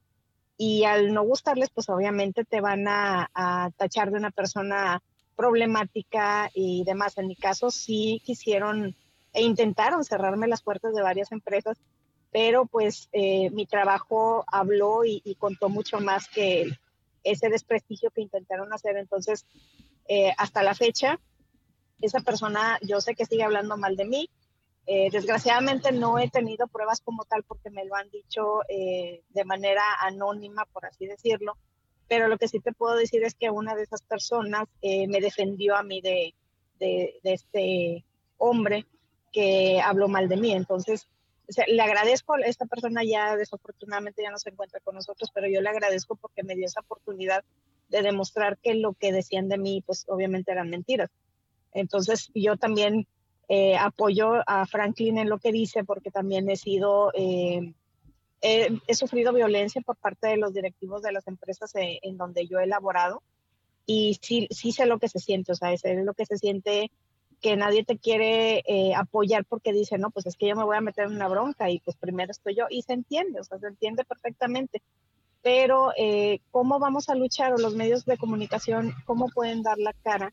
Y 0.59 0.85
al 0.85 1.13
no 1.13 1.23
gustarles, 1.23 1.69
pues 1.71 1.89
obviamente 1.91 2.45
te 2.45 2.61
van 2.63 2.89
a, 2.89 3.71
tachar 3.77 4.11
de 4.11 4.17
una 4.17 4.31
persona 4.31 5.03
problemática 5.37 6.51
y 6.55 6.83
demás. 6.85 7.19
En 7.19 7.27
mi 7.29 7.37
caso 7.37 7.71
sí 7.71 8.23
quisieron 8.25 8.97
e 9.35 9.43
intentaron 9.43 10.03
cerrarme 10.03 10.49
las 10.49 10.63
puertas 10.63 10.95
de 10.95 11.03
varias 11.03 11.31
empresas, 11.31 11.77
pero 12.33 12.65
pues 12.65 13.11
eh, 13.13 13.51
mi 13.51 13.67
trabajo 13.67 14.47
habló 14.47 15.05
y, 15.05 15.37
contó 15.39 15.69
mucho 15.69 16.01
más 16.01 16.27
que 16.29 16.71
ese 17.23 17.51
desprestigio 17.51 18.11
que 18.11 18.23
intentaron 18.23 18.73
hacer. 18.73 18.97
Entonces, 18.97 19.45
eh, 20.09 20.33
hasta 20.39 20.63
la 20.63 20.75
fecha, 20.75 21.21
esa 22.01 22.21
persona 22.21 22.79
yo 22.81 23.03
sé 23.03 23.15
que 23.15 23.27
sigue 23.27 23.43
hablando 23.43 23.77
mal 23.77 23.95
de 23.95 24.07
mí, 24.07 24.31
eh, 24.89 25.11
desgraciadamente 25.11 25.91
no 25.91 26.19
he 26.19 26.31
tenido 26.31 26.69
pruebas 26.69 27.01
como 27.01 27.25
tal 27.25 27.43
porque 27.43 27.71
me 27.71 27.85
lo 27.85 27.97
han 27.97 28.09
dicho 28.11 28.61
eh, 28.69 29.23
de 29.31 29.45
manera 29.45 29.83
anónima, 30.01 30.65
por 30.67 30.87
así 30.87 31.07
decirlo, 31.07 31.57
pero 32.07 32.29
lo 32.29 32.39
que 32.39 32.47
sí 32.47 32.61
te 32.61 32.73
puedo 32.73 32.95
decir 32.95 33.25
es 33.25 33.35
que 33.35 33.51
una 33.51 33.75
de 33.75 33.83
esas 33.83 34.03
personas 34.03 34.69
eh, 34.83 35.09
me 35.09 35.21
defendió 35.21 35.75
a 35.75 35.83
mí 35.83 36.01
de, 36.01 36.35
de, 36.79 37.19
este 37.25 38.05
hombre 38.39 38.87
que 39.33 39.81
habló 39.81 40.07
mal 40.07 40.29
de 40.29 40.37
mí. 40.37 40.53
Entonces, 40.53 41.09
le 41.67 41.83
agradezco, 41.83 42.37
esta 42.37 42.67
persona 42.67 43.03
ya 43.03 43.37
desafortunadamente 43.37 44.23
ya 44.23 44.31
no 44.31 44.39
se 44.39 44.51
encuentra 44.51 44.79
con 44.81 44.95
nosotros, 44.95 45.31
pero 45.35 45.49
yo 45.49 45.61
le 45.61 45.69
agradezco 45.69 46.15
porque 46.15 46.45
me 46.45 46.55
dio 46.55 46.67
esa 46.67 46.81
oportunidad 46.81 47.45
de 47.89 48.03
demostrar 48.03 48.57
que 48.59 48.75
lo 48.75 48.93
que 48.93 49.11
decían 49.11 49.49
de 49.49 49.59
mí, 49.59 49.83
pues 49.85 50.05
obviamente 50.09 50.53
eran 50.53 50.71
mentiras. 50.71 51.11
Entonces, 51.73 52.31
yo 52.35 52.57
también 52.57 53.09
eh, 53.49 53.77
apoyo 53.77 54.43
a 54.45 54.67
Franklin 54.67 55.19
en 55.19 55.29
lo 55.29 55.39
que 55.39 55.53
dice 55.53 55.85
porque 55.85 56.11
también 56.11 56.51
he 56.51 56.57
sido, 56.57 57.13
eh, 57.15 57.75
he, 58.41 58.95
sufrido 58.95 59.33
violencia 59.33 59.81
por 59.83 59.97
parte 59.97 60.27
de 60.27 60.37
los 60.37 60.53
directivos 60.53 61.03
de 61.03 61.13
las 61.13 61.29
empresas 61.29 61.73
eh, 61.77 62.01
en 62.03 62.17
donde 62.17 62.49
yo 62.49 62.59
he 62.59 62.65
elaborado 62.65 63.23
y 63.87 64.19
sí, 64.21 64.49
sí 64.51 64.73
sé 64.73 64.87
lo 64.87 64.99
que 64.99 65.09
se 65.09 65.21
siente, 65.21 65.53
o 65.53 65.55
sea, 65.55 65.73
es 65.73 65.83
lo 65.85 66.13
que 66.15 66.27
se 66.27 66.39
siente 66.39 66.91
que 67.41 67.55
nadie 67.55 67.85
te 67.85 67.99
quiere 67.99 68.65
apoyar 68.97 69.45
porque 69.45 69.73
dice, 69.73 69.97
no, 69.97 70.11
pues 70.11 70.27
es 70.27 70.37
que 70.37 70.49
yo 70.49 70.57
me 70.57 70.65
voy 70.65 70.77
a 70.77 70.81
meter 70.81 71.05
en 71.05 71.15
una 71.15 71.29
bronca 71.29 71.71
y 71.71 71.79
pues 71.79 71.97
primero 71.97 72.33
estoy 72.33 72.57
yo 72.57 72.65
y 72.69 72.83
se 72.83 72.95
entiende, 72.95 73.39
o 73.39 73.45
sea, 73.45 73.59
se 73.59 73.69
entiende 73.69 74.05
perfectamente. 74.05 74.83
Pero, 75.43 75.93
¿cómo 76.51 76.81
vamos 76.81 77.09
a 77.11 77.15
luchar 77.15 77.53
o 77.53 77.59
los 77.59 77.77
medios 77.77 78.07
de 78.07 78.17
comunicación, 78.17 78.93
cómo 79.05 79.29
pueden 79.29 79.63
dar 79.63 79.79
la 79.79 79.93
cara 79.93 80.33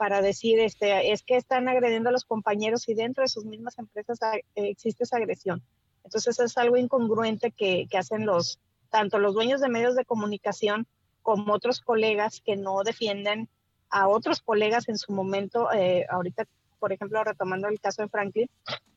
para 0.00 0.22
decir, 0.22 0.58
este, 0.60 1.12
es 1.12 1.22
que 1.22 1.36
están 1.36 1.68
agrediendo 1.68 2.08
a 2.08 2.12
los 2.12 2.24
compañeros 2.24 2.88
y 2.88 2.94
dentro 2.94 3.20
de 3.22 3.28
sus 3.28 3.44
mismas 3.44 3.78
empresas 3.78 4.18
existe 4.54 5.04
esa 5.04 5.18
agresión. 5.18 5.62
Entonces 6.04 6.40
es 6.40 6.56
algo 6.56 6.78
incongruente 6.78 7.50
que, 7.50 7.86
que 7.86 7.98
hacen 7.98 8.24
los, 8.24 8.58
tanto 8.88 9.18
los 9.18 9.34
dueños 9.34 9.60
de 9.60 9.68
medios 9.68 9.96
de 9.96 10.06
comunicación 10.06 10.86
como 11.20 11.52
otros 11.52 11.82
colegas 11.82 12.40
que 12.42 12.56
no 12.56 12.82
defienden 12.82 13.50
a 13.90 14.08
otros 14.08 14.40
colegas 14.40 14.88
en 14.88 14.96
su 14.96 15.12
momento, 15.12 15.70
eh, 15.70 16.06
ahorita, 16.08 16.46
por 16.78 16.94
ejemplo, 16.94 17.22
retomando 17.22 17.68
el 17.68 17.78
caso 17.78 18.00
de 18.00 18.08
Franklin. 18.08 18.48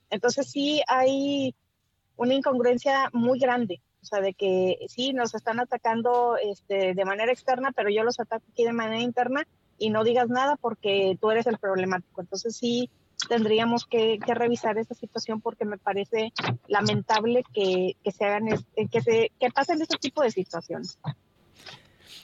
Entonces 0.09 0.49
sí 0.49 0.83
hay 0.87 1.53
una 2.15 2.33
incongruencia 2.33 3.09
muy 3.11 3.39
grande, 3.39 3.81
o 4.01 4.05
sea, 4.05 4.21
de 4.21 4.33
que 4.33 4.77
sí 4.87 5.11
nos 5.11 5.35
están 5.35 5.59
atacando 5.59 6.37
este, 6.37 6.93
de 6.93 7.03
manera 7.03 7.33
externa, 7.33 7.73
pero 7.75 7.89
yo 7.89 8.05
los 8.05 8.21
ataco 8.21 8.45
aquí 8.53 8.63
de 8.63 8.71
manera 8.71 9.01
interna 9.01 9.45
y 9.77 9.89
no 9.89 10.03
digas 10.03 10.29
nada 10.29 10.55
porque 10.55 11.17
tú 11.19 11.31
eres 11.31 11.47
el 11.47 11.57
problemático. 11.57 12.21
Entonces 12.21 12.55
sí 12.55 12.89
tendríamos 13.27 13.85
que, 13.85 14.19
revisar 14.25 14.77
esa 14.77 14.95
situación 14.95 15.41
porque 15.41 15.65
me 15.65 15.77
parece 15.77 16.33
lamentable 16.67 17.43
que, 17.53 17.95
se 18.11 18.25
hagan, 18.25 18.47
que, 18.91 19.01
se, 19.01 19.31
que 19.39 19.49
pasen 19.49 19.81
ese 19.81 19.97
tipo 19.97 20.21
de 20.21 20.31
situaciones. 20.31 20.97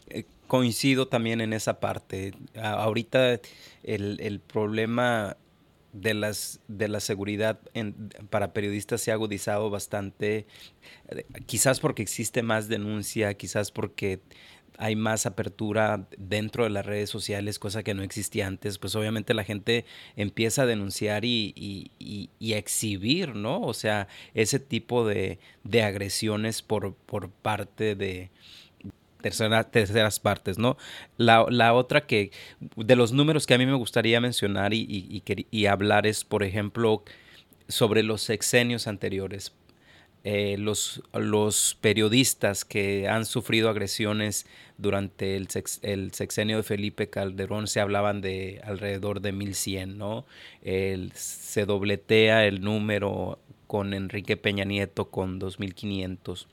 Eh, 0.09 0.25
coincido 0.47 1.07
también 1.07 1.41
en 1.41 1.53
esa 1.53 1.79
parte. 1.79 2.33
ahorita 2.55 3.39
el, 3.83 4.41
problema 4.45 5.37
de, 5.93 6.13
las, 6.13 6.59
de 6.67 6.87
la 6.87 6.99
seguridad 6.99 7.59
para 8.29 8.53
periodistas 8.53 9.01
se 9.01 9.11
ha 9.11 9.13
agudizado 9.13 9.69
bastante, 9.69 10.47
eh, 11.09 11.25
quizás 11.45 11.79
porque 11.79 12.01
existe 12.01 12.41
más 12.41 12.67
denuncia, 12.67 13.33
quizás 13.35 13.71
porque 13.71 14.19
hay 14.79 14.95
más 14.95 15.25
apertura 15.25 16.07
dentro 16.17 16.63
de 16.63 16.69
las 16.69 16.85
redes 16.85 17.09
sociales, 17.09 17.59
cosa 17.59 17.83
que 17.83 17.93
no 17.93 18.01
existía 18.01 18.47
antes, 18.47 18.77
pues 18.77 18.95
obviamente 18.95 19.33
la 19.33 19.43
gente 19.43 19.85
empieza 20.15 20.61
a 20.61 20.65
denunciar 20.65 21.25
y, 21.25 21.53
y, 21.99 22.53
a 22.53 22.57
exhibir, 22.57 23.35
¿no? 23.35 23.61
O 23.61 23.73
sea, 23.73 24.07
ese 24.33 24.57
tipo 24.57 25.05
de, 25.05 25.37
de 25.65 25.83
agresiones 25.83 26.61
por, 26.61 26.95
por 26.95 27.29
parte 27.29 27.95
de, 27.95 28.31
terceras 29.21 30.19
partes, 30.21 30.57
¿no? 30.57 30.77
La, 31.17 31.45
la, 31.49 31.73
otra 31.73 32.05
que, 32.07 32.31
de 32.77 32.95
los 32.95 33.11
números 33.11 33.45
que 33.45 33.55
a 33.55 33.57
mí 33.57 33.65
me 33.65 33.73
gustaría 33.73 34.21
mencionar 34.21 34.73
y, 34.73 34.79
y, 34.79 35.23
y 35.51 35.65
hablar 35.65 36.07
es, 36.07 36.23
por 36.23 36.41
ejemplo, 36.41 37.03
sobre 37.67 38.01
los 38.01 38.21
sexenios 38.21 38.87
anteriores. 38.87 39.51
Eh, 40.23 40.57
los, 40.59 41.01
los 41.13 41.77
periodistas 41.79 42.65
que 42.65 43.07
han 43.07 43.25
sufrido 43.25 43.69
agresiones 43.69 44.45
durante 44.77 45.37
el, 45.37 45.47
el, 45.81 46.13
sexenio 46.13 46.57
de 46.57 46.63
Felipe 46.63 47.09
Calderón 47.09 47.67
se 47.67 47.79
hablaban 47.79 48.19
de 48.19 48.59
alrededor 48.65 49.21
de 49.21 49.31
1100, 49.31 49.97
¿no? 49.97 50.25
se 51.13 51.65
dobletea 51.65 52.45
el 52.45 52.61
número 52.61 53.39
con 53.67 53.93
Enrique 53.93 54.35
Peña 54.35 54.65
Nieto 54.65 55.11
con 55.11 55.37
2500. 55.37 56.47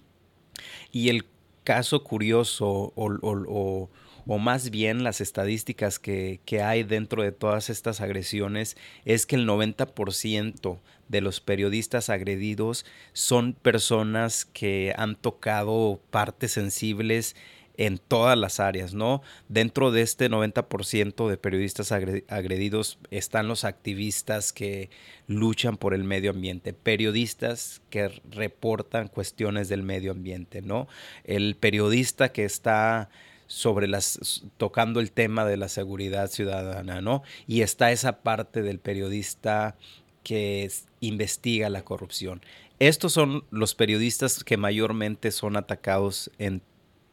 Y 0.93 1.09
el 1.09 1.25
caso 1.65 2.05
curioso 2.05 2.93
o, 2.95 3.91
más 4.27 4.71
bien 4.71 5.05
las 5.05 5.21
estadísticas 5.21 5.99
que, 5.99 6.41
que, 6.45 6.63
hay 6.63 6.83
dentro 6.83 7.23
de 7.23 7.33
todas 7.33 7.71
estas 7.71 8.01
agresiones 8.01 8.77
es 9.05 9.25
que 9.25 9.37
el 9.37 9.49
90% 9.49 10.79
de 11.09 11.21
los 11.21 11.41
periodistas 11.41 12.11
agredidos 12.11 12.85
son 13.13 13.53
personas 13.53 14.45
que 14.45 14.93
han 14.97 15.15
tocado 15.15 16.01
partes 16.11 16.53
sensibles 16.53 17.37
en 17.77 17.99
todas 17.99 18.39
las 18.39 18.61
áreas, 18.61 18.95
¿no? 18.95 19.23
Dentro 19.49 19.91
de 19.91 20.03
este 20.03 20.31
90% 20.31 21.29
de 21.29 21.37
periodistas 21.37 21.93
agredidos 21.93 22.99
están 23.11 23.49
los 23.49 23.65
activistas 23.65 24.53
que 24.53 24.91
luchan 25.27 25.77
por 25.77 25.95
el 25.95 26.05
medio 26.05 26.31
ambiente, 26.31 26.73
periodistas 26.73 27.83
que 27.91 28.09
reportan 28.31 29.09
cuestiones 29.09 29.69
del 29.69 29.83
medio 29.83 30.13
ambiente, 30.13 30.63
¿no? 30.63 30.89
El 31.25 31.57
periodista 31.57 32.33
que 32.33 32.45
está 32.45 33.11
sobre 33.47 33.89
las 33.89 34.43
tocando 34.57 35.01
el 35.01 35.13
tema 35.13 35.45
de 35.45 35.57
la 35.57 35.69
seguridad 35.69 36.31
ciudadana, 36.31 37.01
¿no? 37.01 37.23
Y 37.47 37.63
está 37.63 37.93
esa 37.93 38.23
parte 38.23 38.63
del 38.63 38.79
periodista 38.79 39.77
que 40.23 40.71
investiga 41.01 41.71
la 41.71 41.83
corrupción. 41.83 42.43
Estos 42.79 43.13
son 43.13 43.45
los 43.51 43.75
periodistas 43.75 44.45
que 44.45 44.57
mayormente 44.57 45.31
son 45.31 45.57
atacados 45.57 46.31
en 46.39 46.63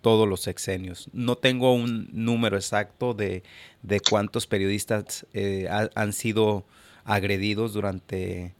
todos 0.02 0.28
los 0.28 0.42
sexenios. 0.42 1.10
No 1.14 1.38
tengo 1.38 1.74
un 1.74 2.10
número 2.12 2.58
exacto 2.58 3.14
de, 3.14 3.44
cuántos 4.10 4.48
periodistas 4.48 5.26
eh, 5.34 5.70
han 5.70 6.14
sido 6.14 6.66
agredidos 7.06 7.74
durante 7.74 8.54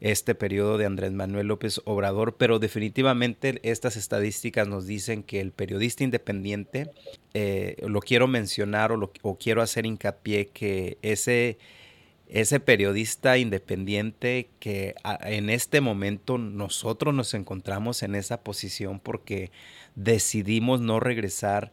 este 0.00 0.34
periodo 0.34 0.78
de 0.78 0.86
Andrés 0.86 1.12
Manuel 1.12 1.48
López 1.48 1.80
Obrador, 1.84 2.36
pero 2.36 2.58
definitivamente 2.58 3.60
estas 3.62 3.96
estadísticas 3.96 4.66
nos 4.66 4.86
dicen 4.86 5.22
que 5.22 5.40
el 5.40 5.52
periodista 5.52 6.04
independiente, 6.04 6.90
eh, 7.34 7.76
lo 7.86 8.00
quiero 8.00 8.26
mencionar 8.26 8.92
o, 8.92 9.12
o 9.22 9.38
quiero 9.38 9.62
hacer 9.62 9.86
hincapié 9.86 10.48
que 10.48 10.98
ese 11.02 11.58
ese 12.32 12.60
periodista 12.60 13.38
independiente 13.38 14.50
que 14.60 14.94
en 15.22 15.50
este 15.50 15.80
momento 15.80 16.38
nosotros 16.38 17.12
nos 17.12 17.34
encontramos 17.34 18.04
en 18.04 18.14
esa 18.14 18.42
posición 18.42 19.00
porque 19.00 19.50
decidimos 19.96 20.80
no 20.80 21.00
regresar 21.00 21.72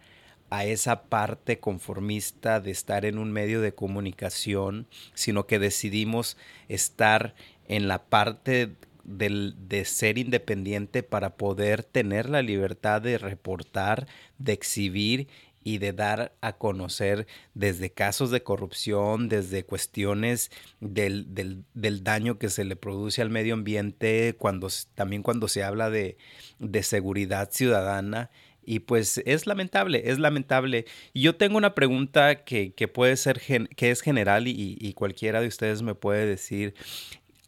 a 0.49 0.65
esa 0.65 1.03
parte 1.03 1.59
conformista 1.59 2.59
de 2.59 2.71
estar 2.71 3.05
en 3.05 3.17
un 3.17 3.31
medio 3.31 3.61
de 3.61 3.73
comunicación, 3.73 4.87
sino 5.13 5.45
que 5.45 5.59
decidimos 5.59 6.37
estar 6.69 7.35
en 7.67 7.87
la 7.87 8.05
parte 8.05 8.75
del, 9.03 9.55
de 9.57 9.85
ser 9.85 10.17
independiente 10.17 11.01
para 11.01 11.37
poder 11.37 11.83
tener 11.83 12.29
la 12.29 12.41
libertad 12.41 13.01
de 13.01 13.17
reportar, 13.17 14.07
de 14.37 14.53
exhibir 14.53 15.27
y 15.67 15.79
de 15.79 15.91
dar 15.91 16.33
a 16.39 16.53
conocer 16.53 17.27
desde 17.53 17.89
casos 17.89 18.31
de 18.31 18.41
corrupción, 18.41 19.27
desde 19.27 19.65
cuestiones 19.65 20.49
del, 20.79 21.33
del, 21.73 22.03
daño 22.05 22.37
que 22.39 22.49
se 22.49 22.63
le 22.63 22.77
produce 22.77 23.21
al 23.21 23.29
medio 23.29 23.53
ambiente, 23.53 24.33
cuando, 24.37 24.69
también 24.95 25.23
cuando 25.23 25.49
se 25.49 25.63
habla 25.63 25.89
de, 25.89 26.17
de 26.59 26.83
seguridad 26.83 27.49
ciudadana. 27.51 28.29
Y 28.63 28.79
pues 28.79 29.21
es 29.25 29.45
lamentable, 29.45 30.03
es 30.05 30.19
lamentable. 30.19 30.85
Y 31.11 31.23
yo 31.23 31.35
tengo 31.35 31.57
una 31.57 31.75
pregunta 31.75 32.45
que, 32.45 32.73
que 32.73 32.87
puede 32.87 33.17
ser, 33.17 33.41
que 33.41 33.91
es 33.91 33.99
general 33.99 34.47
y, 34.47 34.77
y 34.79 34.93
cualquiera 34.93 35.41
de 35.41 35.47
ustedes 35.47 35.81
me 35.81 35.95
puede 35.95 36.25
decir, 36.25 36.75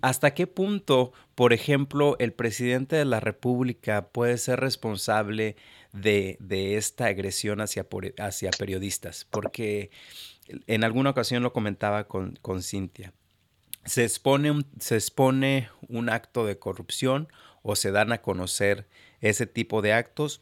¿Hasta 0.01 0.33
qué 0.33 0.47
punto, 0.47 1.11
por 1.35 1.51
ejemplo, 1.51 2.15
el 2.19 2.31
presidente 2.33 2.95
de 2.95 3.05
la 3.05 3.19
República 3.19 4.09
puede 4.09 4.37
ser 4.37 4.59
responsable 4.59 5.57
de, 5.91 6.37
esta 6.77 7.07
agresión 7.07 7.59
hacia, 7.59 7.85
hacia, 8.19 8.51
periodistas? 8.51 9.25
Porque 9.29 9.91
en 10.67 10.83
alguna 10.83 11.09
ocasión 11.09 11.43
lo 11.43 11.51
comentaba 11.51 12.07
con, 12.07 12.37
con 12.41 12.63
Cintia. 12.63 13.13
Se 13.85 14.03
expone, 14.03 14.51
un, 14.51 14.65
se 14.79 14.95
expone 14.95 15.69
un 15.87 16.09
acto 16.09 16.45
de 16.45 16.59
corrupción 16.59 17.27
o 17.61 17.75
se 17.75 17.91
dan 17.91 18.11
a 18.11 18.21
conocer 18.21 18.87
ese 19.21 19.47
tipo 19.47 19.81
de 19.81 19.93
actos 19.93 20.41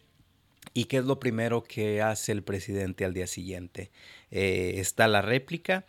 ¿Y 0.74 0.86
qué 0.86 0.98
es 0.98 1.06
lo 1.06 1.20
primero 1.20 1.64
que 1.64 2.02
hace 2.02 2.32
el 2.32 2.44
presidente 2.44 3.06
al 3.06 3.14
día 3.14 3.26
siguiente? 3.26 3.92
Eh, 4.32 4.76
está 4.78 5.08
la 5.08 5.22
réplica 5.22 5.86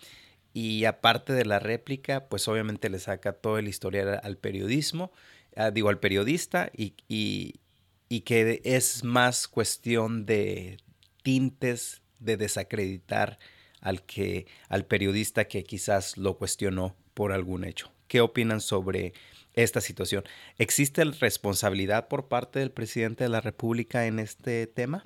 y 0.61 0.87
aparte 0.87 1.33
de 1.33 1.45
la 1.45 1.61
réplica, 1.61 2.27
pues 2.29 2.49
obviamente 2.49 2.91
le 2.91 2.99
saca 2.99 3.33
todo 3.33 3.59
el 3.59 3.69
historial 3.69 4.21
al 4.21 4.39
periodismo, 4.39 5.13
ah, 5.55 5.71
digo 5.71 5.89
al 5.89 6.01
periodista, 6.01 6.73
y, 6.77 6.95
y, 7.07 8.21
que 8.23 8.61
es 8.65 9.05
más 9.05 9.47
cuestión 9.47 10.27
de 10.27 10.79
tintes 11.23 12.03
de 12.19 12.37
desacreditar 12.37 13.39
al 13.81 14.03
que 14.03 14.49
al 14.69 14.85
periodista 14.85 15.45
que 15.45 15.63
quizás 15.63 16.17
lo 16.17 16.37
cuestionó 16.37 16.97
por 17.15 17.31
algún 17.31 17.63
hecho. 17.63 17.93
¿Qué 18.09 18.21
opinan 18.21 18.61
sobre 18.61 19.13
esta 19.55 19.81
situación? 19.81 20.25
¿Existe 20.59 21.05
responsabilidad 21.05 22.09
por 22.09 22.27
parte 22.27 22.59
del 22.59 22.73
presidente 22.73 23.23
de 23.23 23.31
la 23.31 23.41
República 23.41 24.07
en 24.07 24.19
este 24.19 24.67
tema? 24.67 25.05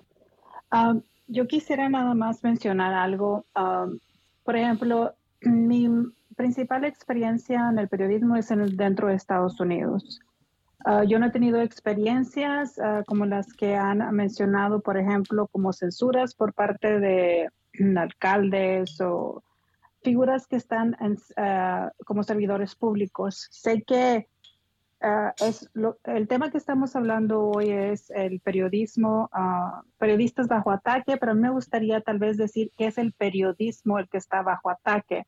Ah, 0.70 0.94
yo 1.26 1.46
quisiera 1.46 1.90
nada 1.90 2.14
más 2.14 2.42
mencionar 2.42 2.94
algo. 2.94 3.44
Ah, 3.55 3.86
por 4.44 4.57
ejemplo, 4.57 5.14
mi 5.45 5.88
principal 6.36 6.84
experiencia 6.84 7.68
en 7.68 7.78
el 7.78 7.88
periodismo 7.88 8.36
es 8.36 8.51
en 8.51 8.76
dentro 8.76 9.09
de 9.09 9.14
Estados 9.14 9.61
Unidos. 9.61 10.20
Ah, 10.84 11.05
yo 11.05 11.18
no 11.18 11.26
he 11.26 11.30
tenido 11.30 11.61
experiencias 11.61 12.78
ah, 12.78 13.03
como 13.07 13.24
las 13.26 13.53
que 13.53 13.76
han 13.76 13.99
mencionado, 14.14 14.80
por 14.80 14.97
ejemplo, 14.97 15.47
como 15.49 15.72
censuras 15.72 16.34
por 16.34 16.55
parte 16.55 16.99
de 16.99 17.49
alcaldes 17.97 19.01
o 19.01 19.43
figuras 20.03 20.47
que 20.47 20.57
están 20.57 20.97
ah, 21.36 21.93
como 22.05 22.22
servidores 22.24 22.74
públicos. 22.74 23.49
Sé 23.51 23.82
que 23.82 24.28
es 25.40 25.70
el 26.05 26.28
tema 26.28 26.50
que 26.50 26.59
estamos 26.59 26.94
hablando 26.96 27.42
hoy 27.42 27.70
es 27.70 28.11
el 28.11 28.40
periodismo, 28.40 29.30
periodistas 29.98 30.48
bajo 30.48 30.70
ataque, 30.70 31.16
pero 31.16 31.34
me 31.34 31.50
gustaría 31.50 32.00
tal 32.00 32.18
vez 32.18 32.36
decir 32.36 32.70
que 32.76 32.86
es 32.86 32.98
el 32.98 33.12
periodismo 33.12 33.98
el 33.98 34.09
que 34.09 34.18
está 34.18 34.42
bajo 34.42 34.70
ataque. 34.70 35.26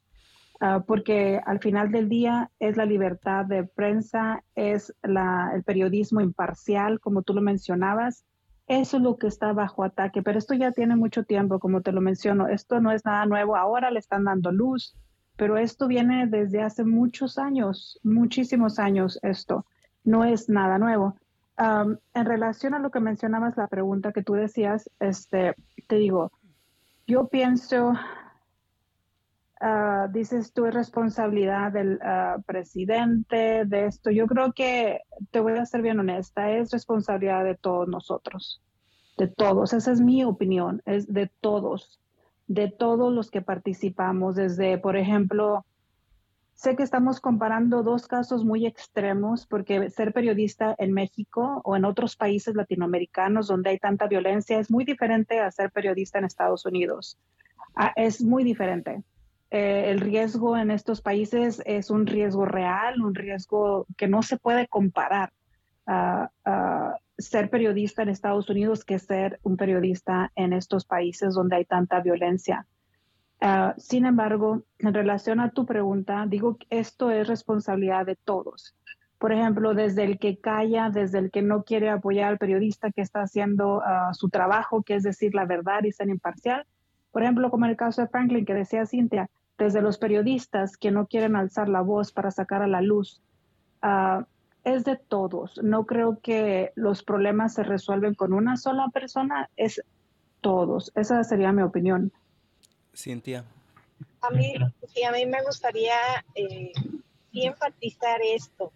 Ah, 0.61 0.85
porque 0.87 1.41
al 1.45 1.59
final 1.59 1.91
del 1.91 2.09
día 2.09 2.51
es 2.61 2.77
la 2.77 2.87
libertad 2.87 3.45
de 3.45 3.65
prensa, 3.65 4.45
es 4.55 4.95
el 5.03 5.65
periodismo 5.65 6.21
imparcial, 6.21 7.01
como 7.01 7.23
tú 7.23 7.35
lo 7.35 7.41
mencionabas. 7.41 8.25
Eso 8.67 8.97
es 8.97 9.03
lo 9.03 9.17
que 9.17 9.27
está 9.27 9.53
bajo 9.53 9.85
ataque, 9.85 10.23
pero 10.23 10.39
esto 10.39 10.55
ya 10.55 10.73
tiene 10.73 10.97
mucho 10.97 11.25
tiempo, 11.25 11.59
como 11.59 11.83
te 11.83 11.93
lo 11.93 12.01
menciono. 12.01 12.49
Esto 12.49 12.81
no 12.81 12.93
es 12.93 13.05
nada 13.05 13.27
nuevo, 13.27 13.57
ahora 13.57 13.91
le 13.91 13.99
están 13.99 14.25
dando 14.25 14.53
luz, 14.53 14.97
pero 15.37 15.57
esto 15.59 15.89
viene 15.89 16.27
desde 16.27 16.63
hace 16.63 16.85
muchos 16.85 17.39
años, 17.39 17.99
muchísimos 18.03 18.79
años 18.79 19.19
esto. 19.23 19.67
No 20.05 20.25
es 20.25 20.49
nada 20.49 20.79
nuevo. 20.79 21.17
en 21.57 22.25
relación 22.25 22.75
a 22.75 22.79
lo 22.81 22.91
que 22.91 23.01
mencionabas, 23.01 23.57
la 23.57 23.69
pregunta 23.69 24.13
que 24.13 24.23
tú 24.23 24.35
decías, 24.35 24.91
este, 24.99 25.55
te 25.87 25.97
digo, 25.97 26.33
yo 27.07 27.29
pienso 27.29 27.95
Ah, 29.67 30.09
dices 30.13 30.53
tú 30.53 30.67
es 30.67 30.75
responsabilidad 30.75 31.73
del 31.73 31.99
ah, 32.03 32.37
presidente 32.45 33.65
de 33.65 33.87
esto. 33.87 34.11
Yo 34.11 34.27
creo 34.27 34.53
que, 34.53 35.01
te 35.31 35.41
voy 35.41 35.55
a 35.55 35.65
ser 35.65 35.81
bien 35.81 35.99
honesta, 35.99 36.51
es 36.51 36.71
responsabilidad 36.71 37.45
de 37.45 37.55
todos 37.55 37.89
nosotros, 37.89 38.61
de 39.17 39.27
todos. 39.29 39.73
Esa 39.73 39.93
es 39.93 40.03
mi 40.03 40.23
opinión, 40.23 40.83
es 40.85 41.11
de 41.11 41.31
todos, 41.41 41.99
de 42.47 42.71
todos 42.71 43.13
los 43.13 43.31
que 43.31 43.43
participamos, 43.43 44.37
desde, 44.37 44.79
por 44.79 44.97
ejemplo, 44.97 45.65
Sé 46.55 46.77
que 46.77 46.85
estamos 46.85 47.21
comparando 47.21 47.83
dos 47.83 48.07
casos 48.07 48.45
muy 48.45 48.65
extremos 48.65 49.45
porque 49.45 49.91
ser 49.91 50.13
periodista 50.13 50.75
en 50.79 50.93
México 50.93 51.61
o 51.65 51.77
en 51.77 51.85
otros 51.85 52.17
países 52.17 52.55
latinoamericanos 52.55 53.49
donde 53.49 53.71
hay 53.71 53.79
tanta 53.79 54.07
violencia 54.07 54.61
es 54.61 54.71
muy 54.71 54.85
diferente 54.85 55.41
a 55.41 55.51
ser 55.51 55.73
periodista 55.73 56.19
en 56.19 56.25
Estados 56.25 56.65
Unidos. 56.65 57.19
Ah, 57.75 57.93
es 57.97 58.23
muy 58.23 58.45
diferente. 58.45 59.03
Eh, 59.51 59.91
el 59.91 60.01
riesgo 60.01 60.57
en 60.57 60.71
estos 60.71 61.03
países 61.03 61.61
es 61.67 61.91
un 61.91 62.07
riesgo 62.07 62.45
real, 62.45 63.03
un 63.03 63.15
riesgo 63.15 63.87
que 63.97 64.07
no 64.07 64.23
se 64.23 64.39
puede 64.39 64.69
comparar 64.69 65.33
ser 67.19 67.51
periodista 67.51 68.03
en 68.03 68.09
Estados 68.09 68.49
Unidos 68.51 68.85
que 68.85 68.99
ser 68.99 69.39
un 69.43 69.57
periodista 69.57 70.33
en 70.35 70.53
estos 70.53 70.85
países 70.85 71.35
donde 71.35 71.57
hay 71.57 71.65
tanta 71.65 72.01
violencia. 72.01 72.67
Ah, 73.41 73.75
sin 73.77 74.07
embargo, 74.07 74.63
en 74.79 74.95
relación 74.95 75.41
a 75.41 75.51
tu 75.51 75.67
pregunta, 75.67 76.25
digo 76.27 76.57
que 76.57 76.67
esto 76.71 77.11
es 77.11 77.29
responsabilidad 77.29 78.07
de 78.07 78.17
todos. 78.17 78.75
Por 79.19 79.33
ejemplo, 79.33 79.75
desde 79.75 80.05
el 80.05 80.19
que 80.19 80.39
calla, 80.39 80.91
desde 80.91 81.19
el 81.19 81.31
que 81.31 81.43
no 81.43 81.63
quiere 81.63 81.91
apoyar 81.91 82.29
al 82.29 82.39
periodista 82.39 82.91
que 82.91 83.03
está 83.03 83.23
haciendo 83.23 83.83
ah, 83.85 84.11
su 84.13 84.29
trabajo, 84.29 84.83
que 84.83 84.97
es 84.97 85.03
decir 85.03 85.35
la 85.35 85.47
verdad 85.47 85.85
y 85.85 85.93
ser 85.93 86.09
imparcial. 86.09 86.67
Por 87.13 87.23
ejemplo, 87.23 87.51
como 87.51 87.65
en 87.65 87.73
el 87.73 87.77
caso 87.77 88.03
de 88.03 88.09
Franklin 88.09 88.45
que 88.45 88.55
decía 88.55 88.87
Cintia, 88.87 89.31
desde 89.57 89.83
los 89.83 89.99
periodistas 89.99 90.77
que 90.77 90.91
no 90.91 91.07
quieren 91.07 91.37
alzar 91.37 91.69
la 91.69 91.81
voz 91.81 92.13
para 92.13 92.31
sacar 92.31 92.63
a 92.63 92.67
la 92.67 92.83
luz. 92.83 93.23
Uh, 93.83 94.25
es 94.65 94.85
de 94.85 94.97
todos. 94.97 95.61
No 95.63 95.87
creo 95.87 96.19
que 96.21 96.73
los 96.75 97.03
problemas 97.03 97.55
se 97.55 97.63
resuelven 97.63 98.15
con 98.15 98.33
una 98.33 98.57
sola 98.57 98.89
persona, 98.93 99.51
es 99.57 99.83
todos. 100.41 100.91
Esa 100.95 101.23
sería 101.23 101.53
mi 101.53 101.63
opinión. 101.63 102.13
Cintia. 102.95 103.45
A 104.23 104.31
mí, 104.31 104.55
sí, 104.89 105.05
a 105.05 105.13
mí 105.13 105.27
me 105.27 105.43
gustaría 105.43 105.95
eh, 106.35 106.73
enfatizar 107.33 108.21
esto. 108.23 108.73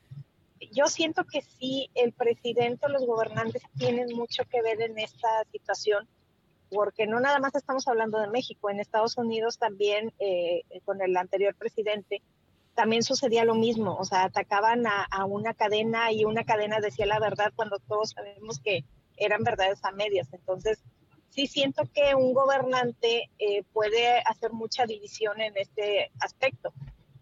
Yo 0.72 0.86
siento 0.86 1.24
que 1.24 1.40
sí, 1.42 1.88
el 1.94 2.12
presidente 2.12 2.86
o 2.86 2.88
los 2.88 3.06
gobernantes 3.06 3.62
tienen 3.78 4.14
mucho 4.14 4.44
que 4.50 4.60
ver 4.60 4.82
en 4.82 4.98
esta 4.98 5.28
situación, 5.52 6.06
porque 6.70 7.06
no 7.06 7.20
nada 7.20 7.38
más 7.38 7.54
estamos 7.54 7.88
hablando 7.88 8.18
de 8.18 8.28
México, 8.28 8.68
en 8.68 8.80
Estados 8.80 9.16
Unidos 9.16 9.58
también, 9.58 10.12
eh, 10.18 10.62
con 10.84 11.00
el 11.00 11.16
anterior 11.16 11.54
presidente, 11.54 12.20
también 12.78 13.02
sucedía 13.02 13.44
lo 13.44 13.56
mismo, 13.56 13.96
o 13.96 14.04
sea, 14.04 14.22
atacaban 14.22 14.86
a, 14.86 15.24
una 15.24 15.52
cadena 15.52 16.12
y 16.12 16.24
una 16.24 16.44
cadena 16.44 16.78
decía 16.78 17.06
la 17.06 17.18
verdad 17.18 17.52
cuando 17.56 17.80
todos 17.80 18.10
sabemos 18.10 18.60
que 18.60 18.84
eran 19.16 19.42
verdades 19.42 19.80
a 19.84 19.90
medias. 19.90 20.28
Entonces, 20.32 20.84
sí 21.28 21.48
siento 21.48 21.82
que 21.92 22.14
un 22.14 22.32
gobernante 22.34 23.30
eh, 23.40 23.64
puede 23.72 24.20
hacer 24.20 24.52
mucha 24.52 24.86
división 24.86 25.40
en 25.40 25.56
este 25.56 26.12
aspecto. 26.20 26.72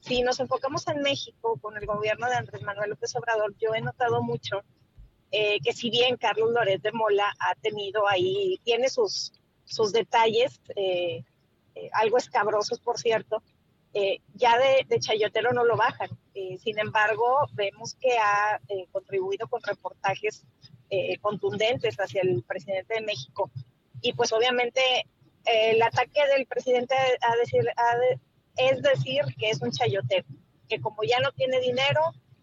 Si 0.01 0.21
nos 0.21 0.41
enfocamos 0.41 0.87
en 0.89 1.01
México 1.01 1.59
con 1.63 1.75
el 1.79 1.87
gobierno 1.87 2.29
de 2.29 2.35
Andrés 2.35 2.61
Manuel 2.61 2.91
López 2.91 3.17
Obrador, 3.17 3.55
yo 3.59 3.75
he 3.75 3.81
notado 3.81 4.23
mucho 4.23 4.61
eh, 5.31 5.59
que 5.65 5.73
si 5.73 5.89
bien 5.89 6.19
Carlos 6.19 6.51
Loret 6.51 6.83
de 6.83 6.93
Mola 6.93 7.35
ha 7.39 7.55
tenido 7.55 8.07
ahí, 8.07 8.61
tiene 8.63 8.91
sus, 8.91 9.33
sus 9.65 9.91
detalles, 9.95 10.61
eh, 10.77 11.25
algo 11.95 12.19
escabrosos 12.19 12.79
por 12.79 12.99
cierto, 12.99 13.43
eh, 13.99 14.21
ya 14.35 14.59
de, 14.59 15.01
Chayotero 15.01 15.55
no 15.55 15.65
lo 15.65 15.75
bajan. 15.75 16.11
Eh, 16.35 16.59
sin 16.59 16.79
embargo, 16.79 17.49
vemos 17.55 17.95
que 17.95 18.13
ha 18.19 18.61
eh, 18.69 18.87
contribuido 18.93 19.49
con 19.49 19.63
reportajes 19.63 20.45
contundentes 21.21 21.97
hacia 21.97 22.23
el 22.23 22.45
presidente 22.45 22.95
de 22.95 23.01
México. 23.01 23.51
Y 24.03 24.13
pues 24.13 24.33
obviamente 24.33 24.81
el 25.45 25.83
ataque 25.83 26.21
del 26.29 26.47
presidente 26.47 26.95
es 28.57 28.83
decir 28.83 29.23
que 29.37 29.51
es 29.51 29.61
un 29.63 29.73
chayotero, 29.73 30.29
que 30.69 30.81
como 30.81 31.03
ya 31.03 31.19
no 31.19 31.33
tiene 31.33 31.59
dinero 31.59 32.03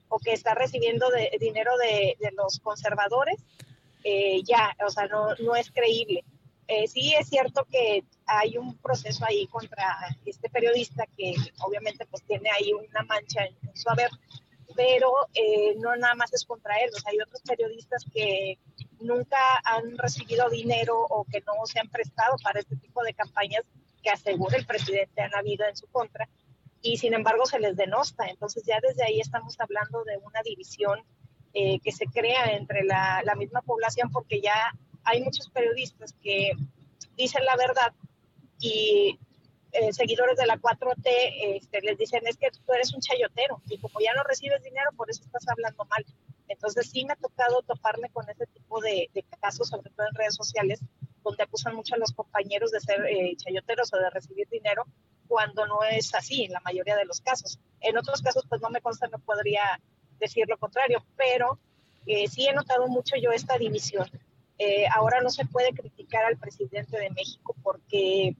o 0.09 0.19
que 0.19 0.33
está 0.33 0.55
recibiendo 0.55 1.07
dinero 1.39 1.71
de, 1.77 2.17
los 2.33 2.59
conservadores, 2.59 3.37
ya, 4.43 4.75
o 4.85 4.89
sea, 4.89 5.07
no, 5.07 5.35
no 5.35 5.55
es 5.55 5.71
creíble. 5.71 6.25
Eh, 6.67 6.87
sí 6.87 7.13
es 7.13 7.27
cierto 7.27 7.65
que 7.69 8.03
hay 8.25 8.57
un 8.57 8.75
proceso 8.77 9.25
ahí 9.27 9.47
contra 9.47 9.97
este 10.25 10.49
periodista 10.49 11.05
que 11.17 11.35
obviamente 11.61 12.05
pues 12.05 12.23
tiene 12.23 12.49
ahí 12.49 12.71
una 12.73 13.03
mancha 13.03 13.45
en, 13.45 13.75
su 13.75 13.89
haber, 13.89 14.09
pero 14.75 15.11
eh, 15.33 15.75
no 15.79 15.95
nada 15.95 16.15
más 16.15 16.33
es 16.33 16.45
contra 16.45 16.75
él, 16.77 16.89
hay 17.05 17.19
otros 17.19 17.41
periodistas 17.41 18.05
que 18.13 18.57
nunca 18.99 19.37
han 19.63 19.97
recibido 19.97 20.49
dinero 20.49 20.99
o 21.09 21.25
que 21.25 21.41
no 21.41 21.53
se 21.65 21.79
han 21.79 21.89
prestado 21.89 22.35
para 22.43 22.59
este 22.59 22.75
tipo 22.77 23.03
de 23.03 23.13
campañas 23.13 23.63
que 24.01 24.09
asegura 24.09 24.57
el 24.57 24.65
presidente 24.65 25.21
han 25.21 25.35
habido 25.35 25.65
en 25.67 25.75
su 25.75 25.87
contra 25.87 26.27
y 26.81 26.97
sin 26.97 27.13
embargo 27.13 27.45
se 27.45 27.59
les 27.59 27.75
denosta. 27.75 28.27
Entonces 28.27 28.63
ya 28.65 28.79
desde 28.81 29.03
ahí 29.03 29.19
estamos 29.19 29.59
hablando 29.59 30.03
de 30.03 30.17
una 30.17 30.41
división 30.43 30.99
eh, 31.53 31.79
que 31.79 31.91
se 31.91 32.05
crea 32.05 32.55
entre 32.55 32.83
la, 32.83 33.21
la 33.23 33.35
misma 33.35 33.61
población 33.61 34.11
porque 34.11 34.41
ya 34.41 34.73
hay 35.03 35.21
muchos 35.21 35.49
periodistas 35.49 36.13
que 36.21 36.51
dicen 37.15 37.45
la 37.45 37.55
verdad 37.55 37.93
y 38.59 39.19
eh, 39.73 39.91
seguidores 39.91 40.37
de 40.37 40.45
la 40.45 40.57
4T 40.59 41.09
este, 41.55 41.81
les 41.81 41.97
dicen 41.97 42.21
es 42.27 42.37
que 42.37 42.51
tú 42.51 42.73
eres 42.73 42.93
un 42.93 43.01
chayotero 43.01 43.61
y 43.67 43.79
como 43.79 43.99
ya 43.99 44.13
no 44.13 44.23
recibes 44.23 44.61
dinero, 44.63 44.91
por 44.95 45.09
eso 45.09 45.23
estás 45.23 45.47
hablando 45.47 45.85
mal. 45.85 46.05
Entonces 46.47 46.89
sí 46.91 47.05
me 47.05 47.13
ha 47.13 47.15
tocado 47.15 47.61
toparme 47.63 48.09
con 48.09 48.29
ese 48.29 48.45
tipo 48.47 48.79
de, 48.81 49.09
casos, 49.41 49.69
sobre 49.69 49.89
todo 49.89 50.07
en 50.07 50.15
redes 50.15 50.35
sociales, 50.35 50.79
donde 51.23 51.43
acusan 51.43 51.75
mucho 51.75 51.95
a 51.95 51.97
los 51.97 52.11
compañeros 52.13 52.71
de 52.71 52.81
ser 52.81 53.03
eh, 53.05 53.35
chayoteros 53.35 53.91
o 53.93 53.97
de 53.97 54.09
recibir 54.11 54.47
dinero, 54.49 54.85
cuando 55.27 55.65
no 55.65 55.83
es 55.83 56.13
así 56.13 56.43
en 56.43 56.51
la 56.51 56.59
mayoría 56.59 56.95
de 56.95 57.05
los 57.05 57.21
casos. 57.21 57.59
En 57.81 57.97
otros 57.97 58.21
casos, 58.21 58.45
pues 58.47 58.61
no 58.61 58.69
me 58.69 58.81
consta, 58.81 59.07
no 59.07 59.19
podría 59.19 59.81
decir 60.19 60.45
lo 60.47 60.57
contrario, 60.57 61.03
pero 61.17 61.59
eh, 62.05 62.27
sí 62.27 62.45
he 62.47 62.53
notado 62.53 62.87
mucho 62.87 63.15
yo 63.15 63.31
esta 63.31 63.57
división 63.57 64.07
eh, 64.59 64.85
ahora 64.93 65.21
no 65.21 65.29
se 65.29 65.45
puede 65.45 65.73
criticar 65.73 66.25
al 66.25 66.37
presidente 66.37 66.97
de 66.97 67.09
México 67.09 67.55
porque 67.63 68.35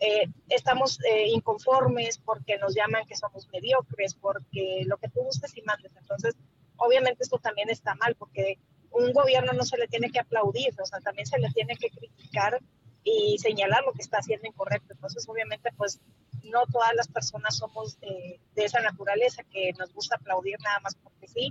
eh, 0.00 0.28
estamos 0.48 0.98
eh, 1.04 1.28
inconformes, 1.28 2.18
porque 2.18 2.58
nos 2.58 2.74
llaman 2.74 3.06
que 3.06 3.16
somos 3.16 3.48
mediocres, 3.52 4.14
porque 4.14 4.82
lo 4.86 4.98
que 4.98 5.08
tú 5.08 5.20
gustes 5.20 5.56
y 5.56 5.62
mandes. 5.62 5.92
Entonces, 5.96 6.36
obviamente 6.76 7.22
esto 7.22 7.38
también 7.38 7.70
está 7.70 7.94
mal, 7.94 8.14
porque 8.16 8.58
un 8.90 9.12
gobierno 9.12 9.52
no 9.52 9.64
se 9.64 9.78
le 9.78 9.88
tiene 9.88 10.10
que 10.10 10.20
aplaudir, 10.20 10.74
o 10.80 10.86
sea, 10.86 11.00
también 11.00 11.26
se 11.26 11.38
le 11.38 11.50
tiene 11.50 11.76
que 11.76 11.90
criticar 11.90 12.60
y 13.02 13.38
señalar 13.38 13.84
lo 13.84 13.92
que 13.92 14.02
está 14.02 14.18
haciendo 14.18 14.46
incorrecto. 14.46 14.92
Entonces, 14.92 15.26
obviamente, 15.28 15.70
pues 15.76 16.00
no 16.42 16.66
todas 16.66 16.94
las 16.94 17.08
personas 17.08 17.56
somos 17.56 17.98
de 18.00 18.38
esa 18.56 18.80
naturaleza 18.80 19.42
que 19.44 19.72
nos 19.78 19.92
gusta 19.92 20.16
aplaudir 20.16 20.58
nada 20.60 20.80
más 20.80 20.94
porque 20.96 21.28
sí 21.28 21.48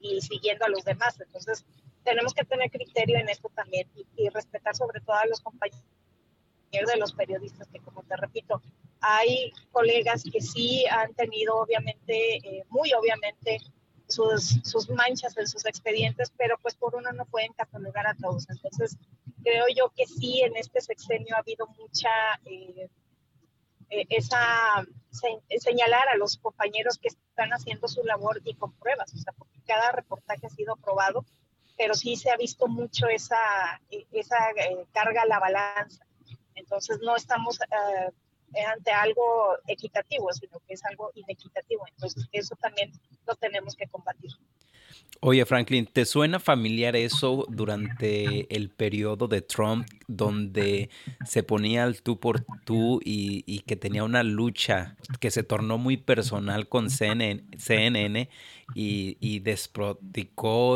y 0.00 0.20
siguiendo 0.20 0.64
a 0.64 0.68
los 0.68 0.84
demás. 0.84 1.20
Entonces, 1.20 1.64
tenemos 2.04 2.34
que 2.34 2.44
tener 2.44 2.70
criterio 2.70 3.18
en 3.18 3.28
esto 3.28 3.50
también 3.54 3.88
y, 4.16 4.28
respetar 4.30 4.74
sobre 4.74 5.00
todo 5.00 5.16
a 5.16 5.26
los 5.26 5.40
compañeros 5.40 5.82
de 6.70 6.96
los 6.98 7.12
periodistas, 7.12 7.68
que 7.68 7.80
como 7.80 8.02
te 8.02 8.16
repito, 8.16 8.62
hay 9.00 9.52
colegas 9.72 10.22
que 10.30 10.40
sí 10.40 10.84
han 10.90 11.14
tenido 11.14 11.56
obviamente, 11.56 12.36
eh, 12.36 12.64
muy 12.68 12.92
obviamente, 12.92 13.58
sus, 14.06 14.60
sus 14.64 14.88
manchas 14.90 15.36
en 15.36 15.46
sus 15.46 15.66
expedientes, 15.66 16.32
pero 16.36 16.56
pues 16.62 16.74
por 16.74 16.94
uno 16.94 17.12
no 17.12 17.26
pueden 17.26 17.52
catalogar 17.52 18.06
a 18.06 18.14
todos. 18.14 18.48
Entonces, 18.48 18.96
creo 19.42 19.66
yo 19.74 19.92
que 19.94 20.06
sí, 20.06 20.40
en 20.42 20.56
este 20.56 20.80
sexenio 20.80 21.36
ha 21.36 21.40
habido 21.40 21.66
mucha... 21.78 22.10
Eh, 22.44 22.88
eh, 23.90 24.06
esa 24.10 24.86
señalar 25.58 26.08
a 26.12 26.16
los 26.16 26.36
compañeros 26.36 26.98
que 26.98 27.08
están 27.08 27.50
haciendo 27.50 27.88
su 27.88 28.04
labor 28.04 28.40
y 28.44 28.54
con 28.54 28.72
pruebas, 28.72 29.12
o 29.14 29.18
sea, 29.18 29.32
porque 29.32 29.60
cada 29.66 29.92
reportaje 29.92 30.46
ha 30.46 30.50
sido 30.50 30.76
probado 30.76 31.24
pero 31.78 31.94
sí 31.94 32.16
se 32.16 32.30
ha 32.30 32.36
visto 32.36 32.66
mucho 32.66 33.06
esa, 33.08 33.38
esa 33.88 34.36
eh, 34.56 34.84
carga 34.92 35.22
a 35.22 35.26
la 35.26 35.38
balanza. 35.38 36.04
Entonces 36.56 36.98
no 37.00 37.14
estamos 37.14 37.60
eh, 37.60 38.64
ante 38.64 38.90
algo 38.90 39.56
equitativo, 39.68 40.32
sino 40.32 40.58
que 40.66 40.74
es 40.74 40.84
algo 40.84 41.12
inequitativo. 41.14 41.86
Entonces 41.86 42.28
eso 42.32 42.56
también 42.56 42.90
lo 43.26 43.36
tenemos 43.36 43.76
que 43.76 43.86
combatir. 43.86 44.32
Oye, 45.20 45.44
Franklin, 45.46 45.86
¿te 45.86 46.04
suena 46.04 46.38
familiar 46.38 46.94
eso 46.94 47.44
durante 47.48 48.54
el 48.54 48.70
periodo 48.70 49.26
de 49.26 49.42
Trump, 49.42 49.84
donde 50.06 50.90
se 51.24 51.42
ponía 51.42 51.82
al 51.82 52.02
tú 52.02 52.20
por 52.20 52.44
tú 52.64 53.00
y, 53.04 53.60
que 53.66 53.74
tenía 53.74 54.04
una 54.04 54.22
lucha 54.22 54.94
que 55.18 55.32
se 55.32 55.42
tornó 55.42 55.76
muy 55.76 55.96
personal 55.96 56.68
con 56.68 56.88
CNN, 56.88 58.28
y, 58.74 59.16
y 59.20 59.42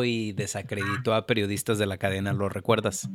y 0.05 0.33
desacreditó 0.33 1.15
a 1.15 1.27
periodistas 1.27 1.79
de 1.79 1.87
la 1.87 1.99
cadena? 1.99 2.33
¿Lo 2.33 2.49
recuerdas? 2.49 3.09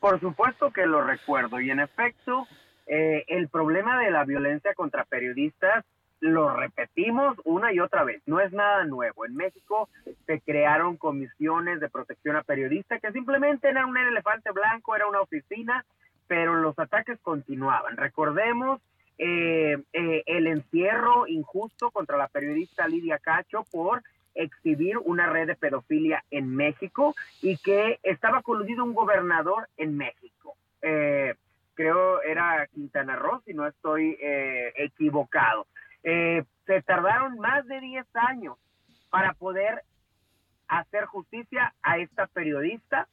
Por 0.00 0.18
supuesto 0.20 0.72
que 0.72 0.86
lo 0.86 1.04
recuerdo 1.04 1.60
y 1.60 1.70
en 1.70 1.80
efecto, 1.80 2.46
eh, 2.86 3.24
el 3.28 3.48
problema 3.48 4.00
de 4.00 4.10
la 4.10 4.24
violencia 4.24 4.72
contra 4.74 5.04
periodistas 5.04 5.84
lo 6.20 6.56
repetimos 6.56 7.36
una 7.44 7.72
y 7.72 7.80
otra 7.80 8.04
vez, 8.04 8.22
no 8.26 8.40
es 8.40 8.52
nada 8.52 8.84
nuevo. 8.84 9.26
En 9.26 9.36
México 9.36 9.88
se 10.26 10.40
crearon 10.40 10.96
comisiones 10.96 11.80
de 11.80 11.88
protección 11.88 12.36
a 12.36 12.42
periodistas 12.42 13.00
que 13.00 13.12
simplemente 13.12 13.68
eran 13.68 13.86
un 13.86 13.98
elefante 13.98 14.50
blanco, 14.50 14.96
era 14.96 15.06
una 15.06 15.20
oficina, 15.20 15.84
pero 16.26 16.54
los 16.54 16.78
ataques 16.78 17.18
continuaban. 17.20 17.96
Recordemos 17.96 18.80
eh, 19.18 19.78
eh, 19.92 20.22
el 20.26 20.46
encierro 20.46 21.26
injusto 21.26 21.90
contra 21.90 22.18
la 22.18 22.28
periodista 22.28 22.86
Lidia 22.86 23.18
Cacho 23.18 23.64
por 23.70 24.02
exhibir 24.34 24.98
una 24.98 25.26
red 25.26 25.46
de 25.46 25.56
pedofilia 25.56 26.22
en 26.30 26.54
México 26.54 27.14
y 27.40 27.56
que 27.56 27.98
estaba 28.02 28.42
coludido 28.42 28.84
un 28.84 28.92
gobernador 28.92 29.68
en 29.78 29.96
México. 29.96 30.56
Eh, 30.82 31.34
creo 31.74 32.20
era 32.22 32.66
Quintana 32.66 33.16
Roo, 33.16 33.40
si 33.46 33.54
no 33.54 33.66
estoy 33.66 34.18
equivocado. 34.74 35.66
Se 36.66 36.82
tardaron 36.82 37.36
más 37.38 37.66
de 37.66 37.80
10 37.80 38.06
años 38.14 38.56
para 39.10 39.34
poder 39.34 39.82
hacer 40.68 41.04
justicia 41.06 41.74
a 41.82 41.98
esta 41.98 42.26
periodista 42.28 43.08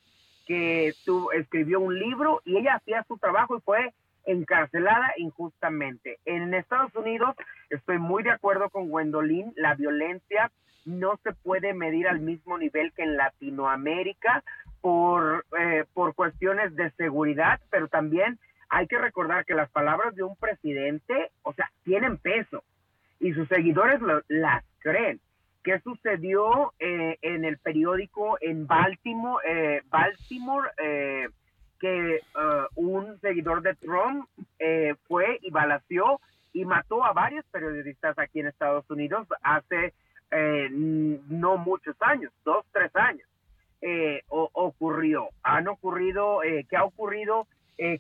que 0.46 0.94
tu, 1.06 1.32
escribió 1.32 1.80
un 1.80 1.98
libro 1.98 2.42
y 2.46 2.58
ella 2.58 2.76
hacía 2.76 3.04
su 3.08 3.18
trabajo 3.18 3.58
y 3.58 3.62
fue 3.62 3.94
encarcelada 4.26 5.14
injustamente. 5.18 6.20
En 6.26 6.54
Estados 6.54 6.94
Unidos 6.96 7.36
estoy 7.70 7.98
muy 7.98 8.22
de 8.24 8.32
acuerdo 8.32 8.70
con 8.70 8.90
Gwendolyn, 8.90 9.54
la 9.56 9.74
violencia 9.74 10.52
no 10.86 11.18
se 11.24 11.34
puede 11.34 11.74
medir 11.74 12.08
al 12.08 12.20
mismo 12.20 12.58
nivel 12.58 12.92
que 12.94 13.04
en 13.04 13.18
Latinoamérica 13.18 14.44
por, 14.82 15.46
eh, 15.58 15.86
por 15.94 16.14
cuestiones 16.14 16.76
de 16.76 16.92
seguridad, 16.92 17.60
pero 17.72 17.88
también 17.88 18.38
hay 18.70 18.88
que 18.88 18.98
recordar 18.98 19.46
que 19.46 19.56
las 19.56 19.70
palabras 19.70 20.14
de 20.16 20.24
un 20.24 20.36
presidente, 20.36 21.32
o 21.42 21.54
sea, 21.54 21.72
tienen 21.84 22.18
peso 22.18 22.64
y 23.24 23.32
sus 23.32 23.48
seguidores 23.48 24.02
las 24.28 24.66
creen. 24.80 25.22
¿Qué 25.64 25.80
sucedió 25.80 26.74
eh, 26.78 27.18
en 27.22 27.46
el 27.46 27.58
periódico 27.58 28.38
en 28.42 28.68
Baltimore? 28.68 29.42
Eh, 29.48 29.82
Baltimore 29.90 30.70
eh, 30.78 31.30
que 31.80 32.20
un 32.76 33.20
seguidor 33.22 33.62
de 33.62 33.76
Trump 33.76 34.28
fue 35.08 35.40
y 35.42 35.52
balació 35.52 36.20
y 36.54 36.64
mató 36.64 37.04
a 37.04 37.12
varios 37.12 37.46
periodistas 37.46 38.18
aquí 38.18 38.40
en 38.40 38.48
Estados 38.48 38.90
Unidos 38.90 39.28
hace 39.42 39.94
no 40.32 41.58
muchos 41.58 41.96
años, 42.00 42.32
dos, 42.46 42.66
tres 42.72 42.96
años. 42.96 43.28
ocurrió, 44.30 45.28
han 45.44 45.68
ocurrido, 45.68 46.40
¿qué 46.42 46.78
ha 46.78 46.86
ocurrido 46.86 47.48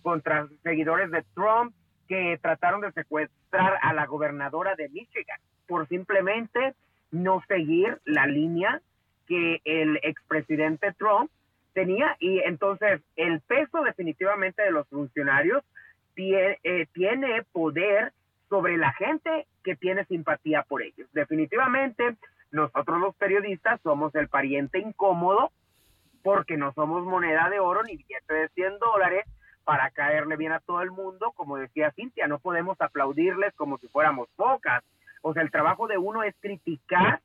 contra 0.01 0.47
seguidores 0.63 1.11
de 1.11 1.24
Trump 1.34 1.74
que 2.08 2.38
trataron 2.41 2.82
de 2.82 2.91
secuestrar 2.91 3.80
a 3.82 3.93
la 3.93 4.06
gobernadora 4.06 4.76
de 4.76 4.89
Michigan 4.89 5.39
por 5.68 5.88
simplemente 5.88 6.74
no 7.12 7.41
seguir 7.47 7.99
la 8.06 8.26
línea 8.28 8.82
que 9.28 9.62
el 9.64 9.97
expresidente 10.04 10.93
Trump 10.93 11.32
tenía 11.74 12.16
y 12.20 12.39
entonces 12.39 13.01
el 13.16 13.41
peso 13.41 13.82
definitivamente 13.84 14.62
de 14.62 14.72
los 14.72 14.88
funcionarios 14.89 15.64
tiene, 16.14 16.60
eh, 16.64 16.88
tiene 16.93 17.43
poder 17.51 18.14
sobre 18.49 18.78
la 18.78 18.91
gente 18.93 19.47
que 19.64 19.76
tiene 19.76 20.06
simpatía 20.06 20.64
por 20.64 20.84
ellos. 20.84 21.08
Definitivamente 21.14 22.16
nosotros 22.51 22.99
los 22.99 23.16
periodistas 23.16 23.82
somos 23.82 24.14
el 24.16 24.28
pariente 24.28 24.80
incómodo 24.80 25.51
porque 26.22 26.58
no 26.58 26.72
somos 26.74 27.04
moneda 27.04 27.49
de 27.49 27.60
oro 27.60 27.82
ni 27.84 27.97
billete 27.97 28.34
de 28.34 28.49
100 28.49 28.80
dólares 28.80 29.26
para 29.64 29.89
caerle 29.91 30.36
bien 30.36 30.51
a 30.51 30.59
todo 30.59 30.82
el 30.82 30.91
mundo, 30.91 31.32
como 31.36 31.57
decía 31.57 31.91
Cintia, 31.91 32.28
no 32.28 32.39
podemos 32.39 32.80
aplaudirles 32.82 33.53
como 33.55 33.78
si 33.78 33.88
fuéramos 33.88 34.28
pocas 34.36 34.84
o 35.24 35.34
sea, 35.34 35.41
el 35.41 35.51
trabajo 35.51 35.88
de 35.88 35.97
uno 35.97 36.22
es 36.22 36.36
criticar 36.41 37.22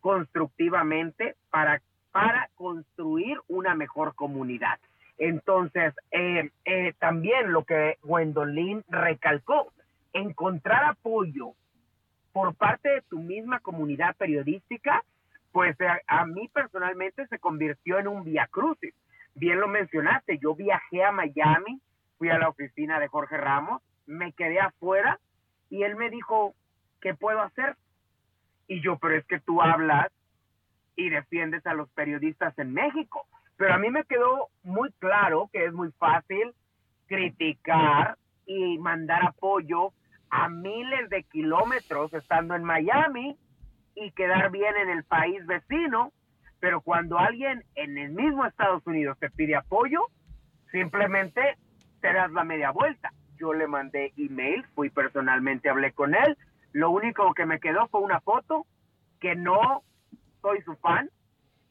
constructivamente 0.00 1.34
para, 1.50 1.80
para 2.12 2.50
construir 2.54 3.38
una 3.48 3.74
mejor 3.74 4.14
comunidad. 4.14 4.78
Entonces, 5.16 5.94
eh, 6.10 6.50
eh, 6.66 6.92
también 6.98 7.52
lo 7.52 7.64
que 7.64 7.96
Gwendolyn 8.02 8.84
recalcó, 8.88 9.72
encontrar 10.12 10.84
apoyo 10.84 11.54
por 12.32 12.54
parte 12.54 12.90
de 12.90 13.02
tu 13.02 13.18
misma 13.18 13.60
comunidad 13.60 14.14
periodística, 14.16 15.02
pues 15.50 15.80
a, 15.80 15.96
eh, 15.96 16.02
a 16.06 16.26
mí 16.26 16.48
personalmente 16.52 17.26
se 17.28 17.38
convirtió 17.38 17.98
en 17.98 18.08
un 18.08 18.24
via 18.24 18.46
crucis. 18.46 18.94
Bien 19.38 19.60
lo 19.60 19.68
mencionaste, 19.68 20.38
yo 20.38 20.56
viajé 20.56 21.04
a 21.04 21.12
Miami, 21.12 21.80
fui 22.18 22.28
a 22.28 22.38
la 22.38 22.48
oficina 22.48 22.98
de 22.98 23.06
Jorge 23.06 23.36
Ramos, 23.36 23.80
me 24.04 24.32
quedé 24.32 24.58
afuera 24.58 25.20
y 25.70 25.84
él 25.84 25.94
me 25.94 26.10
dijo, 26.10 26.54
¿qué 27.00 27.14
puedo 27.14 27.40
hacer? 27.40 27.76
Y 28.66 28.80
yo, 28.80 28.98
pero 28.98 29.16
es 29.16 29.24
que 29.26 29.38
tú 29.38 29.62
hablas 29.62 30.08
y 30.96 31.08
defiendes 31.08 31.64
a 31.66 31.74
los 31.74 31.88
periodistas 31.90 32.58
en 32.58 32.72
México. 32.74 33.26
Pero 33.56 33.74
a 33.74 33.78
mí 33.78 33.90
me 33.90 34.04
quedó 34.04 34.48
muy 34.64 34.90
claro 34.98 35.48
que 35.52 35.64
es 35.64 35.72
muy 35.72 35.92
fácil 35.92 36.52
criticar 37.06 38.18
y 38.44 38.76
mandar 38.78 39.24
apoyo 39.24 39.92
a 40.30 40.48
miles 40.48 41.08
de 41.10 41.22
kilómetros 41.22 42.12
estando 42.12 42.56
en 42.56 42.64
Miami 42.64 43.36
y 43.94 44.10
quedar 44.10 44.50
bien 44.50 44.76
en 44.76 44.90
el 44.90 45.04
país 45.04 45.46
vecino, 45.46 46.12
pero 46.60 46.80
cuando 46.80 47.18
alguien 47.18 47.64
en 47.74 47.98
el 47.98 48.10
mismo 48.10 48.44
Estados 48.44 48.86
Unidos 48.86 49.18
te 49.18 49.30
pide 49.30 49.56
apoyo, 49.56 50.00
simplemente 50.70 51.56
te 52.00 52.12
das 52.12 52.30
la 52.32 52.44
media 52.44 52.70
vuelta. 52.70 53.12
Yo 53.38 53.52
le 53.52 53.66
mandé 53.66 54.12
email, 54.16 54.64
fui 54.74 54.90
personalmente, 54.90 55.68
hablé 55.68 55.92
con 55.92 56.14
él, 56.14 56.36
lo 56.72 56.90
único 56.90 57.32
que 57.34 57.46
me 57.46 57.60
quedó 57.60 57.88
fue 57.88 58.00
una 58.00 58.20
foto, 58.20 58.66
que 59.20 59.34
no 59.34 59.82
soy 60.42 60.62
su 60.62 60.74
fan. 60.76 61.10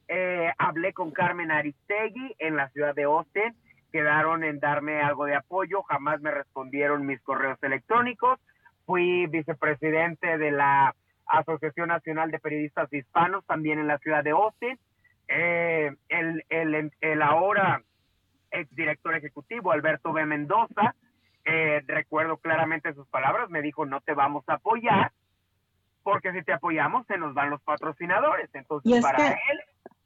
Eh, 0.07 0.51
hablé 0.57 0.93
con 0.93 1.11
Carmen 1.11 1.51
Aristegui 1.51 2.35
en 2.39 2.55
la 2.55 2.69
ciudad 2.69 2.95
de 2.95 3.03
Austin, 3.03 3.55
quedaron 3.91 4.43
en 4.43 4.59
darme 4.59 5.01
algo 5.01 5.25
de 5.25 5.35
apoyo, 5.35 5.83
jamás 5.83 6.21
me 6.21 6.31
respondieron 6.31 7.05
mis 7.05 7.21
correos 7.21 7.61
electrónicos. 7.61 8.39
Fui 8.85 9.27
vicepresidente 9.27 10.37
de 10.37 10.51
la 10.51 10.95
Asociación 11.27 11.89
Nacional 11.89 12.31
de 12.31 12.39
Periodistas 12.39 12.91
Hispanos, 12.91 13.45
también 13.45 13.79
en 13.79 13.87
la 13.87 13.97
ciudad 13.99 14.23
de 14.23 14.31
Austin. 14.31 14.79
Eh, 15.27 15.95
el, 16.09 16.43
el, 16.49 16.91
el 17.01 17.21
ahora 17.21 17.81
exdirector 18.51 19.15
ejecutivo, 19.15 19.71
Alberto 19.71 20.13
B. 20.13 20.25
Mendoza, 20.25 20.95
eh, 21.43 21.81
recuerdo 21.85 22.37
claramente 22.37 22.93
sus 22.93 23.07
palabras, 23.07 23.49
me 23.49 23.61
dijo, 23.61 23.85
no 23.85 24.01
te 24.01 24.13
vamos 24.13 24.43
a 24.47 24.53
apoyar, 24.53 25.11
porque 26.03 26.31
si 26.31 26.43
te 26.43 26.53
apoyamos 26.53 27.05
se 27.07 27.17
nos 27.17 27.33
van 27.33 27.49
los 27.49 27.61
patrocinadores. 27.61 28.49
Entonces, 28.53 29.01
para 29.01 29.31
él... 29.31 29.59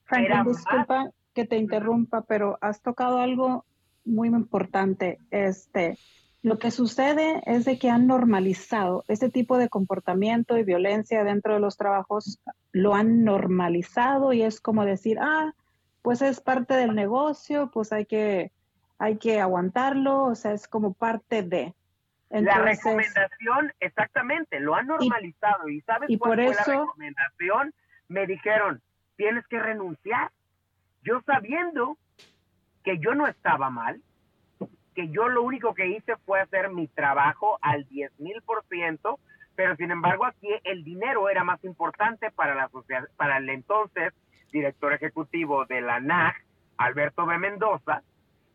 Franklin, 0.05 0.43
disculpa 0.43 1.09
que 1.33 1.45
te 1.45 1.57
interrumpa, 1.57 2.23
pero 2.23 2.57
has 2.61 2.81
tocado 2.81 3.19
algo 3.19 3.65
muy 4.03 4.27
importante. 4.27 5.19
Este, 5.29 5.97
lo 6.43 6.57
que 6.57 6.71
sucede 6.71 7.41
es 7.45 7.65
de 7.65 7.77
que 7.77 7.89
han 7.89 8.07
normalizado 8.07 9.03
este 9.07 9.29
tipo 9.29 9.57
de 9.57 9.69
comportamiento 9.69 10.57
y 10.57 10.63
violencia 10.63 11.23
dentro 11.23 11.53
de 11.53 11.59
los 11.59 11.77
trabajos, 11.77 12.39
lo 12.71 12.95
han 12.95 13.23
normalizado 13.23 14.33
y 14.33 14.41
es 14.41 14.59
como 14.59 14.83
decir, 14.85 15.19
ah, 15.21 15.53
pues 16.01 16.21
es 16.21 16.41
parte 16.41 16.73
del 16.73 16.95
negocio, 16.95 17.69
pues 17.71 17.93
hay 17.93 18.05
que 18.05 18.51
hay 18.97 19.17
que 19.17 19.41
aguantarlo, 19.41 20.25
o 20.25 20.35
sea, 20.35 20.53
es 20.53 20.67
como 20.67 20.93
parte 20.93 21.41
de. 21.41 21.73
la 22.29 22.59
recomendación, 22.59 23.73
exactamente, 23.79 24.59
lo 24.59 24.75
han 24.75 24.87
normalizado 24.87 25.69
y, 25.69 25.81
¿sabes 25.81 26.09
cuál 26.19 26.35
fue 26.35 26.53
la 26.53 26.63
recomendación? 26.63 27.73
Me 28.09 28.27
dijeron, 28.27 28.79
tienes 29.15 29.45
que 29.47 29.59
renunciar. 29.59 30.31
Yo 31.03 31.21
sabiendo 31.25 31.97
que 32.83 32.99
yo 32.99 33.15
no 33.15 33.25
estaba 33.25 33.71
mal, 33.71 34.03
que 34.95 35.09
yo 35.09 35.29
lo 35.29 35.43
único 35.43 35.73
que 35.73 35.87
hice 35.87 36.15
fue 36.25 36.41
hacer 36.41 36.69
mi 36.69 36.87
trabajo 36.87 37.57
al 37.61 37.85
10 37.87 38.19
mil 38.19 38.41
por 38.41 38.63
ciento, 38.65 39.19
pero 39.55 39.75
sin 39.75 39.91
embargo 39.91 40.25
aquí 40.25 40.49
el 40.63 40.83
dinero 40.83 41.29
era 41.29 41.43
más 41.43 41.63
importante 41.63 42.31
para 42.31 42.55
la 42.55 42.69
para 43.15 43.37
el 43.37 43.49
entonces 43.49 44.13
director 44.51 44.93
ejecutivo 44.93 45.65
de 45.65 45.81
la 45.81 45.99
NAG, 45.99 46.35
Alberto 46.77 47.25
B. 47.25 47.37
Mendoza, 47.37 48.03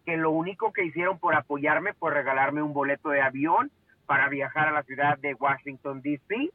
que 0.04 0.16
lo 0.16 0.30
único 0.30 0.72
que 0.72 0.84
hicieron 0.84 1.18
por 1.18 1.34
apoyarme 1.34 1.94
fue 1.94 2.12
regalarme 2.12 2.62
un 2.62 2.74
boleto 2.74 3.08
de 3.10 3.22
avión 3.22 3.70
para 4.06 4.28
viajar 4.28 4.68
a 4.68 4.72
la 4.72 4.82
ciudad 4.84 5.18
de 5.18 5.34
Washington, 5.34 6.00
D.C., 6.02 6.50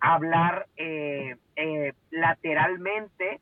hablar 0.00 0.66
eh, 0.76 1.36
eh, 1.56 1.92
lateralmente 2.10 3.40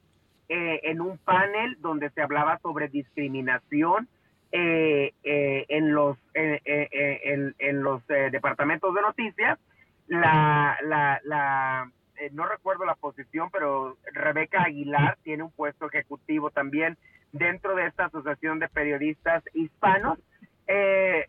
eh, 0.49 0.81
en 0.83 1.01
un 1.01 1.19
panel 1.19 1.77
donde 1.81 2.11
se 2.11 2.21
hablaba 2.21 2.59
sobre 2.59 2.89
discriminación 2.89 4.09
en 4.51 5.95
los, 5.95 6.17
en, 6.35 7.83
los 7.83 8.07
departamentos 8.07 8.95
de 8.95 9.03
noticias. 9.03 9.59
La, 10.07 10.79
la, 10.83 11.21
la 11.25 11.91
no 12.33 12.47
recuerdo 12.47 12.85
la 12.85 12.95
posición, 12.95 13.51
pero 13.51 13.97
Rebeca 14.13 14.63
Aguilar 14.63 15.19
tiene 15.23 15.45
un 15.45 15.51
puesto 15.51 15.87
ejecutivo 15.87 16.51
también 16.51 16.97
dentro 17.33 17.75
de 17.75 17.87
esta 17.87 18.07
asociación 18.07 18.59
de 18.59 18.69
periodistas 18.69 19.43
hispanos. 19.55 20.19
Eh, 20.67 21.27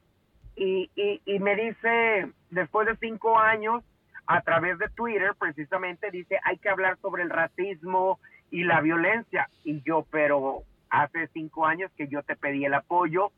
y, 0.56 0.90
y, 0.96 1.40
me 1.40 1.56
dice, 1.56 2.30
después 2.50 2.88
de 2.88 2.98
cinco 2.98 3.40
años, 3.40 3.84
a 4.28 4.42
través 4.42 4.78
de 4.78 4.90
Twitter, 4.90 5.32
precisamente 5.40 6.12
dice, 6.12 6.38
hay 6.44 6.58
que 6.58 6.70
hablar 6.70 6.98
sobre 7.02 7.24
el 7.24 7.30
racismo 7.30 8.20
y 8.52 8.64
la 8.64 8.82
violencia. 8.82 9.50
Y 9.64 9.82
yo, 9.84 10.06
pero 10.12 10.64
hace 10.90 11.28
cinco 11.34 11.66
años 11.66 11.92
que 11.98 12.08
yo 12.08 12.24
te 12.24 12.36
pedí 12.36 12.66
el 12.66 12.74
apoyo 12.74 13.32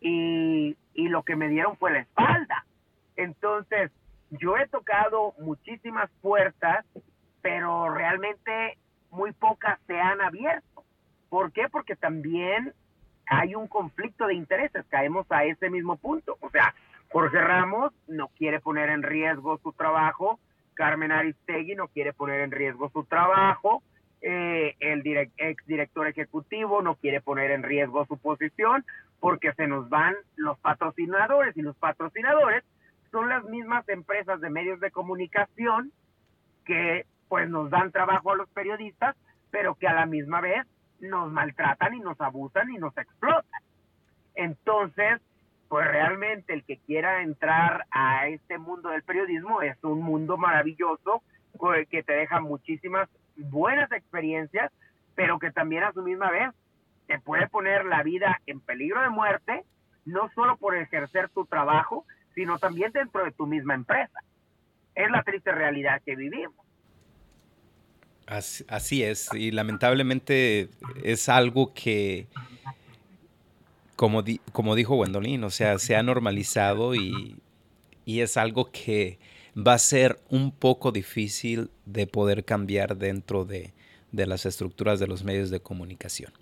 y, 0.00 0.76
y 0.94 1.08
lo 1.08 1.22
que 1.22 1.36
me 1.36 1.48
dieron 1.48 1.76
fue 1.76 1.92
la 1.92 2.00
espalda. 2.00 2.64
Entonces, 3.16 3.90
yo 4.30 4.56
he 4.56 4.68
tocado 4.68 5.34
muchísimas 5.38 6.10
puertas, 6.20 6.84
pero 7.42 7.92
realmente 7.92 8.78
muy 9.10 9.32
pocas 9.32 9.78
se 9.86 9.98
han 9.98 10.20
abierto. 10.20 10.84
¿Por 11.28 11.52
qué? 11.52 11.68
Porque 11.70 11.96
también 11.96 12.74
hay 13.26 13.54
un 13.54 13.66
conflicto 13.66 14.26
de 14.26 14.34
intereses, 14.34 14.84
caemos 14.88 15.26
a 15.30 15.44
ese 15.44 15.70
mismo 15.70 15.96
punto. 15.96 16.36
O 16.40 16.50
sea, 16.50 16.74
Jorge 17.10 17.40
Ramos 17.40 17.92
no 18.06 18.28
quiere 18.28 18.60
poner 18.60 18.90
en 18.90 19.02
riesgo 19.02 19.58
su 19.58 19.72
trabajo, 19.72 20.38
Carmen 20.74 21.10
Aristegui 21.10 21.74
no 21.74 21.88
quiere 21.88 22.12
poner 22.12 22.40
en 22.40 22.50
riesgo 22.50 22.90
su 22.90 23.04
trabajo, 23.04 23.82
eh, 24.20 24.74
el 24.80 25.06
ex 25.36 25.66
director 25.66 26.08
ejecutivo 26.08 26.82
no 26.82 26.96
quiere 26.96 27.20
poner 27.20 27.50
en 27.52 27.62
riesgo 27.62 28.04
su 28.06 28.18
posición 28.18 28.84
porque 29.20 29.52
se 29.54 29.66
nos 29.66 29.88
van 29.88 30.14
los 30.36 30.58
patrocinadores 30.58 31.56
y 31.56 31.62
los 31.62 31.76
patrocinadores 31.76 32.64
son 33.10 33.28
las 33.28 33.44
mismas 33.44 33.88
empresas 33.88 34.40
de 34.40 34.50
medios 34.50 34.80
de 34.80 34.90
comunicación 34.90 35.92
que 36.64 37.06
pues 37.28 37.48
nos 37.48 37.70
dan 37.70 37.92
trabajo 37.92 38.32
a 38.32 38.36
los 38.36 38.48
periodistas, 38.50 39.16
pero 39.50 39.74
que 39.74 39.86
a 39.86 39.94
la 39.94 40.06
misma 40.06 40.40
vez 40.40 40.66
nos 41.00 41.30
maltratan 41.30 41.94
y 41.94 42.00
nos 42.00 42.20
abusan 42.20 42.70
y 42.70 42.78
nos 42.78 42.96
explotan. 42.96 43.62
Entonces, 44.34 45.20
pues 45.68 45.86
realmente 45.86 46.54
el 46.54 46.64
que 46.64 46.78
quiera 46.78 47.22
entrar 47.22 47.86
a 47.90 48.28
este 48.28 48.58
mundo 48.58 48.88
del 48.90 49.02
periodismo 49.02 49.62
es 49.62 49.76
un 49.82 50.00
mundo 50.00 50.36
maravilloso 50.36 51.22
que 51.90 52.02
te 52.02 52.12
deja 52.12 52.40
muchísimas 52.40 53.08
buenas 53.38 53.90
experiencias, 53.92 54.70
pero 55.14 55.38
que 55.38 55.50
también 55.50 55.84
a 55.84 55.92
su 55.92 56.02
misma 56.02 56.30
vez 56.30 56.50
te 57.06 57.18
puede 57.18 57.48
poner 57.48 57.86
la 57.86 58.02
vida 58.02 58.40
en 58.46 58.60
peligro 58.60 59.00
de 59.00 59.08
muerte, 59.08 59.64
no 60.04 60.30
solo 60.34 60.56
por 60.56 60.76
ejercer 60.76 61.28
tu 61.30 61.46
trabajo, 61.46 62.04
sino 62.34 62.58
también 62.58 62.92
dentro 62.92 63.24
de 63.24 63.32
tu 63.32 63.46
misma 63.46 63.74
empresa. 63.74 64.20
Es 64.94 65.10
la 65.10 65.22
triste 65.22 65.52
realidad 65.52 66.02
que 66.04 66.16
vivimos. 66.16 66.54
Así, 68.26 69.02
es, 69.02 69.30
y 69.32 69.52
lamentablemente 69.52 70.68
es 71.02 71.30
algo 71.30 71.72
que, 71.72 72.26
como, 73.96 74.22
dijo 74.22 74.96
Gwendolyn, 74.96 75.44
o 75.44 75.50
sea, 75.50 75.78
se 75.78 75.96
ha 75.96 76.02
normalizado 76.02 76.94
y 76.94 77.40
es 78.04 78.36
algo 78.36 78.70
que 78.70 79.18
va 79.56 79.74
a 79.74 79.78
ser 79.78 80.20
un 80.28 80.52
poco 80.52 80.92
difícil 80.92 81.70
de 81.86 82.06
poder 82.06 82.44
cambiar 82.44 82.96
dentro 82.96 83.44
de, 83.44 83.72
las 84.12 84.46
estructuras 84.46 85.00
de 85.00 85.06
los 85.06 85.24
medios 85.24 85.50
de 85.50 85.60
comunicación. 85.60 86.32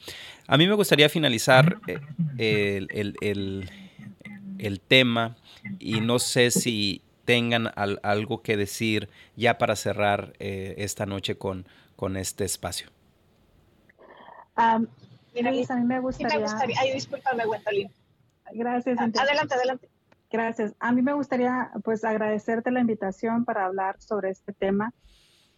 A 0.47 0.57
mí 0.57 0.67
me 0.67 0.75
gustaría 0.75 1.09
finalizar 1.09 1.79
eh, 2.39 2.87
el, 4.59 4.81
tema 4.81 5.37
y 5.79 6.01
no 6.01 6.19
sé 6.19 6.51
si 6.51 7.03
tengan 7.25 7.73
algo 7.75 8.43
que 8.43 8.57
decir 8.57 9.09
ya 9.37 9.59
para 9.59 9.77
cerrar 9.77 10.33
eh, 10.39 10.75
esta 10.79 11.07
noche 11.07 11.37
con, 11.37 11.67
con 11.97 12.17
este 12.17 12.45
espacio. 12.45 12.89
a 15.71 15.77
mí 15.77 15.85
me 15.85 16.01
gustaría... 16.01 16.81
Ay, 16.81 16.93
discúlpame, 16.93 17.45
Gracias. 18.53 18.99
Adelante, 18.99 19.55
adelante. 19.55 19.89
Gracias. 20.31 20.75
A 20.81 20.93
mí 20.93 21.03
me 21.03 21.13
gustaría 21.13 21.71
pues 21.85 22.05
agradecerte 22.05 22.71
la 22.71 22.81
invitación 22.81 23.45
para 23.45 23.65
hablar 23.65 24.01
sobre 24.01 24.31
este 24.31 24.53
tema 24.53 24.93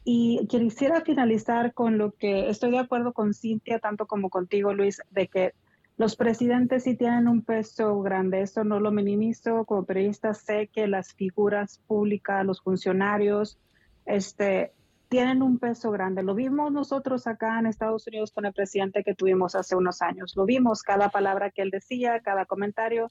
y 0.05 0.47
quisiera 0.47 1.03
finalizar 1.03 1.75
con 1.75 1.99
lo 1.99 2.13
que 2.13 2.49
estoy 2.49 2.71
de 2.71 2.79
acuerdo 2.79 3.13
con 3.13 3.35
Cintia, 3.35 3.79
tanto 3.79 4.07
como 4.07 4.31
contigo, 4.31 4.73
Luis, 4.73 5.03
de 5.11 5.29
que 5.29 5.55
los 5.99 6.17
presidentes 6.17 6.85
sí 6.85 6.97
tienen 6.97 7.29
un 7.29 7.43
peso 7.43 8.01
grande. 8.01 8.41
Eso 8.41 8.65
no 8.65 8.79
lo 8.81 8.91
minimizo. 8.91 9.65
Como 9.65 9.85
periodista 9.85 10.33
sé 10.33 10.69
que 10.69 10.87
las 10.87 11.13
figuras 11.13 11.83
públicas, 11.87 12.47
los 12.47 12.63
funcionarios, 12.63 13.59
este, 14.07 14.73
tienen 15.09 15.43
un 15.43 15.59
peso 15.59 15.91
grande. 15.91 16.23
Lo 16.23 16.35
vimos 16.35 16.73
nosotros 16.73 17.27
acá 17.27 17.59
en 17.59 17.67
Estados 17.67 18.07
Unidos 18.07 18.33
con 18.33 18.47
el 18.47 18.53
presidente 18.53 19.03
que 19.03 19.15
tuvimos 19.15 19.55
hace 19.55 19.75
unos 19.75 20.01
años. 20.01 20.35
Lo 20.37 20.45
vimos, 20.45 20.83
cada 20.83 21.09
palabra 21.09 21.51
que 21.51 21.63
él 21.63 21.71
decía, 21.71 22.21
cada 22.21 22.47
comentario 22.47 23.11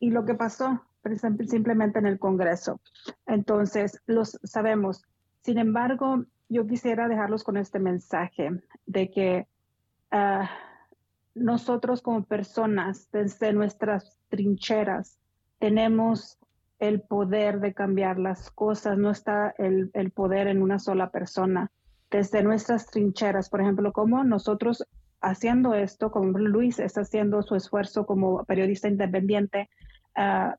y 0.00 0.10
lo 0.10 0.24
que 0.24 0.34
pasó 0.34 0.82
simplemente 1.46 1.98
en 1.98 2.06
el 2.06 2.18
Congreso. 2.18 2.80
Entonces, 3.26 4.02
los 4.06 4.38
sabemos. 4.42 5.02
Sin 5.42 5.58
embargo, 5.58 6.24
yo 6.48 6.66
quisiera 6.66 7.08
dejarlos 7.08 7.44
con 7.44 7.56
este 7.56 7.78
mensaje 7.78 8.62
de 8.86 9.10
que 9.10 9.46
ah, 10.10 10.50
nosotros 11.34 12.02
como 12.02 12.24
personas, 12.24 13.08
desde 13.12 13.52
nuestras 13.52 14.18
trincheras, 14.28 15.18
tenemos 15.58 16.38
el 16.78 17.00
poder 17.00 17.60
de 17.60 17.74
cambiar 17.74 18.18
las 18.18 18.50
cosas, 18.50 18.98
no 18.98 19.10
está 19.10 19.54
el, 19.58 19.90
el 19.94 20.10
poder 20.10 20.46
en 20.46 20.62
una 20.62 20.78
sola 20.78 21.10
persona. 21.10 21.70
Desde 22.10 22.42
nuestras 22.42 22.86
trincheras, 22.86 23.50
por 23.50 23.60
ejemplo, 23.60 23.92
como 23.92 24.24
nosotros 24.24 24.84
haciendo 25.20 25.74
esto, 25.74 26.10
como 26.10 26.38
Luis 26.38 26.78
está 26.78 27.00
haciendo 27.00 27.42
su 27.42 27.56
esfuerzo 27.56 28.06
como 28.06 28.44
periodista 28.44 28.88
independiente, 28.88 29.68
Ah, 30.20 30.56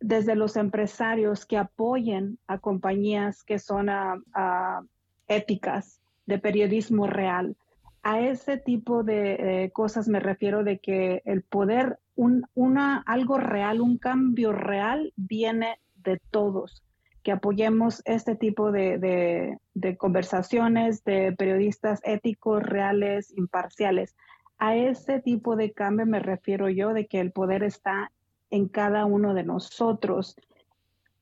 desde 0.00 0.34
los 0.34 0.58
empresarios 0.58 1.46
que 1.46 1.56
apoyen 1.56 2.38
a 2.46 2.58
compañías 2.58 3.42
que 3.42 3.58
son 3.58 3.88
ah, 3.88 4.20
ah, 4.34 4.82
éticas 5.28 6.02
de 6.26 6.38
periodismo 6.38 7.06
real. 7.06 7.56
A 8.02 8.20
ese 8.20 8.58
tipo 8.58 9.02
de 9.02 9.64
eh, 9.64 9.70
cosas 9.70 10.08
me 10.08 10.20
refiero 10.20 10.62
de 10.62 10.78
que 10.78 11.22
el 11.24 11.40
poder, 11.40 11.98
un, 12.16 12.44
una, 12.54 13.02
algo 13.06 13.38
real, 13.38 13.80
un 13.80 13.96
cambio 13.96 14.52
real 14.52 15.14
viene 15.16 15.80
de 15.94 16.20
todos, 16.30 16.84
que 17.22 17.32
apoyemos 17.32 18.02
este 18.04 18.36
tipo 18.36 18.72
de, 18.72 19.56
de 19.72 19.96
conversaciones 19.96 21.02
de 21.02 21.32
periodistas 21.32 22.02
éticos, 22.04 22.62
reales, 22.62 23.32
imparciales. 23.38 24.14
A 24.58 24.76
ese 24.76 25.20
tipo 25.20 25.56
de 25.56 25.72
cambio 25.72 26.04
me 26.04 26.20
refiero 26.20 26.68
yo 26.68 26.92
de 26.92 27.06
que 27.06 27.20
el 27.20 27.32
poder 27.32 27.62
está 27.62 28.12
en 28.50 28.68
cada 28.68 29.04
uno 29.04 29.34
de 29.34 29.44
nosotros 29.44 30.36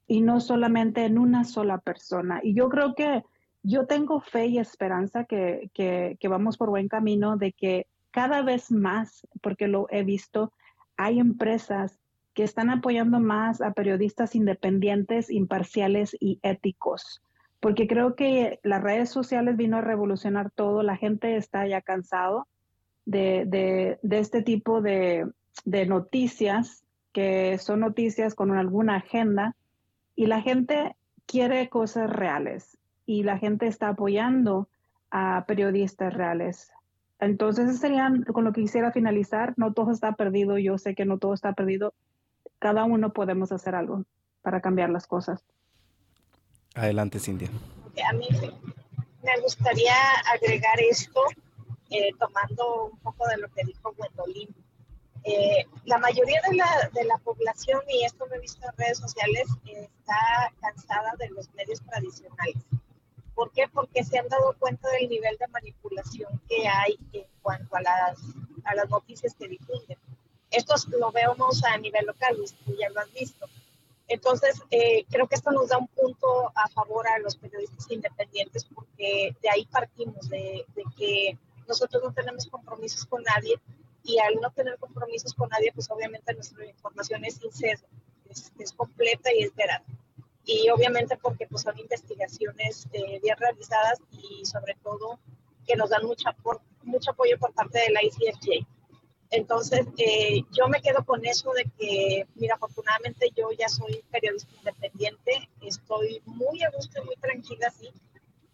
y 0.07 0.21
no 0.21 0.41
solamente 0.41 1.05
en 1.05 1.19
una 1.19 1.45
sola 1.45 1.79
persona. 1.79 2.41
Y 2.43 2.55
yo 2.55 2.69
creo 2.69 2.95
que 2.95 3.23
yo 3.63 3.87
tengo 3.87 4.21
fe 4.21 4.47
y 4.47 4.59
esperanza 4.59 5.25
que, 5.25 6.19
vamos 6.29 6.59
por 6.59 6.69
buen 6.69 6.89
camino 6.89 7.37
de 7.37 7.53
que 7.53 7.87
cada 8.11 8.43
vez 8.43 8.71
más, 8.71 9.27
porque 9.43 9.67
lo 9.67 9.87
he 9.91 10.05
visto, 10.05 10.53
hay 10.97 11.19
empresas 11.19 11.99
que 12.35 12.45
están 12.45 12.69
apoyando 12.71 13.21
más 13.21 13.61
a 13.61 13.73
periodistas 13.73 14.35
independientes, 14.35 15.31
imparciales 15.31 16.17
y 16.21 16.39
éticos, 16.43 17.23
porque 17.61 17.87
creo 17.89 18.15
que 18.15 18.61
las 18.63 18.83
redes 18.83 19.09
sociales 19.09 19.57
vino 19.57 19.79
a 19.79 19.81
revolucionar 19.81 20.51
todo, 20.51 20.83
la 20.83 20.97
gente 20.97 21.37
está 21.37 21.67
ya 21.67 21.81
cansado 21.81 22.47
de, 23.07 23.99
este 24.11 24.43
tipo 24.43 24.83
de, 24.83 25.27
de 25.65 25.87
noticias 25.87 26.84
que 27.15 27.57
son 27.59 27.81
noticias 27.81 28.35
con 28.35 28.51
alguna 28.51 28.97
agenda 28.97 29.57
y 30.17 30.27
la 30.27 30.43
gente 30.43 30.97
quiere 31.27 31.71
cosas 31.71 32.11
reales 32.11 32.77
y 33.07 33.23
la 33.23 33.39
gente 33.39 33.69
está 33.69 33.89
apoyando 33.91 34.69
a 35.11 35.45
periodistas 35.47 36.13
reales. 36.13 36.73
Entonces, 37.21 37.69
eso 37.69 37.79
sería 37.79 38.11
con 38.33 38.45
lo 38.45 38.53
que 38.53 38.63
quisiera 38.63 38.91
finalizar. 38.91 39.55
No 39.57 39.73
todo 39.73 39.93
está 39.93 40.13
perdido, 40.13 40.59
yo 40.59 40.77
sé 40.77 40.97
que 40.97 41.05
no 41.05 41.19
todo 41.19 41.33
está 41.35 41.53
perdido. 41.53 41.95
Cada 42.59 42.85
uno 42.85 43.13
podemos 43.13 43.53
hacer 43.53 43.77
algo 43.77 44.05
para 44.43 44.61
cambiar 44.61 44.91
las 44.91 45.07
cosas. 45.07 45.45
Adelante, 46.75 47.21
Cintia. 47.21 47.49
A 48.11 48.13
mí 48.13 48.27
me 49.23 49.41
gustaría 49.41 49.95
agregar 50.35 50.81
esto, 50.81 51.21
eh, 51.91 52.11
tomando 52.19 52.91
un 52.93 52.99
poco 52.99 53.29
de 53.29 53.37
lo 53.39 53.49
que 53.51 53.63
dijo 53.65 53.95
Gwendolyn 53.97 54.49
eh, 55.23 55.65
la 55.87 55.99
mayoría 55.99 56.41
de 56.49 56.57
la, 56.57 56.91
de 56.93 57.05
la, 57.05 57.19
población, 57.19 57.83
y 57.89 58.05
esto 58.05 58.27
lo 58.27 58.35
he 58.35 58.41
visto 58.41 58.67
en 58.67 58.77
redes 58.77 58.99
sociales, 58.99 59.47
está 59.67 60.53
cansada 60.61 61.15
de 61.19 61.29
los 61.31 61.53
medios 61.55 61.81
tradicionales. 61.83 62.57
¿Por 63.35 63.51
qué? 63.53 63.69
Porque 63.69 64.05
se 64.05 64.19
han 64.19 64.29
dado 64.29 64.55
cuenta 64.59 64.89
del 64.91 65.09
nivel 65.09 65.37
de 65.39 65.49
manipulación 65.49 66.41
que 66.49 66.67
hay 66.67 66.99
en 67.13 67.27
cuanto 67.43 67.77
a 67.77 67.83
las, 67.83 68.19
a 68.65 68.75
las 68.75 68.89
noticias 68.89 69.35
que 69.35 69.49
difunden. 69.49 69.99
Esto 70.51 70.75
lo 70.99 71.11
vemos 71.11 71.65
a 71.65 71.77
nivel 71.79 72.07
local, 72.07 72.37
tú 72.65 72.77
ya 72.79 72.89
lo 72.91 73.01
has 73.01 73.13
visto. 73.13 73.47
Entonces, 74.07 74.63
eh, 74.71 75.05
creo 75.11 75.27
que 75.27 75.35
esto 75.35 75.51
nos 75.51 75.69
da 75.69 75.79
un 75.79 75.89
punto 75.89 76.53
a 76.55 76.69
favor 76.69 77.09
a 77.09 77.19
los 77.19 77.37
periodistas 77.37 77.91
independientes 77.91 78.65
porque 78.65 79.35
de 79.43 79.51
ahí 79.51 79.67
partimos, 79.67 80.29
de, 80.29 80.65
de 80.75 80.85
que 80.97 81.39
nosotros 81.67 82.03
no 82.03 82.13
tenemos 82.13 82.47
compromisos 82.47 83.05
con 83.07 83.23
nadie, 83.23 83.59
y 84.05 84.19
al 84.19 84.35
no 84.37 84.51
tener 84.53 84.79
compromisos 84.79 85.35
con 85.35 85.49
nadie, 85.49 85.73
pues 85.73 85.91
obviamente 85.91 86.35
nuestra 86.35 86.65
información 86.67 87.25
es 87.25 87.37
sincera, 87.37 87.81
es, 88.29 88.53
es 88.59 88.73
completa 88.73 89.33
y 89.35 89.43
es 89.43 89.55
veraz. 89.55 89.83
Y 90.45 90.69
obviamente 90.69 91.17
porque 91.17 91.47
pues 91.47 91.63
son 91.63 91.79
investigaciones 91.79 92.87
eh, 92.93 93.19
bien 93.23 93.37
realizadas 93.39 93.99
y 94.11 94.45
sobre 94.45 94.77
todo 94.83 95.19
que 95.67 95.75
nos 95.75 95.89
dan 95.89 96.05
mucha 96.05 96.33
por, 96.33 96.61
mucho 96.83 97.13
apoyo 97.13 97.39
por 97.39 97.55
parte 97.55 97.79
de 97.81 97.91
la 97.91 98.05
ICFJ. 98.05 98.67
Entonces, 99.31 99.87
eh, 99.97 100.43
yo 100.53 100.69
me 100.69 100.83
quedo 100.83 101.03
con 101.05 101.25
eso 101.25 101.51
de 101.53 101.65
que, 101.79 102.27
mira, 102.35 102.57
afortunadamente 102.57 103.31
yo 103.35 103.51
ya 103.59 103.69
soy 103.69 104.05
periodista 104.13 104.55
independiente, 104.59 105.49
estoy 105.63 106.23
muy 106.27 106.63
a 106.63 106.71
gusto 106.71 107.03
y 107.03 107.07
muy 107.07 107.17
tranquila 107.17 107.69
así. 107.69 107.91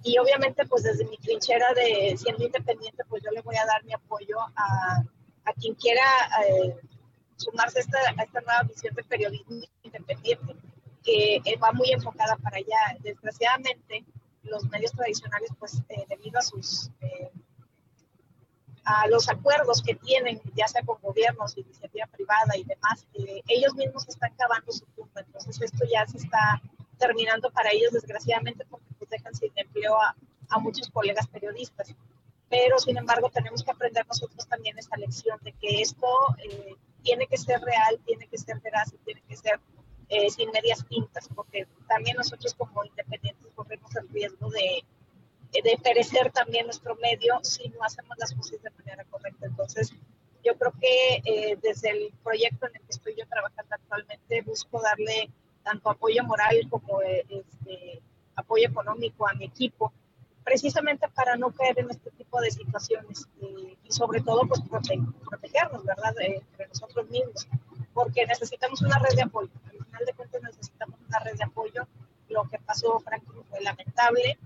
Y 0.04 0.16
obviamente, 0.18 0.64
pues 0.66 0.84
desde 0.84 1.04
mi 1.04 1.18
trinchera 1.18 1.66
de 1.74 2.16
siendo 2.16 2.44
independiente, 2.44 3.02
pues 3.08 3.22
yo 3.22 3.30
le 3.32 3.42
voy 3.42 3.56
a 3.56 3.66
dar 3.66 3.84
mi 3.84 3.92
apoyo 3.92 4.38
a, 4.56 5.04
a 5.44 5.52
quien 5.52 5.74
quiera 5.74 6.02
eh, 6.46 6.76
sumarse 7.36 7.78
a 7.78 7.82
esta, 7.82 7.98
esta, 8.22 8.40
nueva 8.40 8.62
visión 8.62 8.94
de 8.94 9.04
periodismo 9.04 9.62
independiente, 9.82 10.56
que 11.02 11.36
eh, 11.36 11.56
va 11.56 11.72
muy 11.72 11.90
enfocada 11.90 12.36
para 12.36 12.58
allá. 12.58 12.98
Desgraciadamente, 13.00 14.04
los 14.42 14.64
medios 14.70 14.92
tradicionales, 14.92 15.50
pues 15.58 15.82
eh, 15.88 16.04
debido 16.08 16.38
a 16.38 16.42
sus 16.42 16.90
a 18.82 19.06
los 19.08 19.28
acuerdos 19.28 19.82
que 19.82 19.94
tienen, 19.94 20.40
ya 20.54 20.66
sea 20.66 20.82
con 20.82 20.98
gobiernos, 21.02 21.56
iniciativa 21.56 22.06
privada 22.06 22.56
y 22.56 22.64
demás, 22.64 23.06
ellos 23.46 23.74
mismos 23.74 24.08
están 24.08 24.34
cavando 24.36 24.72
su 24.72 24.86
tumba. 24.96 25.20
Entonces 25.20 25.60
esto 25.60 25.84
ya 25.88 26.06
se 26.06 26.16
está 26.16 26.60
terminando 26.98 27.50
para 27.50 27.70
ellos, 27.72 27.92
desgraciadamente, 27.92 28.64
porque 28.68 28.86
pues 28.98 29.10
dejan 29.10 29.34
sin 29.34 29.52
empleo 29.54 29.96
a 30.00 30.58
muchos 30.58 30.88
colegas 30.88 31.28
periodistas. 31.28 31.94
Pero, 32.50 32.78
sin 32.78 32.98
embargo, 32.98 33.30
tenemos 33.30 33.62
que 33.64 33.70
aprender 33.70 34.06
nosotros 34.06 34.46
también 34.46 34.78
esta 34.78 34.96
lección 34.96 35.38
de 35.42 35.52
que 35.52 35.80
esto 35.80 36.06
eh, 36.44 36.74
tiene 37.02 37.26
que 37.26 37.38
ser 37.38 37.60
real, 37.60 37.98
tiene 38.04 38.26
que 38.26 38.36
ser 38.36 38.60
veraz 38.60 38.92
tiene 39.04 39.22
que 39.26 39.36
ser 39.36 39.60
eh, 40.08 40.28
sin 40.28 40.50
medias 40.50 40.84
tintas, 40.86 41.28
porque 41.34 41.66
también 41.88 42.16
nosotros 42.16 42.54
como 42.54 42.84
independientes 42.84 43.46
corremos 43.54 43.94
el 43.96 44.08
riesgo 44.08 44.50
de 44.50 44.84
de 45.52 45.78
perecer 45.82 46.30
también 46.30 46.66
nuestro 46.66 46.94
medio 46.96 47.40
si 47.42 47.68
no 47.70 47.82
hacemos 47.82 48.16
las 48.18 48.32
cosas 48.34 48.62
de 48.62 48.70
manera 48.70 49.04
correcta. 49.10 49.46
Entonces, 49.46 49.92
yo 50.44 50.56
creo 50.56 50.72
que 50.80 51.22
eh, 51.24 51.58
desde 51.60 51.90
el 51.90 52.12
proyecto 52.22 52.66
en 52.66 52.76
el 52.76 52.82
que 52.82 52.90
estoy 52.90 53.14
yo 53.18 53.26
trabajando 53.26 53.74
actualmente, 53.74 54.42
busco 54.42 54.80
darle 54.80 55.30
tanto 55.62 55.90
apoyo 55.90 56.24
moral 56.24 56.56
como 56.70 57.02
eh, 57.02 57.26
este, 57.28 58.00
apoyo 58.36 58.68
económico 58.68 59.28
a 59.28 59.34
mi 59.34 59.46
equipo, 59.46 59.92
precisamente 60.44 61.08
para 61.08 61.36
no 61.36 61.50
caer 61.50 61.78
en 61.78 61.90
este 61.90 62.10
tipo 62.12 62.40
de 62.40 62.50
situaciones 62.50 63.28
y 63.40 63.92
sobre 63.92 64.20
todo 64.20 64.42
pues 64.46 64.60
protegernos, 64.62 65.84
¿verdad?, 65.84 66.14
entre 66.20 66.68
nosotros 66.68 67.08
mismos, 67.10 67.48
porque 67.92 68.26
necesitamos 68.26 68.80
una 68.82 68.98
red 68.98 69.14
de 69.16 69.22
apoyo. 69.22 69.50
Al 69.64 69.84
final 69.84 70.04
de 70.06 70.12
cuentas 70.14 70.42
necesitamos 70.42 70.98
una 71.08 71.18
red 71.20 71.36
de 71.36 71.44
apoyo. 71.44 71.86
Lo 72.28 72.44
que 72.44 72.58
pasó, 72.58 73.00
Franklin, 73.00 73.42
fue 73.50 73.60
lamentable 73.60 74.38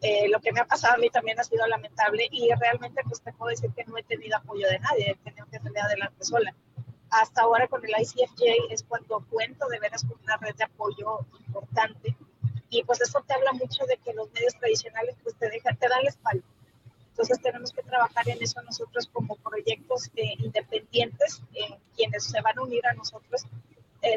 eh, 0.00 0.28
lo 0.28 0.40
que 0.40 0.52
me 0.52 0.60
ha 0.60 0.64
pasado 0.64 0.94
a 0.94 0.98
mí 0.98 1.10
también 1.10 1.40
ha 1.40 1.44
sido 1.44 1.66
lamentable 1.66 2.28
y 2.30 2.48
realmente 2.54 3.02
pues 3.04 3.20
te 3.20 3.32
puedo 3.32 3.50
decir 3.50 3.70
que 3.72 3.84
no 3.84 3.98
he 3.98 4.04
tenido 4.04 4.36
apoyo 4.36 4.68
de 4.68 4.78
nadie, 4.78 5.10
he 5.10 5.16
tenido 5.16 5.46
que 5.46 5.58
salir 5.58 5.80
adelante 5.80 6.24
sola. 6.24 6.54
Hasta 7.10 7.42
ahora 7.42 7.66
con 7.66 7.84
el 7.84 7.90
ICFJ 7.90 8.70
es 8.70 8.84
cuando 8.84 9.24
cuento 9.28 9.66
de 9.68 9.80
veras 9.80 10.04
con 10.04 10.16
una 10.22 10.36
red 10.36 10.54
de 10.54 10.64
apoyo 10.64 11.20
importante 11.46 12.16
y 12.70 12.84
pues 12.84 13.00
eso 13.00 13.22
te 13.26 13.34
habla 13.34 13.52
mucho 13.52 13.84
de 13.86 13.96
que 13.98 14.12
los 14.12 14.30
medios 14.32 14.54
tradicionales 14.54 15.16
pues 15.22 15.36
te, 15.36 15.48
dejan, 15.48 15.76
te 15.76 15.88
dan 15.88 16.02
la 16.02 16.10
espalda. 16.10 16.44
Entonces 17.10 17.40
tenemos 17.40 17.72
que 17.72 17.82
trabajar 17.82 18.28
en 18.28 18.40
eso 18.42 18.62
nosotros 18.62 19.08
como 19.12 19.36
proyectos 19.36 20.10
eh, 20.14 20.34
independientes, 20.38 21.42
eh, 21.54 21.78
quienes 21.96 22.24
se 22.24 22.40
van 22.40 22.58
a 22.58 22.62
unir 22.62 22.86
a 22.86 22.94
nosotros, 22.94 23.44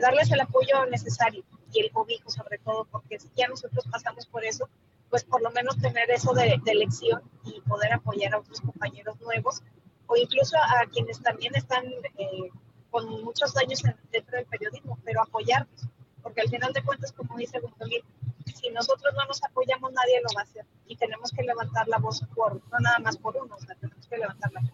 darles 0.01 0.31
el 0.31 0.39
apoyo 0.39 0.85
necesario 0.85 1.43
y 1.73 1.81
el 1.81 1.91
cobijo 1.91 2.29
sobre 2.29 2.59
todo, 2.59 2.85
porque 2.85 3.19
si 3.19 3.29
ya 3.35 3.47
nosotros 3.47 3.85
pasamos 3.91 4.27
por 4.27 4.45
eso, 4.45 4.69
pues 5.11 5.25
por 5.25 5.41
lo 5.41 5.51
menos 5.51 5.77
tener 5.77 6.09
eso 6.09 6.33
de, 6.33 6.59
elección 6.65 7.21
y 7.43 7.59
poder 7.61 7.93
apoyar 7.93 8.33
a 8.33 8.39
otros 8.39 8.61
compañeros 8.61 9.19
nuevos 9.19 9.61
o 10.07 10.15
incluso 10.15 10.57
a 10.57 10.85
quienes 10.89 11.21
también 11.21 11.53
están 11.55 11.85
eh, 12.17 12.49
con 12.89 13.23
muchos 13.23 13.55
años 13.57 13.83
dentro 14.11 14.37
del 14.37 14.45
periodismo, 14.45 14.97
pero 15.03 15.21
apoyarlos, 15.21 15.81
porque 16.21 16.41
al 16.41 16.49
final 16.49 16.73
de 16.73 16.83
cuentas, 16.83 17.11
como 17.11 17.37
dice 17.37 17.59
Gundolín, 17.59 18.01
si 18.45 18.69
nosotros 18.69 19.13
no 19.15 19.25
nos 19.25 19.43
apoyamos, 19.43 19.91
nadie 19.93 20.21
lo 20.21 20.35
va 20.35 20.41
a 20.41 20.43
hacer 20.43 20.65
y 20.87 20.95
tenemos 20.95 21.31
que 21.31 21.43
levantar 21.43 21.87
la 21.87 21.97
voz 21.97 22.25
por, 22.35 22.55
no 22.55 22.79
nada 22.79 22.99
más 22.99 23.17
por 23.17 23.35
uno, 23.37 23.55
o 23.55 23.59
sea, 23.59 23.75
tenemos 23.75 24.07
que 24.07 24.17
levantar 24.17 24.51
la 24.53 24.61
voz. 24.61 24.71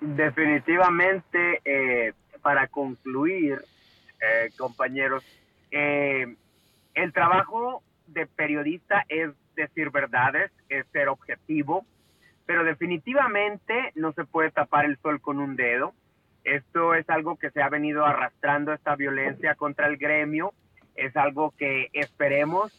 Definitivamente, 0.00 1.60
eh, 1.64 2.12
para 2.42 2.68
concluir, 2.68 3.64
eh, 4.20 4.50
compañeros, 4.56 5.24
el 5.70 7.12
trabajo 7.12 7.82
de 8.06 8.26
periodista 8.26 9.04
es 9.08 9.30
decir 9.56 9.90
verdades, 9.90 10.52
es 10.68 10.86
ser 10.92 11.08
objetivo, 11.08 11.84
pero 12.46 12.62
definitivamente 12.64 13.92
no 13.96 14.12
se 14.12 14.24
puede 14.24 14.50
tapar 14.50 14.84
el 14.84 14.96
sol 14.98 15.20
con 15.20 15.40
un 15.40 15.56
dedo. 15.56 15.92
Esto 16.46 16.94
es 16.94 17.10
algo 17.10 17.34
que 17.34 17.50
se 17.50 17.60
ha 17.60 17.68
venido 17.68 18.06
arrastrando, 18.06 18.72
esta 18.72 18.94
violencia 18.94 19.56
contra 19.56 19.88
el 19.88 19.96
gremio, 19.96 20.54
es 20.94 21.16
algo 21.16 21.52
que 21.58 21.88
esperemos 21.92 22.72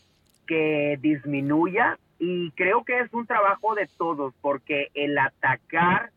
que 0.48 0.98
disminuya 1.02 2.00
y 2.18 2.52
creo 2.52 2.86
que 2.86 3.02
es 3.02 3.14
un 3.14 3.28
trabajo 3.28 3.76
de 3.76 3.90
todos, 3.98 4.34
porque 4.40 4.88
el 4.94 5.18
atacar 5.18 6.12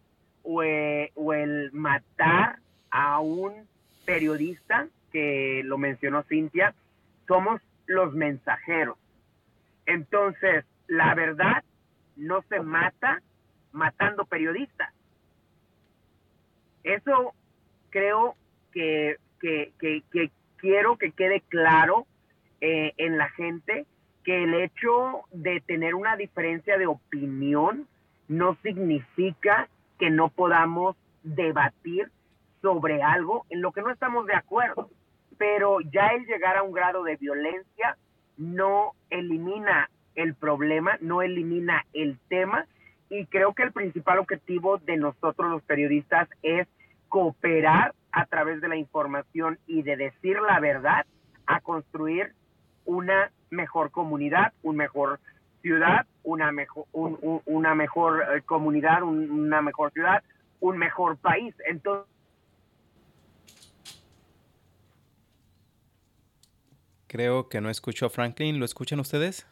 o, 0.44 0.62
eh, 0.62 1.12
el 1.34 1.72
matar 1.72 2.60
a 2.88 3.18
un 3.18 3.66
periodista, 4.04 4.86
que 5.10 5.62
lo 5.64 5.76
mencionó 5.76 6.22
Cintia, 6.22 6.72
somos 7.26 7.60
los 7.86 8.14
mensajeros. 8.14 8.96
Entonces, 9.86 10.64
la 10.86 11.16
verdad 11.16 11.64
no 12.14 12.42
se 12.42 12.60
mata 12.60 13.20
matando 13.72 14.24
periodistas. 14.24 14.94
Eso 16.84 17.34
creo 17.90 18.34
que, 18.72 19.16
que, 19.40 20.30
quiero 20.56 20.96
que 20.96 21.12
quede 21.12 21.42
claro 21.48 22.06
eh, 22.60 22.92
en 22.96 23.18
la 23.18 23.28
gente 23.30 23.86
que 24.24 24.44
el 24.44 24.54
hecho 24.54 25.24
de 25.32 25.60
tener 25.60 25.94
una 25.94 26.16
diferencia 26.16 26.76
de 26.78 26.86
opinión 26.86 27.86
no 28.28 28.56
significa 28.62 29.68
que 29.98 30.10
no 30.10 30.28
podamos 30.28 30.96
debatir 31.22 32.10
sobre 32.62 33.02
algo 33.02 33.46
en 33.50 33.62
lo 33.62 33.72
que 33.72 33.82
no 33.82 33.90
estamos 33.90 34.26
de 34.26 34.34
acuerdo. 34.34 34.90
Pero 35.38 35.80
ya 35.80 36.08
el 36.08 36.26
llegar 36.26 36.56
a 36.56 36.62
un 36.62 36.72
grado 36.72 37.02
de 37.02 37.16
violencia 37.16 37.96
no 38.36 38.92
elimina 39.08 39.90
el 40.14 40.34
problema, 40.34 40.98
no 41.00 41.22
elimina 41.22 41.86
el 41.94 42.18
tema. 42.28 42.66
Y 43.08 43.26
creo 43.26 43.54
que 43.54 43.62
el 43.62 43.72
principal 43.72 44.18
objetivo 44.18 44.78
de 44.78 44.96
nosotros 44.96 45.50
los 45.50 45.62
periodistas 45.62 46.28
es 46.42 46.68
cooperar 47.10 47.94
a 48.12 48.24
través 48.24 48.62
de 48.62 48.68
la 48.68 48.76
información 48.76 49.58
y 49.66 49.82
de 49.82 49.96
decir 49.96 50.38
la 50.40 50.58
verdad 50.60 51.04
a 51.46 51.60
construir 51.60 52.32
una 52.86 53.30
mejor 53.50 53.90
comunidad, 53.90 54.54
una 54.62 54.78
mejor 54.78 55.20
ciudad, 55.60 56.06
una 56.22 56.50
mejor, 56.52 56.86
una 56.92 57.74
mejor 57.74 58.22
eh, 58.22 58.42
comunidad, 58.46 59.02
una 59.02 59.60
mejor 59.60 59.92
ciudad, 59.92 60.22
un 60.60 60.78
mejor 60.78 61.18
país. 61.18 61.54
Entonces, 61.68 62.08
Creo 67.10 67.48
que 67.48 67.60
no 67.60 67.70
escucho 67.70 68.06
a 68.06 68.08
Franklin. 68.08 68.60
¿Lo 68.60 68.64
escuchan 68.64 69.00
ustedes? 69.00 69.44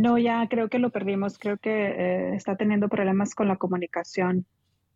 No, 0.00 0.16
ya 0.16 0.48
creo 0.48 0.70
que 0.70 0.78
lo 0.78 0.88
perdimos. 0.88 1.38
Creo 1.38 1.58
que 1.58 1.70
eh, 1.70 2.34
está 2.34 2.56
teniendo 2.56 2.88
problemas 2.88 3.34
con 3.34 3.48
la 3.48 3.56
comunicación. 3.56 4.46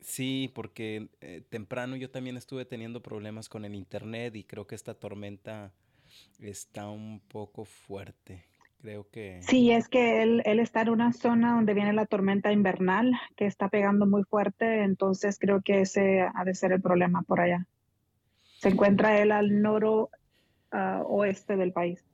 Sí, 0.01 0.51
porque 0.55 1.09
eh, 1.21 1.43
temprano 1.51 1.97
yo 1.97 2.11
también 2.11 2.39
estuve 2.39 2.65
teniendo 2.65 3.03
problemas 3.03 3.51
con 3.51 3.67
el 3.67 3.75
internet 3.75 4.35
y 4.35 4.45
creo 4.45 4.67
que 4.67 4.75
esta 4.75 4.95
tormenta 4.95 5.73
está 6.39 6.89
un 6.89 7.21
poco 7.21 7.67
fuerte. 7.67 8.47
Creo 8.81 9.07
que... 9.11 9.41
Sí, 9.43 9.71
es 9.73 9.89
que 9.89 10.23
él, 10.23 10.43
él 10.47 10.59
está 10.59 10.81
en 10.81 10.91
una 10.91 11.13
zona 11.13 11.55
donde 11.55 11.75
viene 11.75 11.93
la 11.93 12.07
tormenta 12.07 12.51
invernal 12.51 13.13
que 13.37 13.45
está 13.45 13.69
pegando 13.69 14.07
muy 14.07 14.25
fuerte, 14.25 14.85
entonces 14.85 15.39
creo 15.39 15.61
que 15.61 15.83
ese 15.83 16.23
ha 16.35 16.45
de 16.45 16.55
ser 16.55 16.73
el 16.73 16.81
problema 16.81 17.23
por 17.23 17.41
allá. 17.41 17.67
Se 18.61 18.71
encuentra 18.71 19.21
él 19.21 19.33
al 19.33 19.61
noroeste 19.61 20.17
oeste 21.07 21.57
del 21.57 21.73
país. 21.73 22.05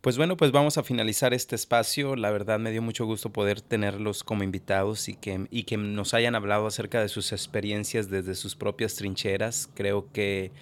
Pues 0.00 0.16
bueno, 0.16 0.36
pues 0.36 0.50
vamos 0.50 0.78
a 0.78 0.82
finalizar 0.82 1.34
este 1.34 1.54
espacio. 1.54 2.16
La 2.16 2.30
verdad 2.30 2.58
me 2.58 2.70
dio 2.70 2.80
mucho 2.80 3.04
gusto 3.04 3.30
poder 3.30 3.60
tenerlos 3.60 4.24
como 4.24 4.42
invitados 4.42 5.08
y 5.08 5.14
que, 5.14 5.46
y 5.50 5.64
que 5.64 5.76
nos 5.76 6.14
hayan 6.14 6.34
hablado 6.34 6.66
acerca 6.66 7.02
de 7.02 7.08
sus 7.08 7.32
experiencias 7.32 8.08
desde 8.08 8.34
sus 8.34 8.56
propias 8.56 8.94
trincheras. 8.94 9.68
Creo 9.74 10.10
que 10.12 10.52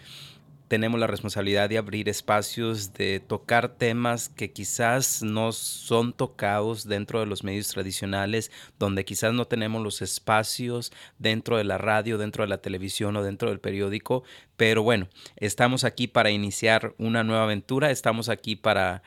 tenemos 0.68 1.00
la 1.00 1.06
responsabilidad 1.06 1.68
de 1.68 1.78
abrir 1.78 2.08
espacios, 2.08 2.92
de 2.92 3.20
tocar 3.20 3.76
temas 3.76 4.28
que 4.28 4.52
quizás 4.52 5.22
no 5.22 5.52
son 5.52 6.12
tocados 6.12 6.86
dentro 6.86 7.20
de 7.20 7.26
los 7.26 7.42
medios 7.42 7.68
tradicionales, 7.68 8.52
donde 8.78 9.04
quizás 9.04 9.32
no 9.32 9.46
tenemos 9.46 9.82
los 9.82 10.02
espacios 10.02 10.92
dentro 11.18 11.56
de 11.56 11.64
la 11.64 11.78
radio, 11.78 12.18
dentro 12.18 12.44
de 12.44 12.48
la 12.48 12.58
televisión 12.58 13.16
o 13.16 13.22
dentro 13.22 13.48
del 13.48 13.60
periódico. 13.60 14.24
Pero 14.56 14.82
bueno, 14.82 15.08
estamos 15.36 15.84
aquí 15.84 16.06
para 16.06 16.30
iniciar 16.30 16.94
una 16.98 17.24
nueva 17.24 17.44
aventura, 17.44 17.90
estamos 17.90 18.28
aquí 18.28 18.54
para 18.54 19.02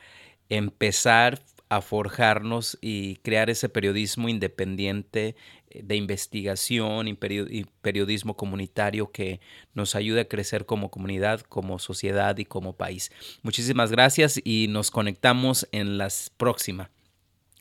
empezar 0.48 1.40
a 1.68 1.80
forjarnos 1.80 2.76
y 2.82 3.16
crear 3.16 3.48
ese 3.48 3.70
periodismo 3.70 4.28
independiente 4.28 5.36
de 5.82 5.96
investigación 5.96 7.08
y 7.08 7.14
periodismo 7.14 8.36
comunitario 8.36 9.10
que 9.10 9.40
nos 9.74 9.94
ayude 9.94 10.22
a 10.22 10.28
crecer 10.28 10.66
como 10.66 10.90
comunidad, 10.90 11.40
como 11.40 11.78
sociedad 11.78 12.36
y 12.38 12.44
como 12.44 12.76
país. 12.76 13.10
Muchísimas 13.42 13.90
gracias 13.90 14.40
y 14.42 14.66
nos 14.68 14.90
conectamos 14.90 15.68
en 15.72 15.98
la 15.98 16.08
próxima. 16.36 16.90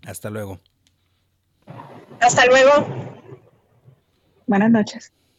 Hasta 0.05 0.30
luego. 0.30 0.59
Hasta 2.20 2.45
luego. 2.45 2.88
Buenas 4.47 4.72
noches. 4.72 5.14